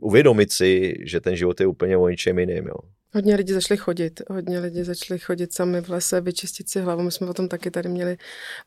uvědomit 0.00 0.52
si, 0.52 0.94
že 1.02 1.20
ten 1.20 1.36
život 1.36 1.60
je 1.60 1.66
úplně 1.66 1.96
o 1.96 2.08
ničem 2.08 2.38
jiným. 2.38 2.66
Jo. 2.66 2.76
Hodně 3.14 3.36
lidí 3.36 3.52
začali 3.52 3.78
chodit, 3.78 4.22
hodně 4.30 4.58
lidí 4.58 4.84
začali 4.84 5.20
chodit 5.20 5.52
sami 5.52 5.80
v 5.80 5.88
lese, 5.88 6.20
vyčistit 6.20 6.68
si 6.68 6.80
hlavu. 6.80 7.02
My 7.02 7.12
jsme 7.12 7.26
potom 7.26 7.48
taky 7.48 7.70
tady 7.70 7.88
měli 7.88 8.16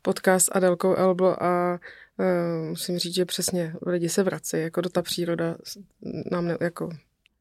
podcast 0.02 0.46
s 0.46 0.52
Adelkou 0.52 0.96
Elbo 0.96 1.44
a 1.44 1.80
uh, 2.18 2.70
musím 2.70 2.98
říct, 3.00 3.16
že 3.16 3.26
přesně 3.26 3.74
lidi 3.86 4.10
se 4.10 4.24
vrací, 4.24 4.58
jako 4.58 4.82
do 4.82 4.90
ta 4.90 5.02
příroda 5.02 5.56
nám 6.32 6.48
ne, 6.48 6.58
jako... 6.62 6.90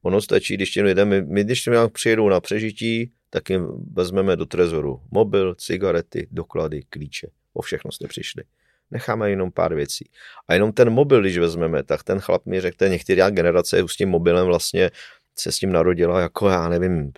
Ono 0.01 0.21
stačí, 0.21 0.53
když 0.53 0.71
těm 0.71 0.85
lidem, 0.85 1.27
my, 1.33 1.43
když 1.43 1.63
těm 1.63 1.73
přijedou 1.93 2.29
na 2.29 2.41
přežití, 2.41 3.11
tak 3.29 3.49
jim 3.49 3.67
vezmeme 3.93 4.35
do 4.35 4.45
trezoru 4.45 5.01
mobil, 5.11 5.55
cigarety, 5.55 6.27
doklady, 6.31 6.83
klíče. 6.89 7.27
O 7.53 7.61
všechno 7.61 7.91
jste 7.91 8.07
přišli. 8.07 8.43
Necháme 8.91 9.29
jenom 9.29 9.51
pár 9.51 9.75
věcí. 9.75 10.09
A 10.47 10.53
jenom 10.53 10.73
ten 10.73 10.89
mobil, 10.89 11.21
když 11.21 11.37
vezmeme, 11.37 11.83
tak 11.83 12.03
ten 12.03 12.19
chlap 12.19 12.45
mi 12.45 12.61
řekne, 12.61 12.89
některá 12.89 13.29
generace 13.29 13.83
s 13.87 13.95
tím 13.95 14.09
mobilem 14.09 14.45
vlastně 14.45 14.91
se 15.39 15.51
s 15.51 15.57
tím 15.57 15.71
narodila 15.71 16.19
jako 16.19 16.49
já 16.49 16.69
nevím, 16.69 17.11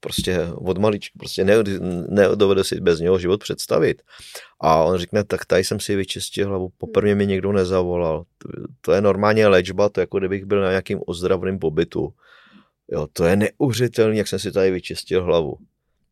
prostě 0.00 0.40
od 0.54 0.78
malička, 0.78 1.18
prostě 1.18 1.44
ne, 1.44 1.54
nedovede 2.08 2.64
si 2.64 2.80
bez 2.80 3.00
něho 3.00 3.18
život 3.18 3.40
představit. 3.40 4.02
A 4.60 4.82
on 4.82 4.98
řekne, 4.98 5.24
tak 5.24 5.44
tady 5.44 5.64
jsem 5.64 5.80
si 5.80 5.96
vyčistil 5.96 6.48
hlavu, 6.48 6.68
poprvé 6.78 7.14
mi 7.14 7.26
někdo 7.26 7.52
nezavolal. 7.52 8.24
To 8.80 8.92
je 8.92 9.00
normálně 9.00 9.46
léčba, 9.46 9.88
to 9.88 10.00
jako 10.00 10.18
kdybych 10.18 10.44
byl 10.44 10.60
na 10.60 10.68
nějakým 10.68 11.00
ozdravném 11.06 11.58
pobytu. 11.58 12.14
Jo, 12.88 13.06
to 13.12 13.24
je 13.24 13.36
neuvěřitelné, 13.36 14.16
jak 14.16 14.28
jsem 14.28 14.38
si 14.38 14.52
tady 14.52 14.70
vyčistil 14.70 15.24
hlavu. 15.24 15.56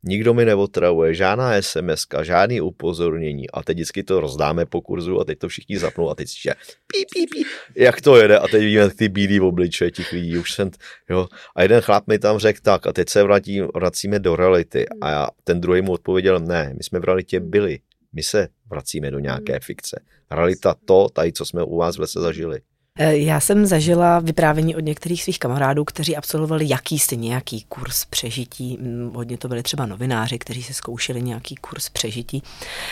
Nikdo 0.03 0.35
mi 0.35 0.45
neotravuje, 0.45 1.15
žádná 1.15 1.63
SMS, 1.63 2.07
žádný 2.23 2.61
upozornění 2.61 3.51
a 3.51 3.63
teď 3.63 3.77
vždycky 3.77 4.03
to 4.03 4.21
rozdáme 4.21 4.67
po 4.67 4.81
kurzu 4.81 5.21
a 5.21 5.25
teď 5.25 5.39
to 5.39 5.49
všichni 5.49 5.79
zapnou 5.79 6.11
a 6.11 6.15
teď 6.15 6.29
si 6.29 6.49
pí, 6.87 7.05
pí, 7.15 7.27
pí, 7.27 7.45
jak 7.77 8.01
to 8.01 8.17
jede 8.17 8.39
a 8.39 8.49
teď 8.49 8.61
vidíme 8.61 8.91
ty 8.91 9.09
bílý 9.09 9.41
obličeje 9.41 9.91
těch 9.91 10.13
lidí, 10.13 10.39
už 10.39 10.53
jsem, 10.53 10.71
jo. 11.11 11.29
A 11.57 11.63
jeden 11.63 11.81
chlap 11.81 12.07
mi 12.07 12.19
tam 12.19 12.39
řekl 12.39 12.61
tak 12.63 12.87
a 12.87 12.93
teď 12.93 13.09
se 13.09 13.23
vrátí, 13.23 13.61
vracíme 13.61 14.19
do 14.19 14.37
reality 14.37 14.87
a 15.01 15.11
já, 15.11 15.29
ten 15.45 15.61
druhý 15.61 15.83
mu 15.83 15.93
odpověděl, 15.93 16.41
ne, 16.41 16.73
my 16.77 16.85
jsme 16.85 16.99
v 16.99 17.05
realitě 17.05 17.41
byli, 17.41 17.79
my 18.13 18.23
se 18.23 18.49
vracíme 18.71 19.11
do 19.11 19.19
nějaké 19.19 19.61
fikce. 19.61 20.03
Realita 20.31 20.75
to, 20.85 21.09
tady, 21.09 21.33
co 21.33 21.45
jsme 21.45 21.63
u 21.63 21.77
vás 21.77 21.97
v 21.97 22.01
lese 22.01 22.21
zažili. 22.21 22.61
Eh, 22.99 23.17
já 23.17 23.41
jsem 23.41 23.67
zažila 23.67 24.19
vyprávění 24.19 24.77
od 24.77 24.81
některých 24.81 25.23
svých 25.23 25.39
kamarádů, 25.39 25.85
kteří 25.85 26.17
absolvovali 26.17 26.69
jakýsi 26.69 27.17
nějaký 27.17 27.65
kurz 27.69 28.05
přežití. 28.05 28.79
Hodně 29.15 29.39
to 29.39 29.49
byli 29.49 29.63
třeba 29.63 29.87
novináři, 29.87 30.39
kteří 30.39 30.63
se 30.63 30.75
zkoušeli 30.75 31.23
nějaký 31.23 31.55
kurz 31.55 31.89
přežití. 31.89 32.43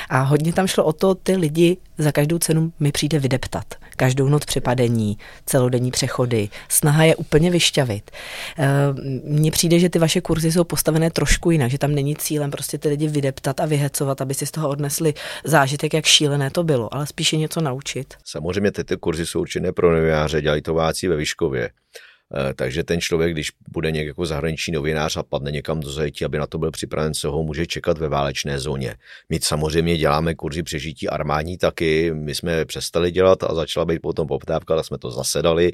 A 0.09 0.21
hodně 0.21 0.53
tam 0.53 0.67
šlo 0.67 0.85
o 0.85 0.93
to, 0.93 1.15
ty 1.15 1.37
lidi 1.37 1.77
za 1.99 2.13
každou 2.13 2.39
cenu 2.39 2.73
mi 2.81 2.93
přijde 2.93 3.19
vydeptat. 3.19 3.65
Každou 3.97 4.29
noc 4.29 4.45
přepadení, 4.45 5.19
celodenní 5.47 5.91
přechody, 5.91 6.49
snaha 6.69 7.05
je 7.05 7.17
úplně 7.17 7.51
vyšťavit. 7.51 8.11
Eh, 8.59 8.67
mně 9.25 9.51
přijde, 9.51 9.79
že 9.79 9.89
ty 9.89 9.99
vaše 9.99 10.21
kurzy 10.21 10.53
jsou 10.53 10.65
postavené 10.65 11.11
trošku 11.11 11.51
jinak, 11.51 11.71
že 11.71 11.79
tam 11.79 11.95
není 11.95 12.17
cílem 12.17 12.51
prostě 12.51 12.79
ty 12.79 12.89
lidi 12.89 13.09
vydeptat 13.09 13.61
a 13.61 13.67
vyhecovat, 13.67 14.21
aby 14.21 14.35
si 14.35 14.47
z 14.47 14.51
toho 14.51 14.69
odnesli 14.69 15.15
zážitek, 15.45 15.95
jak 15.95 16.05
šílené 16.05 16.51
to 16.51 16.65
bylo, 16.65 16.95
ale 16.95 17.07
spíše 17.07 17.37
něco 17.37 17.61
naučit. 17.61 18.15
Samozřejmě 18.25 18.71
ty, 18.73 18.85
ty 18.85 18.97
kurzy 18.97 19.27
jsou 19.27 19.41
určené 19.41 19.73
pro 19.73 19.88
novináře, 19.93 20.43
dělají 20.43 20.63
to 20.63 20.75
váci 20.75 21.09
ve 21.09 21.17
Vyškově. 21.17 21.71
Eh, 22.37 22.55
takže 22.55 22.85
ten 22.85 23.01
člověk, 23.01 23.33
když 23.33 23.53
bude 23.69 23.91
někdo 23.91 24.11
jako 24.11 24.27
zahraniční 24.27 24.73
novinář 24.73 25.17
a 25.17 25.23
padne 25.23 25.51
někam 25.51 25.81
do 25.81 25.91
zajetí, 25.91 26.25
aby 26.25 26.39
na 26.39 26.47
to 26.47 26.59
byl 26.59 26.71
připraven, 26.71 27.15
co 27.15 27.33
ho 27.33 27.43
může 27.43 27.67
čekat 27.67 27.99
ve 27.99 28.09
válečné 28.09 28.59
zóně. 28.59 28.95
My 29.29 29.39
samozřejmě 29.43 29.97
děláme 29.97 30.35
kurzy 30.35 30.63
přežití 30.63 31.09
armádní 31.09 31.59
taky, 31.59 32.11
my 32.15 32.35
jsme 32.35 32.65
přestali 32.65 33.11
dělat 33.11 33.43
a 33.43 33.55
začala 33.55 33.87
být 33.87 33.99
potom 33.99 34.29
poptávka, 34.29 34.77
tak 34.77 34.85
jsme 34.85 34.99
to 34.99 35.11
zasedali 35.11 35.73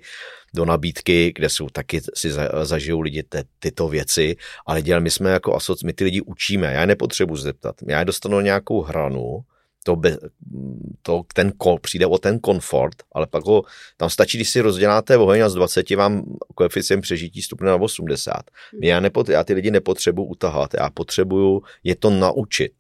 do 0.54 0.64
nabídky, 0.64 1.32
kde 1.34 1.48
jsou 1.48 1.68
taky 1.68 2.00
si 2.14 2.30
zažijou 2.62 3.00
lidi 3.00 3.22
te, 3.22 3.44
tyto 3.58 3.88
věci, 3.88 4.36
ale 4.66 4.82
dělali, 4.82 5.02
my 5.02 5.10
jsme 5.10 5.30
jako 5.30 5.54
asoc, 5.54 5.82
my 5.82 5.92
ty 5.92 6.04
lidi 6.04 6.20
učíme, 6.20 6.72
já 6.72 6.80
je 6.80 6.86
nepotřebuji 6.86 7.36
zeptat, 7.36 7.74
já 7.88 7.98
je 7.98 8.04
dostanu 8.04 8.40
nějakou 8.40 8.82
hranu, 8.82 9.44
to, 9.84 9.96
be, 9.96 10.16
to 11.02 11.22
ten, 11.34 11.52
přijde 11.80 12.06
o 12.06 12.18
ten 12.18 12.38
komfort, 12.38 12.96
ale 13.12 13.26
pak 13.26 13.44
ho, 13.44 13.62
tam 13.96 14.10
stačí, 14.10 14.38
když 14.38 14.50
si 14.50 14.60
rozděláte 14.60 15.16
oheň 15.16 15.40
a 15.40 15.48
z 15.48 15.54
20 15.54 15.90
vám 15.90 16.24
koeficient 16.54 17.02
přežití 17.02 17.42
stupne 17.42 17.66
na 17.66 17.76
80. 17.76 18.42
Já, 18.82 19.00
nepot, 19.00 19.28
já 19.28 19.44
ty 19.44 19.54
lidi 19.54 19.70
nepotřebuji 19.70 20.24
utahat, 20.24 20.74
já 20.74 20.90
potřebuju 20.90 21.62
je 21.84 21.96
to 21.96 22.10
naučit. 22.10 22.72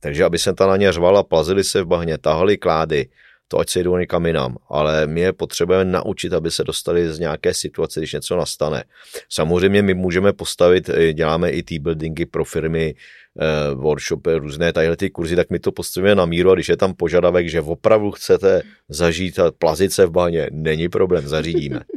Takže 0.00 0.24
aby 0.24 0.38
se 0.38 0.54
ta 0.54 0.66
na 0.66 0.76
ně 0.76 0.92
řvala, 0.92 1.22
plazili 1.22 1.64
se 1.64 1.82
v 1.82 1.86
bahně, 1.86 2.18
tahali 2.18 2.56
klády, 2.56 3.08
to 3.48 3.58
ať 3.58 3.70
se 3.70 3.82
jdou 3.82 3.96
někam 3.96 4.26
jinam, 4.26 4.56
ale 4.68 5.06
my 5.06 5.20
je 5.20 5.32
potřebujeme 5.32 5.84
naučit, 5.84 6.32
aby 6.32 6.50
se 6.50 6.64
dostali 6.64 7.12
z 7.12 7.18
nějaké 7.18 7.54
situace, 7.54 8.00
když 8.00 8.12
něco 8.12 8.36
nastane. 8.36 8.84
Samozřejmě 9.28 9.82
my 9.82 9.94
můžeme 9.94 10.32
postavit, 10.32 10.90
děláme 11.12 11.50
i 11.50 11.62
T-buildingy 11.62 12.26
pro 12.26 12.44
firmy, 12.44 12.94
eh, 12.94 13.74
workshopy, 13.74 14.34
různé 14.34 14.72
tadyhle 14.72 14.96
ty 14.96 15.10
kurzy, 15.10 15.36
tak 15.36 15.50
my 15.50 15.58
to 15.58 15.72
postavíme 15.72 16.14
na 16.14 16.26
míru 16.26 16.50
a 16.50 16.54
když 16.54 16.68
je 16.68 16.76
tam 16.76 16.94
požadavek, 16.94 17.48
že 17.48 17.60
opravdu 17.60 18.10
chcete 18.10 18.62
zažít 18.88 19.38
a 19.38 19.50
plazit 19.58 19.92
se 19.92 20.06
v 20.06 20.10
bahně, 20.10 20.48
není 20.52 20.88
problém, 20.88 21.28
zařídíme. 21.28 21.80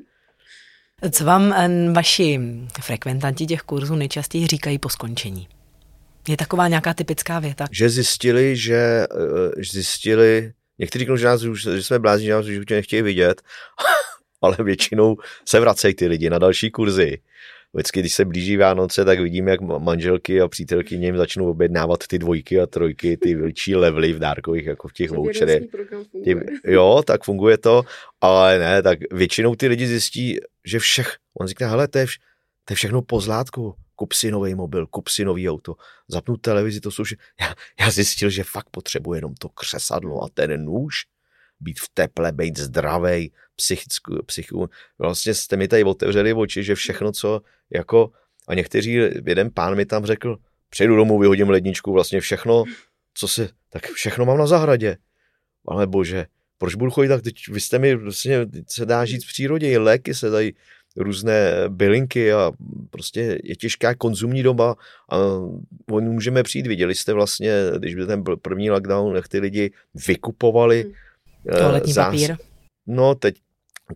Co 1.11 1.25
vám 1.25 1.53
eh, 1.53 1.91
vaši 1.91 2.39
frekventanti 2.81 3.45
těch 3.45 3.61
kurzů 3.61 3.95
nejčastěji 3.95 4.47
říkají 4.47 4.79
po 4.79 4.89
skončení? 4.89 5.47
Je 6.27 6.37
taková 6.37 6.67
nějaká 6.67 6.93
typická 6.93 7.39
věta? 7.39 7.65
Že 7.71 7.89
zjistili, 7.89 8.57
že 8.57 8.75
eh, 8.75 9.07
zjistili, 9.71 10.53
Někteří 10.79 10.99
říkají, 10.99 11.19
že, 11.19 11.25
nás, 11.25 11.41
že 11.41 11.83
jsme 11.83 11.99
blázni, 11.99 12.25
že 12.25 12.33
nás 12.33 12.45
už 12.45 12.65
nechtějí 12.69 13.01
vidět, 13.01 13.41
ale 14.41 14.57
většinou 14.59 15.17
se 15.45 15.59
vracejí 15.59 15.93
ty 15.93 16.07
lidi 16.07 16.29
na 16.29 16.39
další 16.39 16.71
kurzy. 16.71 17.17
Vždycky, 17.73 17.99
když 17.99 18.13
se 18.13 18.25
blíží 18.25 18.57
Vánoce, 18.57 19.05
tak 19.05 19.19
vidím, 19.19 19.47
jak 19.47 19.61
manželky 19.61 20.41
a 20.41 20.47
přítelky 20.47 20.97
něm 20.97 21.17
začnou 21.17 21.49
objednávat 21.49 22.07
ty 22.07 22.19
dvojky 22.19 22.59
a 22.59 22.65
trojky, 22.65 23.17
ty 23.17 23.35
větší 23.35 23.75
levely 23.75 24.13
v 24.13 24.19
dárkových, 24.19 24.65
jako 24.65 24.87
v 24.87 24.93
těch 24.93 25.11
voucherech. 25.11 25.63
Jo, 26.65 27.01
tak 27.05 27.23
funguje 27.23 27.57
to, 27.57 27.83
ale 28.21 28.59
ne, 28.59 28.81
tak 28.81 28.99
většinou 29.11 29.55
ty 29.55 29.67
lidi 29.67 29.87
zjistí, 29.87 30.37
že 30.65 30.79
všech, 30.79 31.15
on 31.39 31.47
říká, 31.47 31.69
hele, 31.69 31.87
to 31.87 31.97
je, 31.97 32.05
vš, 32.05 32.17
to 32.65 32.71
je 32.71 32.75
všechno 32.75 33.01
pozlátku, 33.01 33.75
kup 33.99 34.13
si 34.13 34.31
nový 34.31 34.55
mobil, 34.55 34.87
kup 34.87 35.07
si 35.07 35.25
nový 35.25 35.49
auto, 35.49 35.75
zapnu 36.07 36.37
televizi, 36.37 36.79
to 36.79 36.91
jsou 36.91 37.03
vše... 37.03 37.15
já, 37.41 37.55
já 37.79 37.91
zjistil, 37.91 38.29
že 38.29 38.43
fakt 38.43 38.69
potřebuji 38.71 39.13
jenom 39.13 39.33
to 39.35 39.49
křesadlo 39.49 40.23
a 40.23 40.29
ten 40.33 40.65
nůž, 40.65 40.95
být 41.59 41.79
v 41.79 41.89
teple, 41.93 42.31
být 42.31 42.59
zdravý, 42.59 43.31
psychickou, 43.55 44.23
psychiku. 44.25 44.69
Vlastně 44.99 45.33
jste 45.33 45.57
mi 45.57 45.67
tady 45.67 45.83
otevřeli 45.83 46.33
oči, 46.33 46.63
že 46.63 46.75
všechno, 46.75 47.11
co 47.11 47.41
jako, 47.73 48.11
a 48.47 48.53
někteří, 48.53 48.93
jeden 49.25 49.51
pán 49.51 49.75
mi 49.75 49.85
tam 49.85 50.05
řekl, 50.05 50.37
přejdu 50.69 50.95
domů, 50.95 51.19
vyhodím 51.19 51.49
ledničku, 51.49 51.93
vlastně 51.93 52.21
všechno, 52.21 52.63
co 53.13 53.27
si, 53.27 53.49
tak 53.69 53.85
všechno 53.91 54.25
mám 54.25 54.37
na 54.37 54.47
zahradě. 54.47 54.97
Ale 55.67 55.87
bože, 55.87 56.25
proč 56.57 56.75
budu 56.75 56.91
chodit 56.91 57.09
tak, 57.09 57.21
teď 57.21 57.35
vy 57.51 57.61
jste 57.61 57.79
mi, 57.79 57.95
vlastně, 57.95 58.45
se 58.67 58.85
dá 58.85 59.05
žít 59.05 59.23
v 59.23 59.27
přírodě, 59.27 59.69
i 59.69 59.77
léky 59.77 60.13
se 60.13 60.29
dají, 60.29 60.55
různé 60.97 61.53
bylinky 61.67 62.33
a 62.33 62.51
prostě 62.89 63.39
je 63.43 63.55
těžká 63.55 63.95
konzumní 63.95 64.43
doba 64.43 64.75
a 65.11 65.17
oni 65.91 66.09
můžeme 66.09 66.43
přijít. 66.43 66.67
Viděli 66.67 66.95
jste 66.95 67.13
vlastně, 67.13 67.53
když 67.77 67.95
byl 67.95 68.07
ten 68.07 68.23
první 68.41 68.71
lockdown, 68.71 69.15
jak 69.15 69.27
ty 69.27 69.39
lidi 69.39 69.71
vykupovali 70.07 70.83
hmm. 70.83 70.93
Toaletní 71.57 71.93
zás... 71.93 72.05
papír. 72.05 72.37
No, 72.87 73.15
teď 73.15 73.35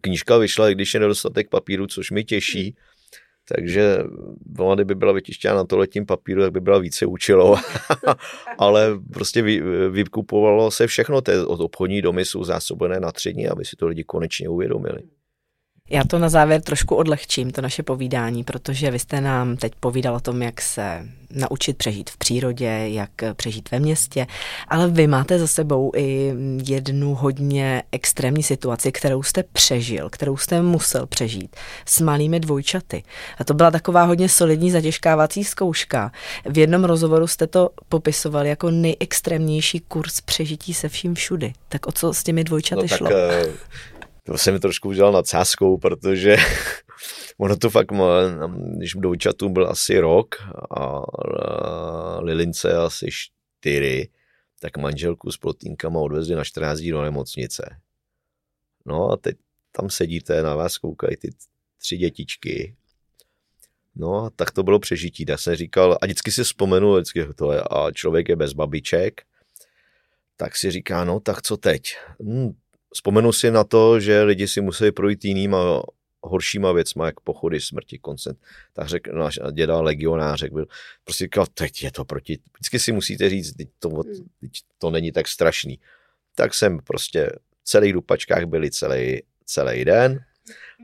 knížka 0.02 0.38
vyšla, 0.38 0.70
když 0.70 0.94
je 0.94 1.00
nedostatek 1.00 1.50
papíru, 1.50 1.88
což 1.88 2.12
mi 2.12 2.24
těší, 2.24 2.64
hmm. 2.64 2.74
takže 3.48 3.98
ona, 4.60 4.76
kdyby 4.76 4.96
byla 4.96 5.12
vytištěna 5.12 5.56
na 5.56 5.64
toaletním 5.64 6.06
papíru, 6.06 6.42
tak 6.42 6.52
by 6.52 6.62
byla 6.62 6.80
více 6.80 7.06
účelová. 7.06 7.62
Ale 8.58 9.00
prostě 9.14 9.42
vy, 9.42 9.62
vykupovalo 9.90 10.72
se 10.72 10.88
všechno, 10.88 11.22
ty 11.22 11.38
od 11.38 11.60
obchodní 11.60 12.02
domy 12.02 12.26
jsou 12.26 12.44
zásobené 12.44 13.00
na 13.00 13.12
tři 13.12 13.34
dny, 13.34 13.50
aby 13.50 13.66
si 13.66 13.76
to 13.76 13.88
lidi 13.88 14.04
konečně 14.04 14.50
uvědomili. 14.50 15.00
Já 15.90 16.04
to 16.04 16.20
na 16.20 16.30
závěr 16.30 16.62
trošku 16.62 16.96
odlehčím, 16.96 17.52
to 17.52 17.62
naše 17.62 17.84
povídání, 17.84 18.44
protože 18.44 18.92
vy 18.92 19.00
jste 19.00 19.22
nám 19.22 19.58
teď 19.58 19.74
povídal 19.80 20.16
o 20.16 20.20
tom, 20.20 20.42
jak 20.42 20.62
se 20.62 21.08
naučit 21.30 21.78
přežít 21.78 22.10
v 22.10 22.18
přírodě, 22.18 22.82
jak 22.88 23.10
přežít 23.34 23.72
ve 23.72 23.80
městě, 23.80 24.28
ale 24.68 24.88
vy 24.88 25.08
máte 25.08 25.40
za 25.40 25.48
sebou 25.48 25.92
i 25.96 26.34
jednu 26.66 27.16
hodně 27.16 27.84
extrémní 27.92 28.44
situaci, 28.44 28.92
kterou 28.92 29.24
jste 29.24 29.44
přežil, 29.44 30.10
kterou 30.10 30.38
jste 30.38 30.62
musel 30.62 31.06
přežít 31.06 31.56
s 31.86 32.02
malými 32.02 32.40
dvojčaty. 32.40 33.04
A 33.38 33.44
to 33.44 33.54
byla 33.54 33.72
taková 33.72 34.04
hodně 34.04 34.30
solidní 34.30 34.72
zatěžkávací 34.72 35.44
zkouška. 35.44 36.12
V 36.46 36.58
jednom 36.58 36.84
rozhovoru 36.84 37.28
jste 37.28 37.48
to 37.48 37.70
popisoval 37.90 38.46
jako 38.46 38.72
nejextrémnější 38.72 39.80
kurz 39.80 40.22
přežití 40.22 40.74
se 40.74 40.90
vším 40.90 41.16
všudy. 41.16 41.54
Tak 41.70 41.88
o 41.88 41.92
co 41.92 42.14
s 42.14 42.24
těmi 42.24 42.44
dvojčaty 42.44 42.82
no, 42.82 42.98
šlo? 42.98 43.08
Tak, 43.08 43.48
uh 43.48 43.54
to 44.24 44.38
jsem 44.38 44.60
trošku 44.60 44.90
udělal 44.90 45.12
nadsázkou, 45.12 45.78
protože 45.78 46.38
ono 47.38 47.58
to 47.58 47.70
fakt, 47.70 47.92
když 48.78 48.94
dvojčatům 48.94 49.54
byl 49.54 49.68
asi 49.68 50.00
rok 50.00 50.36
a 50.78 51.02
Lilince 52.20 52.74
asi 52.74 53.08
čtyři, 53.12 54.10
tak 54.60 54.78
manželku 54.78 55.32
s 55.32 55.38
plotýnkama 55.38 56.00
odvezli 56.00 56.36
na 56.36 56.44
14 56.44 56.80
dní 56.80 56.92
do 56.92 57.02
nemocnice. 57.02 57.78
No 58.86 59.12
a 59.12 59.18
teď 59.18 59.38
tam 59.72 59.90
sedíte, 59.90 60.44
na 60.44 60.56
vás 60.56 60.78
koukají 60.78 61.18
ty 61.18 61.30
tři 61.78 61.98
dětičky. 61.98 62.76
No 63.96 64.26
a 64.26 64.30
tak 64.30 64.52
to 64.52 64.64
bylo 64.64 64.80
přežití. 64.80 65.26
Já 65.28 65.38
jsem 65.38 65.56
říkal, 65.56 65.98
a 66.02 66.06
vždycky 66.06 66.32
si 66.32 66.44
vzpomenu, 66.44 66.94
vždycky 66.94 67.34
to 67.34 67.52
je, 67.52 67.62
a 67.62 67.92
člověk 67.92 68.30
je 68.30 68.36
bez 68.36 68.54
babiček, 68.54 69.22
tak 70.38 70.58
si 70.58 70.72
říká, 70.72 71.04
no 71.04 71.20
tak 71.20 71.42
co 71.42 71.58
teď? 71.58 71.98
Hm, 72.24 72.54
Vzpomenu 72.94 73.34
si 73.34 73.52
na 73.52 73.64
to, 73.64 74.00
že 74.00 74.24
lidi 74.24 74.48
si 74.48 74.62
museli 74.62 74.92
projít 74.92 75.26
jinýma 75.26 75.84
horšíma 76.24 76.72
věcma, 76.72 77.06
jak 77.06 77.20
pochody, 77.20 77.62
smrti, 77.62 77.98
koncent. 78.00 78.38
Tak 78.74 78.88
řekl 78.88 79.12
náš 79.12 79.40
děda 79.52 79.82
legionář, 79.82 80.44
byl, 80.44 80.66
prostě 81.04 81.24
říkal, 81.24 81.46
teď 81.54 81.84
je 81.84 81.92
to 81.92 82.06
proti, 82.06 82.40
vždycky 82.54 82.80
si 82.80 82.92
musíte 82.92 83.30
říct, 83.30 83.54
teď 83.54 83.68
to, 83.80 83.90
hmm. 83.90 84.04
teď 84.40 84.52
to 84.78 84.90
není 84.90 85.12
tak 85.12 85.28
strašný. 85.28 85.80
Tak 86.36 86.54
jsem 86.54 86.80
prostě 86.80 87.30
v 87.62 87.64
celých 87.64 87.94
dupačkách 87.94 88.46
byli 88.46 88.72
celý, 88.72 89.22
celý 89.46 89.86
den, 89.86 90.20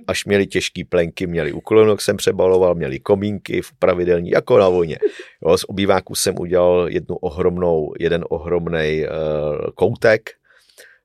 až 0.08 0.26
měli 0.26 0.48
těžký 0.48 0.84
plenky, 0.84 1.28
měli 1.28 1.52
uklonok 1.52 2.02
jsem 2.02 2.18
přebaloval, 2.18 2.76
měli 2.76 3.00
komínky 3.00 3.62
v 3.62 3.74
pravidelní, 3.74 4.30
jako 4.30 4.58
na 4.58 4.70
vojně. 4.70 5.00
Jo, 5.42 5.58
z 5.58 5.66
obýváku 5.68 6.16
jsem 6.16 6.40
udělal 6.40 6.90
jednu 6.90 7.16
ohromnou, 7.16 7.94
jeden 8.00 8.26
ohromný 8.30 9.06
uh, 9.06 9.72
koutek, 9.76 10.30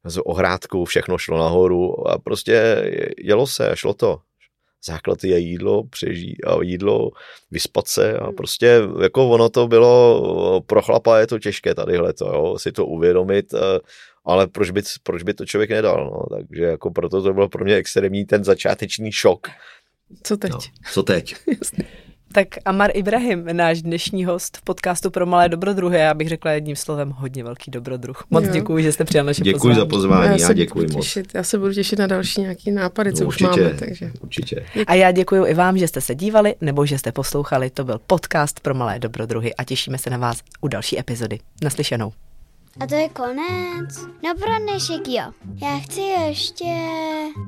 s 0.04 0.26
ohrádkou, 0.26 0.84
všechno 0.84 1.18
šlo 1.18 1.38
nahoru 1.38 2.08
a 2.08 2.18
prostě 2.18 2.84
jelo 3.18 3.46
se, 3.46 3.70
šlo 3.74 3.94
to. 3.94 4.18
Základ 4.86 5.24
je 5.24 5.38
jídlo, 5.38 5.84
přeží 5.84 6.44
a 6.44 6.62
jídlo, 6.62 7.10
vyspat 7.50 7.88
se 7.88 8.18
a 8.18 8.24
hmm. 8.24 8.34
prostě 8.34 8.80
jako 9.02 9.28
ono 9.28 9.48
to 9.48 9.68
bylo, 9.68 10.60
pro 10.66 10.82
chlapa 10.82 11.18
je 11.18 11.26
to 11.26 11.38
těžké 11.38 11.74
tadyhle 11.74 12.12
to, 12.12 12.26
jo, 12.26 12.58
si 12.58 12.72
to 12.72 12.86
uvědomit, 12.86 13.54
eh, 13.54 13.78
ale 14.24 14.46
proč 14.46 14.70
by, 14.70 14.82
proč 15.02 15.22
by 15.22 15.34
to 15.34 15.46
člověk 15.46 15.70
nedal, 15.70 16.04
no, 16.04 16.36
takže 16.36 16.64
jako 16.64 16.90
proto 16.90 17.22
to 17.22 17.34
bylo 17.34 17.48
pro 17.48 17.64
mě 17.64 17.74
extrémní 17.74 18.24
ten 18.24 18.44
začáteční 18.44 19.12
šok. 19.12 19.48
Co 20.22 20.36
teď? 20.36 20.52
No, 20.52 20.58
co 20.92 21.02
teď? 21.02 21.34
Tak 22.34 22.48
Amar 22.64 22.90
Ibrahim, 22.94 23.46
náš 23.52 23.82
dnešní 23.82 24.24
host 24.24 24.56
v 24.56 24.62
podcastu 24.62 25.10
pro 25.10 25.26
malé 25.26 25.48
dobrodruhy, 25.48 25.98
já 25.98 26.14
bych 26.14 26.28
řekla 26.28 26.50
jedním 26.50 26.76
slovem 26.76 27.10
hodně 27.10 27.44
velký 27.44 27.70
dobrodruh. 27.70 28.24
Moc 28.30 28.48
děkuji, 28.48 28.82
že 28.82 28.92
jste 28.92 29.04
přijal 29.04 29.26
naše 29.26 29.42
děkuji 29.42 29.58
pozvání. 29.58 29.76
za 29.76 29.86
pozvání, 29.86 30.40
já, 30.40 30.48
já 30.48 30.52
děkuji 30.52 30.86
moc. 30.92 31.04
Těšit, 31.04 31.26
já 31.34 31.42
se 31.42 31.58
budu 31.58 31.72
těšit 31.72 31.98
na 31.98 32.06
další 32.06 32.40
nějaký 32.40 32.70
nápady, 32.70 33.12
co 33.12 33.22
no, 33.22 33.28
určitě, 33.28 33.50
už 33.50 33.56
máme. 33.56 33.74
Takže. 33.74 34.12
Určitě. 34.20 34.66
A 34.86 34.94
já 34.94 35.10
děkuji 35.10 35.44
i 35.44 35.54
vám, 35.54 35.78
že 35.78 35.88
jste 35.88 36.00
se 36.00 36.14
dívali 36.14 36.54
nebo 36.60 36.86
že 36.86 36.98
jste 36.98 37.12
poslouchali. 37.12 37.70
To 37.70 37.84
byl 37.84 38.00
podcast 38.06 38.60
pro 38.60 38.74
malé 38.74 38.98
dobrodruhy 38.98 39.54
a 39.54 39.64
těšíme 39.64 39.98
se 39.98 40.10
na 40.10 40.16
vás 40.16 40.40
u 40.60 40.68
další 40.68 40.98
epizody. 40.98 41.38
Naslyšenou. 41.62 42.12
A 42.80 42.86
to 42.86 42.94
je 42.94 43.08
konec? 43.08 44.06
No 44.22 44.34
pro 44.34 44.58
dnešek 44.58 45.08
jo. 45.08 45.22
Já 45.62 45.78
chci 45.78 46.00
ještě... 46.00 46.64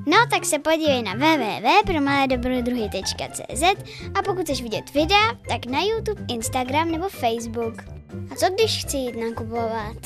No 0.05 0.17
tak 0.31 0.45
se 0.45 0.59
podívej 0.59 1.03
na 1.03 1.13
www.promaledobrodruhy.cz 1.13 3.63
a 4.15 4.21
pokud 4.25 4.43
chceš 4.43 4.61
vidět 4.61 4.93
videa, 4.93 5.31
tak 5.49 5.65
na 5.65 5.79
YouTube, 5.81 6.21
Instagram 6.27 6.91
nebo 6.91 7.09
Facebook. 7.09 7.73
A 8.31 8.35
co 8.35 8.49
když 8.49 8.85
chci 8.85 8.97
jít 8.97 9.15
nakupovat? 9.15 9.97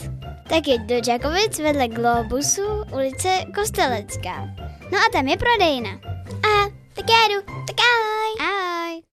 Tak 0.49 0.67
jeď 0.67 0.81
do 0.81 1.01
Čakovic 1.01 1.59
vedle 1.59 1.87
Globusu, 1.87 2.83
ulice 2.93 3.45
Kostelecká. 3.55 4.47
No 4.91 4.97
a 4.97 5.09
tam 5.11 5.27
je 5.27 5.37
prodejna. 5.37 5.89
A 6.43 6.69
tak 6.93 7.05
já 7.09 7.27
jdu, 7.27 7.41
tak 7.45 7.75
ahoj. 7.79 8.31